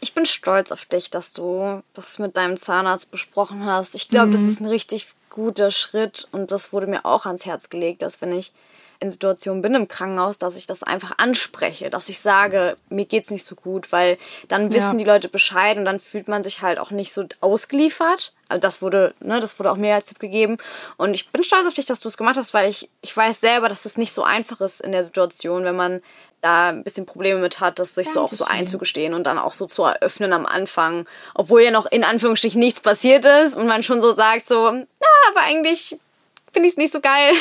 ich 0.00 0.12
bin 0.12 0.26
stolz 0.26 0.70
auf 0.70 0.84
dich, 0.84 1.10
dass 1.10 1.32
du 1.32 1.82
das 1.94 2.18
mit 2.18 2.36
deinem 2.36 2.58
Zahnarzt 2.58 3.10
besprochen 3.10 3.64
hast. 3.64 3.94
Ich 3.94 4.10
glaube, 4.10 4.26
mhm. 4.26 4.32
das 4.32 4.42
ist 4.42 4.60
ein 4.60 4.66
richtig 4.66 5.08
guter 5.30 5.70
Schritt 5.70 6.28
und 6.30 6.52
das 6.52 6.74
wurde 6.74 6.86
mir 6.86 7.06
auch 7.06 7.24
ans 7.24 7.46
Herz 7.46 7.70
gelegt, 7.70 8.02
dass 8.02 8.20
wenn 8.20 8.32
ich 8.32 8.52
in 9.04 9.10
Situationen 9.10 9.62
bin 9.62 9.74
im 9.74 9.86
Krankenhaus, 9.86 10.38
dass 10.38 10.56
ich 10.56 10.66
das 10.66 10.82
einfach 10.82 11.12
anspreche, 11.18 11.90
dass 11.90 12.08
ich 12.08 12.20
sage, 12.20 12.76
mir 12.88 13.04
geht's 13.04 13.30
nicht 13.30 13.44
so 13.44 13.54
gut, 13.54 13.92
weil 13.92 14.18
dann 14.48 14.72
wissen 14.72 14.92
ja. 14.92 15.04
die 15.04 15.04
Leute 15.04 15.28
Bescheid 15.28 15.76
und 15.76 15.84
dann 15.84 16.00
fühlt 16.00 16.26
man 16.26 16.42
sich 16.42 16.62
halt 16.62 16.78
auch 16.78 16.90
nicht 16.90 17.12
so 17.12 17.24
ausgeliefert. 17.40 18.32
Also 18.48 18.60
das 18.60 18.82
wurde, 18.82 19.14
ne, 19.20 19.40
das 19.40 19.58
wurde 19.58 19.70
auch 19.70 19.76
mir 19.76 19.94
als 19.94 20.06
Tipp 20.06 20.18
gegeben. 20.18 20.56
Und 20.96 21.14
ich 21.14 21.28
bin 21.28 21.44
stolz 21.44 21.66
auf 21.66 21.74
dich, 21.74 21.86
dass 21.86 22.00
du 22.00 22.08
es 22.08 22.16
gemacht 22.16 22.36
hast, 22.36 22.54
weil 22.54 22.68
ich, 22.68 22.90
ich 23.02 23.16
weiß 23.16 23.40
selber, 23.40 23.68
dass 23.68 23.84
es 23.84 23.98
nicht 23.98 24.12
so 24.12 24.22
einfach 24.22 24.60
ist 24.60 24.80
in 24.80 24.92
der 24.92 25.04
Situation, 25.04 25.64
wenn 25.64 25.76
man 25.76 26.02
da 26.40 26.68
ein 26.68 26.84
bisschen 26.84 27.06
Probleme 27.06 27.40
mit 27.40 27.60
hat, 27.60 27.78
das 27.78 27.94
sich 27.94 28.06
Dankeschön. 28.06 28.28
so 28.28 28.44
auch 28.44 28.48
so 28.48 28.52
einzugestehen 28.52 29.14
und 29.14 29.24
dann 29.24 29.38
auch 29.38 29.54
so 29.54 29.66
zu 29.66 29.82
eröffnen 29.84 30.32
am 30.32 30.46
Anfang, 30.46 31.06
obwohl 31.34 31.62
ja 31.62 31.70
noch 31.70 31.86
in 31.86 32.04
Anführungsstrichen 32.04 32.60
nichts 32.60 32.80
passiert 32.80 33.24
ist 33.24 33.56
und 33.56 33.66
man 33.66 33.82
schon 33.82 34.00
so 34.00 34.12
sagt 34.12 34.44
so, 34.44 34.70
ja, 34.70 35.08
aber 35.30 35.40
eigentlich 35.40 35.98
finde 36.54 36.68
ich 36.68 36.74
es 36.74 36.78
nicht 36.78 36.92
so 36.92 37.00
geil. 37.00 37.34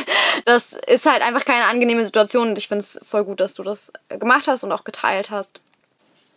Das 0.45 0.73
ist 0.87 1.05
halt 1.05 1.21
einfach 1.21 1.45
keine 1.45 1.65
angenehme 1.65 2.03
Situation 2.03 2.49
und 2.49 2.57
ich 2.57 2.67
finde 2.67 2.83
es 2.83 2.99
voll 3.07 3.23
gut, 3.23 3.39
dass 3.39 3.53
du 3.53 3.63
das 3.63 3.93
gemacht 4.09 4.47
hast 4.47 4.63
und 4.63 4.71
auch 4.71 4.83
geteilt 4.83 5.29
hast. 5.29 5.61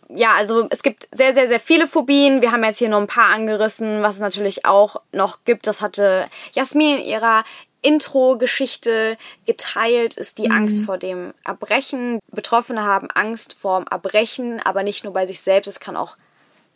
Ja, 0.09 0.35
also 0.35 0.67
es 0.69 0.83
gibt 0.83 1.09
sehr, 1.11 1.33
sehr, 1.33 1.49
sehr 1.49 1.59
viele 1.59 1.87
Phobien. 1.87 2.41
Wir 2.41 2.53
haben 2.53 2.63
jetzt 2.63 2.77
hier 2.77 2.87
nur 2.87 3.01
ein 3.01 3.07
paar 3.07 3.33
angerissen, 3.33 4.01
was 4.01 4.15
es 4.15 4.21
natürlich 4.21 4.65
auch 4.65 5.01
noch 5.11 5.43
gibt. 5.43 5.67
Das 5.67 5.81
hatte 5.81 6.29
Jasmin 6.53 6.99
in 6.99 7.05
ihrer 7.05 7.43
Intro-Geschichte 7.81 9.17
geteilt 9.45 10.15
ist 10.15 10.39
die 10.39 10.47
mhm. 10.47 10.55
Angst 10.55 10.85
vor 10.85 10.97
dem 10.97 11.33
Erbrechen. 11.43 12.19
Betroffene 12.31 12.83
haben 12.83 13.09
Angst 13.11 13.53
vor 13.53 13.79
dem 13.79 13.87
Erbrechen, 13.87 14.59
aber 14.63 14.83
nicht 14.83 15.03
nur 15.03 15.13
bei 15.13 15.25
sich 15.25 15.41
selbst, 15.41 15.67
es 15.67 15.79
kann 15.79 15.95
auch 15.95 16.17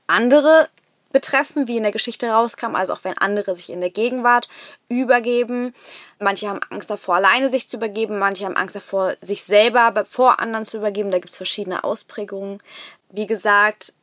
andere 0.07 0.69
betreffen, 1.11 1.67
wie 1.67 1.77
in 1.77 1.83
der 1.83 1.91
Geschichte 1.91 2.27
rauskam, 2.29 2.75
also 2.75 2.93
auch 2.93 3.03
wenn 3.03 3.17
andere 3.17 3.55
sich 3.55 3.69
in 3.69 3.81
der 3.81 3.89
Gegenwart 3.89 4.49
übergeben. 4.89 5.73
Manche 6.19 6.49
haben 6.49 6.61
Angst 6.69 6.89
davor, 6.89 7.15
alleine 7.15 7.49
sich 7.49 7.69
zu 7.69 7.77
übergeben, 7.77 8.19
manche 8.19 8.45
haben 8.45 8.57
Angst 8.57 8.75
davor, 8.75 9.15
sich 9.21 9.43
selber 9.43 10.05
vor 10.09 10.39
anderen 10.39 10.65
zu 10.65 10.77
übergeben. 10.77 11.11
Da 11.11 11.19
gibt 11.19 11.31
es 11.31 11.37
verschiedene 11.37 11.83
Ausprägungen. 11.83 12.61
Wie 13.09 13.25
gesagt, 13.25 13.93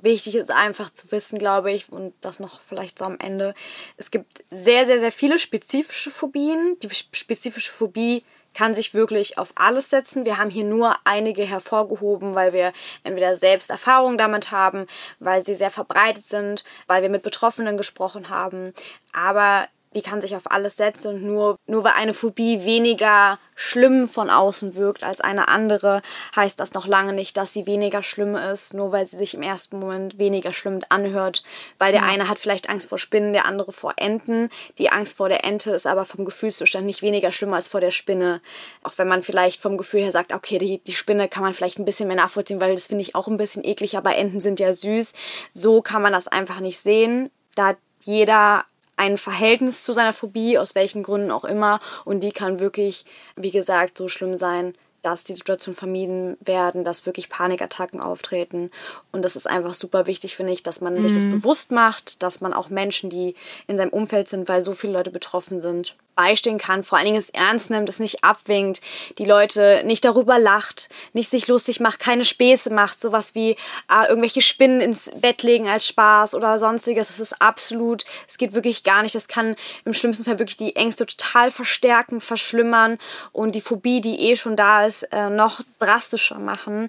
wichtig 0.00 0.34
ist 0.34 0.50
einfach 0.50 0.90
zu 0.90 1.10
wissen, 1.12 1.38
glaube 1.38 1.72
ich, 1.72 1.90
und 1.90 2.14
das 2.20 2.40
noch 2.40 2.60
vielleicht 2.60 2.98
so 2.98 3.04
am 3.04 3.18
Ende. 3.18 3.54
Es 3.96 4.10
gibt 4.10 4.44
sehr, 4.50 4.86
sehr, 4.86 4.98
sehr 4.98 5.12
viele 5.12 5.38
spezifische 5.38 6.10
Phobien. 6.10 6.76
Die 6.82 6.90
spezifische 6.90 7.72
Phobie 7.72 8.24
kann 8.54 8.74
sich 8.74 8.94
wirklich 8.94 9.38
auf 9.38 9.52
alles 9.56 9.90
setzen. 9.90 10.24
Wir 10.24 10.38
haben 10.38 10.50
hier 10.50 10.64
nur 10.64 10.96
einige 11.04 11.44
hervorgehoben, 11.44 12.34
weil 12.34 12.52
wir 12.52 12.72
entweder 13.04 13.34
selbst 13.34 13.70
Erfahrungen 13.70 14.18
damit 14.18 14.50
haben, 14.50 14.86
weil 15.18 15.42
sie 15.42 15.54
sehr 15.54 15.70
verbreitet 15.70 16.24
sind, 16.24 16.64
weil 16.86 17.02
wir 17.02 17.10
mit 17.10 17.22
Betroffenen 17.22 17.76
gesprochen 17.76 18.28
haben. 18.28 18.74
Aber 19.12 19.68
die 19.94 20.02
kann 20.02 20.20
sich 20.20 20.36
auf 20.36 20.50
alles 20.50 20.76
setzen 20.76 21.14
und 21.14 21.22
nur, 21.22 21.56
nur 21.66 21.84
weil 21.84 21.92
eine 21.92 22.14
Phobie 22.14 22.64
weniger 22.64 23.38
schlimm 23.54 24.08
von 24.08 24.30
außen 24.30 24.74
wirkt 24.74 25.04
als 25.04 25.20
eine 25.20 25.48
andere, 25.48 26.02
heißt 26.34 26.58
das 26.58 26.74
noch 26.74 26.86
lange 26.86 27.12
nicht, 27.12 27.36
dass 27.36 27.52
sie 27.52 27.66
weniger 27.66 28.02
schlimm 28.02 28.34
ist, 28.34 28.74
nur 28.74 28.92
weil 28.92 29.06
sie 29.06 29.16
sich 29.16 29.34
im 29.34 29.42
ersten 29.42 29.78
Moment 29.78 30.18
weniger 30.18 30.52
schlimm 30.52 30.80
anhört, 30.88 31.42
weil 31.78 31.92
der 31.92 32.04
eine 32.04 32.28
hat 32.28 32.38
vielleicht 32.38 32.68
Angst 32.68 32.88
vor 32.88 32.98
Spinnen, 32.98 33.32
der 33.32 33.46
andere 33.46 33.72
vor 33.72 33.94
Enten. 33.96 34.48
Die 34.78 34.90
Angst 34.90 35.16
vor 35.16 35.28
der 35.28 35.44
Ente 35.44 35.70
ist 35.72 35.86
aber 35.86 36.04
vom 36.04 36.24
Gefühlszustand 36.24 36.86
nicht 36.86 37.02
weniger 37.02 37.32
schlimm 37.32 37.52
als 37.52 37.68
vor 37.68 37.80
der 37.80 37.90
Spinne. 37.90 38.40
Auch 38.82 38.92
wenn 38.96 39.08
man 39.08 39.22
vielleicht 39.22 39.60
vom 39.60 39.76
Gefühl 39.76 40.02
her 40.02 40.12
sagt, 40.12 40.32
okay, 40.32 40.58
die, 40.58 40.78
die 40.78 40.94
Spinne 40.94 41.28
kann 41.28 41.42
man 41.42 41.54
vielleicht 41.54 41.78
ein 41.78 41.84
bisschen 41.84 42.08
mehr 42.08 42.16
nachvollziehen, 42.16 42.60
weil 42.60 42.74
das 42.74 42.86
finde 42.86 43.02
ich 43.02 43.14
auch 43.14 43.28
ein 43.28 43.36
bisschen 43.36 43.64
eklig, 43.64 43.96
aber 43.96 44.16
Enten 44.16 44.40
sind 44.40 44.60
ja 44.60 44.72
süß. 44.72 45.12
So 45.54 45.82
kann 45.82 46.02
man 46.02 46.12
das 46.12 46.28
einfach 46.28 46.60
nicht 46.60 46.78
sehen. 46.78 47.30
Da 47.54 47.76
jeder 48.04 48.64
ein 49.02 49.18
Verhältnis 49.18 49.82
zu 49.82 49.92
seiner 49.92 50.12
Phobie, 50.12 50.58
aus 50.58 50.76
welchen 50.76 51.02
Gründen 51.02 51.32
auch 51.32 51.44
immer. 51.44 51.80
Und 52.04 52.20
die 52.20 52.30
kann 52.30 52.60
wirklich, 52.60 53.04
wie 53.34 53.50
gesagt, 53.50 53.98
so 53.98 54.06
schlimm 54.06 54.38
sein, 54.38 54.74
dass 55.02 55.24
die 55.24 55.34
Situation 55.34 55.74
vermieden 55.74 56.36
werden, 56.40 56.84
dass 56.84 57.06
wirklich 57.06 57.28
Panikattacken 57.28 58.00
auftreten. 58.00 58.70
Und 59.10 59.22
das 59.22 59.36
ist 59.36 59.48
einfach 59.48 59.74
super 59.74 60.06
wichtig, 60.06 60.36
finde 60.36 60.52
ich, 60.52 60.62
dass 60.62 60.80
man 60.80 60.94
mhm. 60.94 61.02
sich 61.02 61.14
das 61.14 61.24
mhm. 61.24 61.40
bewusst 61.40 61.72
macht, 61.72 62.22
dass 62.22 62.40
man 62.40 62.54
auch 62.54 62.70
Menschen, 62.70 63.10
die 63.10 63.34
in 63.66 63.76
seinem 63.76 63.90
Umfeld 63.90 64.28
sind, 64.28 64.48
weil 64.48 64.60
so 64.60 64.74
viele 64.74 64.94
Leute 64.94 65.10
betroffen 65.10 65.60
sind, 65.60 65.96
beistehen 66.14 66.58
kann, 66.58 66.84
vor 66.84 66.98
allen 66.98 67.06
Dingen 67.06 67.18
es 67.18 67.30
ernst 67.30 67.70
nimmt, 67.70 67.88
es 67.88 67.98
nicht 67.98 68.22
abwinkt, 68.22 68.80
die 69.18 69.24
Leute 69.24 69.82
nicht 69.84 70.04
darüber 70.04 70.38
lacht, 70.38 70.90
nicht 71.14 71.30
sich 71.30 71.48
lustig 71.48 71.80
macht, 71.80 72.00
keine 72.00 72.24
Späße 72.24 72.72
macht, 72.72 73.00
sowas 73.00 73.34
wie 73.34 73.52
äh, 73.52 74.08
irgendwelche 74.08 74.42
Spinnen 74.42 74.80
ins 74.80 75.10
Bett 75.16 75.42
legen 75.42 75.68
als 75.68 75.86
Spaß 75.86 76.34
oder 76.34 76.58
sonstiges. 76.58 77.10
Es 77.10 77.20
ist 77.20 77.40
absolut, 77.40 78.04
es 78.28 78.36
geht 78.36 78.52
wirklich 78.52 78.84
gar 78.84 79.02
nicht. 79.02 79.14
Das 79.14 79.28
kann 79.28 79.56
im 79.84 79.94
schlimmsten 79.94 80.24
Fall 80.24 80.38
wirklich 80.38 80.58
die 80.58 80.76
Ängste 80.76 81.06
total 81.06 81.50
verstärken, 81.50 82.20
verschlimmern 82.20 82.98
und 83.32 83.54
die 83.54 83.60
Phobie, 83.60 84.00
die 84.00 84.30
eh 84.30 84.36
schon 84.36 84.56
da 84.56 84.84
ist, 84.84 84.91
äh, 85.04 85.30
noch 85.30 85.62
drastischer 85.78 86.38
machen. 86.38 86.88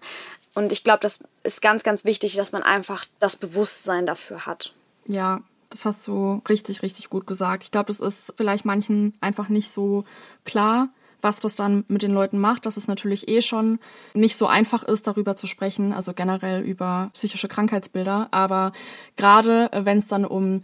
Und 0.56 0.72
ich 0.72 0.84
glaube, 0.84 1.00
das 1.02 1.20
ist 1.44 1.62
ganz, 1.62 1.84
ganz 1.84 2.06
wichtig, 2.06 2.36
dass 2.36 2.52
man 2.52 2.64
einfach 2.64 3.06
das 3.20 3.36
Bewusstsein 3.36 4.06
dafür 4.06 4.46
hat. 4.46 4.74
Ja, 5.08 5.42
das 5.70 5.86
hast 5.86 6.08
du 6.08 6.42
richtig, 6.48 6.84
richtig 6.84 7.10
gut 7.10 7.26
gesagt. 7.26 7.64
Ich 7.64 7.72
glaube, 7.72 7.88
das 7.88 8.00
ist 8.00 8.34
vielleicht 8.38 8.64
manchen 8.66 9.18
einfach 9.22 9.50
nicht 9.50 9.72
so 9.72 10.06
klar, 10.46 10.90
was 11.24 11.40
das 11.40 11.56
dann 11.56 11.86
mit 11.88 12.04
den 12.04 12.14
Leuten 12.14 12.38
macht, 12.38 12.66
dass 12.66 12.78
es 12.78 12.88
natürlich 12.88 13.28
eh 13.28 13.42
schon 13.42 13.80
nicht 14.14 14.36
so 14.36 14.46
einfach 14.46 14.84
ist, 14.84 15.08
darüber 15.08 15.36
zu 15.36 15.48
sprechen, 15.48 15.94
also 15.94 16.14
generell 16.14 16.62
über 16.62 17.10
psychische 17.14 17.48
Krankheitsbilder. 17.48 18.28
Aber 18.32 18.74
gerade 19.16 19.72
äh, 19.72 19.86
wenn 19.86 19.98
es 19.98 20.08
dann 20.08 20.26
um 20.26 20.62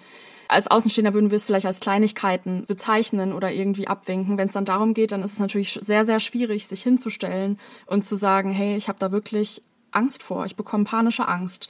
als 0.49 0.67
Außenstehender 0.67 1.13
würden 1.13 1.29
wir 1.29 1.35
es 1.35 1.45
vielleicht 1.45 1.67
als 1.67 1.79
Kleinigkeiten 1.79 2.65
bezeichnen 2.65 3.33
oder 3.33 3.51
irgendwie 3.51 3.87
abwinken. 3.87 4.37
Wenn 4.37 4.47
es 4.47 4.53
dann 4.53 4.65
darum 4.65 4.93
geht, 4.93 5.11
dann 5.11 5.23
ist 5.23 5.33
es 5.33 5.39
natürlich 5.39 5.77
sehr, 5.81 6.05
sehr 6.05 6.19
schwierig, 6.19 6.67
sich 6.67 6.81
hinzustellen 6.81 7.59
und 7.85 8.03
zu 8.03 8.15
sagen, 8.15 8.49
hey, 8.49 8.75
ich 8.75 8.89
habe 8.89 8.99
da 8.99 9.11
wirklich 9.11 9.61
Angst 9.91 10.23
vor, 10.23 10.45
ich 10.45 10.55
bekomme 10.55 10.83
panische 10.83 11.27
Angst. 11.27 11.69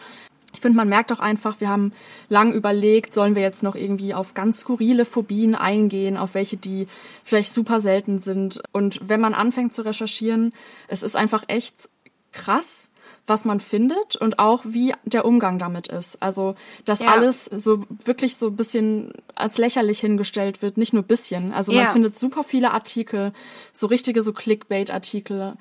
Ich 0.54 0.62
finde, 0.62 0.78
man 0.78 0.90
merkt 0.90 1.12
auch 1.12 1.20
einfach, 1.20 1.60
wir 1.60 1.70
haben 1.70 1.94
lang 2.28 2.54
überlegt, 2.54 3.14
sollen 3.14 3.36
wir 3.36 3.42
jetzt 3.44 3.62
noch 3.62 3.76
irgendwie 3.76 4.14
auf 4.14 4.34
ganz 4.34 4.62
skurrile 4.62 5.06
Phobien 5.06 5.54
eingehen, 5.54 6.18
auf 6.18 6.34
welche, 6.34 6.58
die 6.58 6.88
vielleicht 7.24 7.52
super 7.52 7.80
selten 7.80 8.18
sind. 8.20 8.62
Und 8.72 9.00
wenn 9.04 9.22
man 9.22 9.36
anfängt 9.36 9.76
zu 9.76 9.84
recherchieren, 9.84 10.54
es 10.88 11.04
ist 11.04 11.16
einfach 11.16 11.44
echt 11.48 11.90
krass, 12.32 12.90
was 13.30 13.46
man 13.46 13.60
findet 13.60 14.16
und 14.16 14.40
auch 14.40 14.64
wie 14.66 14.94
der 15.06 15.26
Umgang 15.26 15.60
damit 15.60 15.88
ist. 15.88 16.22
Also, 16.22 16.56
dass 16.86 17.00
ja. 17.00 17.10
alles 17.10 17.46
so 17.46 17.84
wirklich 18.04 18.36
so 18.36 18.48
ein 18.48 18.56
bisschen 18.56 19.14
als 19.36 19.58
lächerlich 19.58 20.00
hingestellt 20.00 20.62
wird, 20.62 20.78
nicht 20.78 20.94
nur 20.94 21.04
bisschen. 21.04 21.54
Also 21.54 21.72
man 21.72 21.86
ja. 21.86 21.92
findet 21.92 22.18
super 22.18 22.44
viele 22.44 22.72
Artikel, 22.72 23.32
so 23.72 23.88
richtige 23.88 24.22
so 24.24 24.34
Clickbait-Artikel 24.34 25.56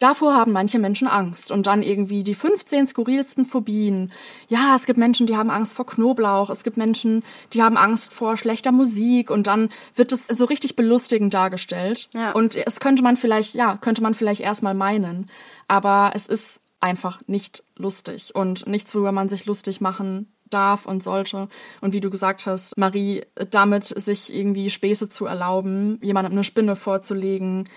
Davor 0.00 0.32
haben 0.32 0.52
manche 0.52 0.78
Menschen 0.78 1.08
Angst 1.08 1.52
und 1.52 1.66
dann 1.66 1.82
irgendwie 1.82 2.24
die 2.24 2.34
15 2.34 2.86
skurrilsten 2.86 3.44
Phobien. 3.44 4.12
Ja, 4.48 4.74
es 4.74 4.86
gibt 4.86 4.98
Menschen, 4.98 5.26
die 5.26 5.36
haben 5.36 5.50
Angst 5.50 5.74
vor 5.74 5.84
Knoblauch, 5.84 6.48
es 6.48 6.64
gibt 6.64 6.78
Menschen, 6.78 7.22
die 7.52 7.62
haben 7.62 7.76
Angst 7.76 8.10
vor 8.10 8.38
schlechter 8.38 8.72
Musik 8.72 9.30
und 9.30 9.46
dann 9.46 9.68
wird 9.94 10.12
es 10.12 10.26
so 10.26 10.46
richtig 10.46 10.74
belustigend 10.74 11.34
dargestellt. 11.34 12.08
Ja. 12.14 12.32
Und 12.32 12.56
es 12.56 12.80
könnte 12.80 13.02
man 13.02 13.18
vielleicht, 13.18 13.54
ja, 13.54 13.76
könnte 13.76 14.02
man 14.02 14.14
vielleicht 14.14 14.40
erstmal 14.40 14.72
meinen, 14.72 15.28
aber 15.68 16.12
es 16.14 16.26
ist 16.26 16.62
einfach 16.80 17.20
nicht 17.26 17.64
lustig 17.76 18.34
und 18.34 18.66
nichts, 18.66 18.94
worüber 18.94 19.12
man 19.12 19.28
sich 19.28 19.46
lustig 19.46 19.80
machen 19.80 20.32
darf 20.48 20.86
und 20.86 21.02
sollte. 21.02 21.48
Und 21.80 21.92
wie 21.92 22.00
du 22.00 22.10
gesagt 22.10 22.46
hast, 22.46 22.76
Marie, 22.76 23.22
damit 23.50 23.84
sich 23.86 24.34
irgendwie 24.34 24.70
Späße 24.70 25.08
zu 25.08 25.26
erlauben, 25.26 25.98
jemandem 26.02 26.32
eine 26.32 26.44
Spinne 26.44 26.74
vorzulegen, 26.74 27.68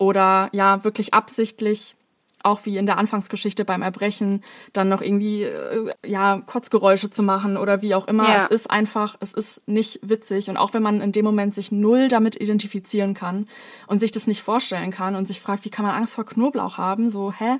oder 0.00 0.48
ja 0.52 0.82
wirklich 0.82 1.12
absichtlich 1.12 1.94
auch 2.42 2.64
wie 2.64 2.78
in 2.78 2.86
der 2.86 2.96
Anfangsgeschichte 2.96 3.66
beim 3.66 3.82
Erbrechen, 3.82 4.42
dann 4.72 4.88
noch 4.88 5.02
irgendwie, 5.02 5.42
äh, 5.42 5.92
ja, 6.06 6.40
Kotzgeräusche 6.46 7.10
zu 7.10 7.22
machen 7.22 7.58
oder 7.58 7.82
wie 7.82 7.94
auch 7.94 8.08
immer. 8.08 8.26
Ja. 8.26 8.36
Es 8.36 8.48
ist 8.48 8.70
einfach, 8.70 9.16
es 9.20 9.34
ist 9.34 9.68
nicht 9.68 10.00
witzig. 10.02 10.48
Und 10.48 10.56
auch 10.56 10.72
wenn 10.72 10.82
man 10.82 11.02
in 11.02 11.12
dem 11.12 11.26
Moment 11.26 11.52
sich 11.52 11.70
null 11.70 12.08
damit 12.08 12.40
identifizieren 12.40 13.12
kann 13.12 13.46
und 13.88 13.98
sich 13.98 14.10
das 14.10 14.26
nicht 14.26 14.40
vorstellen 14.40 14.90
kann 14.90 15.16
und 15.16 15.28
sich 15.28 15.38
fragt, 15.38 15.66
wie 15.66 15.70
kann 15.70 15.84
man 15.84 15.94
Angst 15.94 16.14
vor 16.14 16.24
Knoblauch 16.24 16.78
haben, 16.78 17.10
so, 17.10 17.30
hä? 17.30 17.58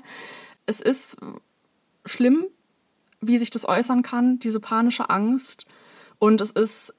Es 0.65 0.81
ist 0.81 1.17
schlimm, 2.05 2.45
wie 3.19 3.37
sich 3.37 3.49
das 3.49 3.67
äußern 3.67 4.01
kann, 4.01 4.39
diese 4.39 4.59
panische 4.59 5.09
Angst. 5.09 5.65
Und 6.19 6.41
es 6.41 6.51
ist 6.51 6.93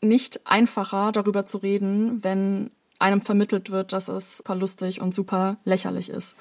nicht 0.00 0.46
einfacher, 0.46 1.12
darüber 1.12 1.46
zu 1.46 1.58
reden, 1.58 2.22
wenn 2.24 2.70
einem 2.98 3.22
vermittelt 3.22 3.70
wird, 3.70 3.92
dass 3.92 4.08
es 4.08 4.42
super 4.46 4.54
lustig 4.54 5.00
und 5.00 5.14
super 5.14 5.56
lächerlich 5.64 6.08
ist. 6.08 6.36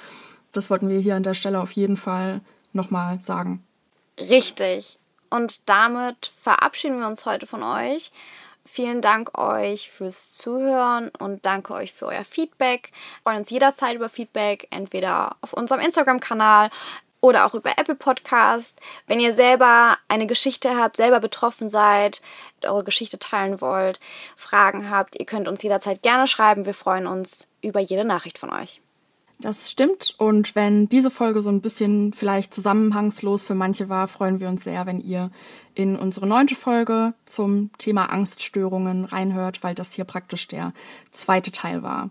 Das 0.52 0.70
wollten 0.70 0.90
wir 0.90 1.00
hier 1.00 1.16
an 1.16 1.24
der 1.24 1.34
Stelle 1.34 1.60
auf 1.60 1.72
jeden 1.72 1.98
Fall 1.98 2.42
nochmal 2.74 3.20
sagen. 3.24 3.64
Richtig. 4.20 4.98
Und 5.30 5.70
damit 5.70 6.32
verabschieden 6.38 7.00
wir 7.00 7.08
uns 7.08 7.26
heute 7.26 7.48
von 7.48 7.64
euch. 7.64 8.12
Vielen 8.66 9.02
Dank 9.02 9.38
euch 9.38 9.90
fürs 9.90 10.34
Zuhören 10.34 11.12
und 11.20 11.46
danke 11.46 11.74
euch 11.74 11.94
für 11.94 12.06
euer 12.06 12.24
Feedback. 12.24 12.92
Wir 12.92 13.24
freuen 13.24 13.40
uns 13.40 13.50
jederzeit 13.50 13.96
über 13.96 14.08
Feedback, 14.08 14.68
entweder 14.70 15.36
auf 15.42 15.54
unserem 15.54 15.82
Instagram-Kanal 15.82 16.70
oder 17.22 17.46
auch 17.46 17.54
über 17.54 17.78
Apple 17.78 17.96
Podcast. 17.96 18.80
Wenn 19.08 19.20
ihr 19.20 19.32
selber 19.32 19.98
eine 20.08 20.28
Geschichte 20.28 20.76
habt, 20.76 20.98
selber 20.98 21.20
betroffen 21.20 21.70
seid, 21.70 22.22
eure 22.64 22.84
Geschichte 22.84 23.20
teilen 23.20 23.62
wollt, 23.62 24.00
Fragen 24.36 24.90
habt, 24.90 25.20
ihr 25.20 25.26
könnt 25.26 25.48
uns 25.48 25.64
jederzeit 25.64 26.02
gerne 26.02 26.28
schreiben. 26.28 26.66
Wir 26.66 26.74
freuen 26.74 27.08
uns 27.08 27.50
über 27.62 27.80
jede 27.80 28.06
Nachricht 28.06 28.38
von 28.38 28.52
euch. 28.52 28.82
Das 29.42 29.72
stimmt. 29.72 30.14
Und 30.18 30.56
wenn 30.56 30.88
diese 30.88 31.10
Folge 31.10 31.42
so 31.42 31.50
ein 31.50 31.62
bisschen 31.62 32.14
vielleicht 32.14 32.54
zusammenhangslos 32.54 33.42
für 33.42 33.56
manche 33.56 33.90
war, 33.90 34.08
freuen 34.08 34.40
wir 34.40 34.48
uns 34.48 34.64
sehr, 34.64 34.86
wenn 34.86 35.00
ihr 35.00 35.32
in 35.74 35.98
unsere 35.98 36.28
neunte 36.28 36.56
Folge 36.56 37.14
zum 37.26 37.72
Thema 37.78 38.06
Angststörungen 38.06 39.06
reinhört, 39.06 39.64
weil 39.64 39.74
das 39.74 39.94
hier 39.94 40.06
praktisch 40.06 40.48
der 40.48 40.74
zweite 41.12 41.52
Teil 41.52 41.82
war. 41.82 42.10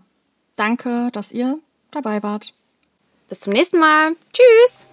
Danke, 0.55 1.09
dass 1.13 1.31
ihr 1.31 1.57
dabei 1.91 2.21
wart. 2.21 2.53
Bis 3.29 3.39
zum 3.39 3.53
nächsten 3.53 3.79
Mal. 3.79 4.15
Tschüss. 4.33 4.87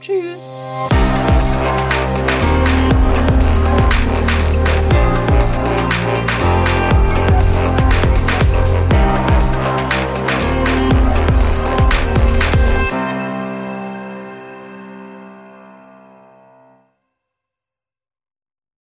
Tschüss. 0.00 0.46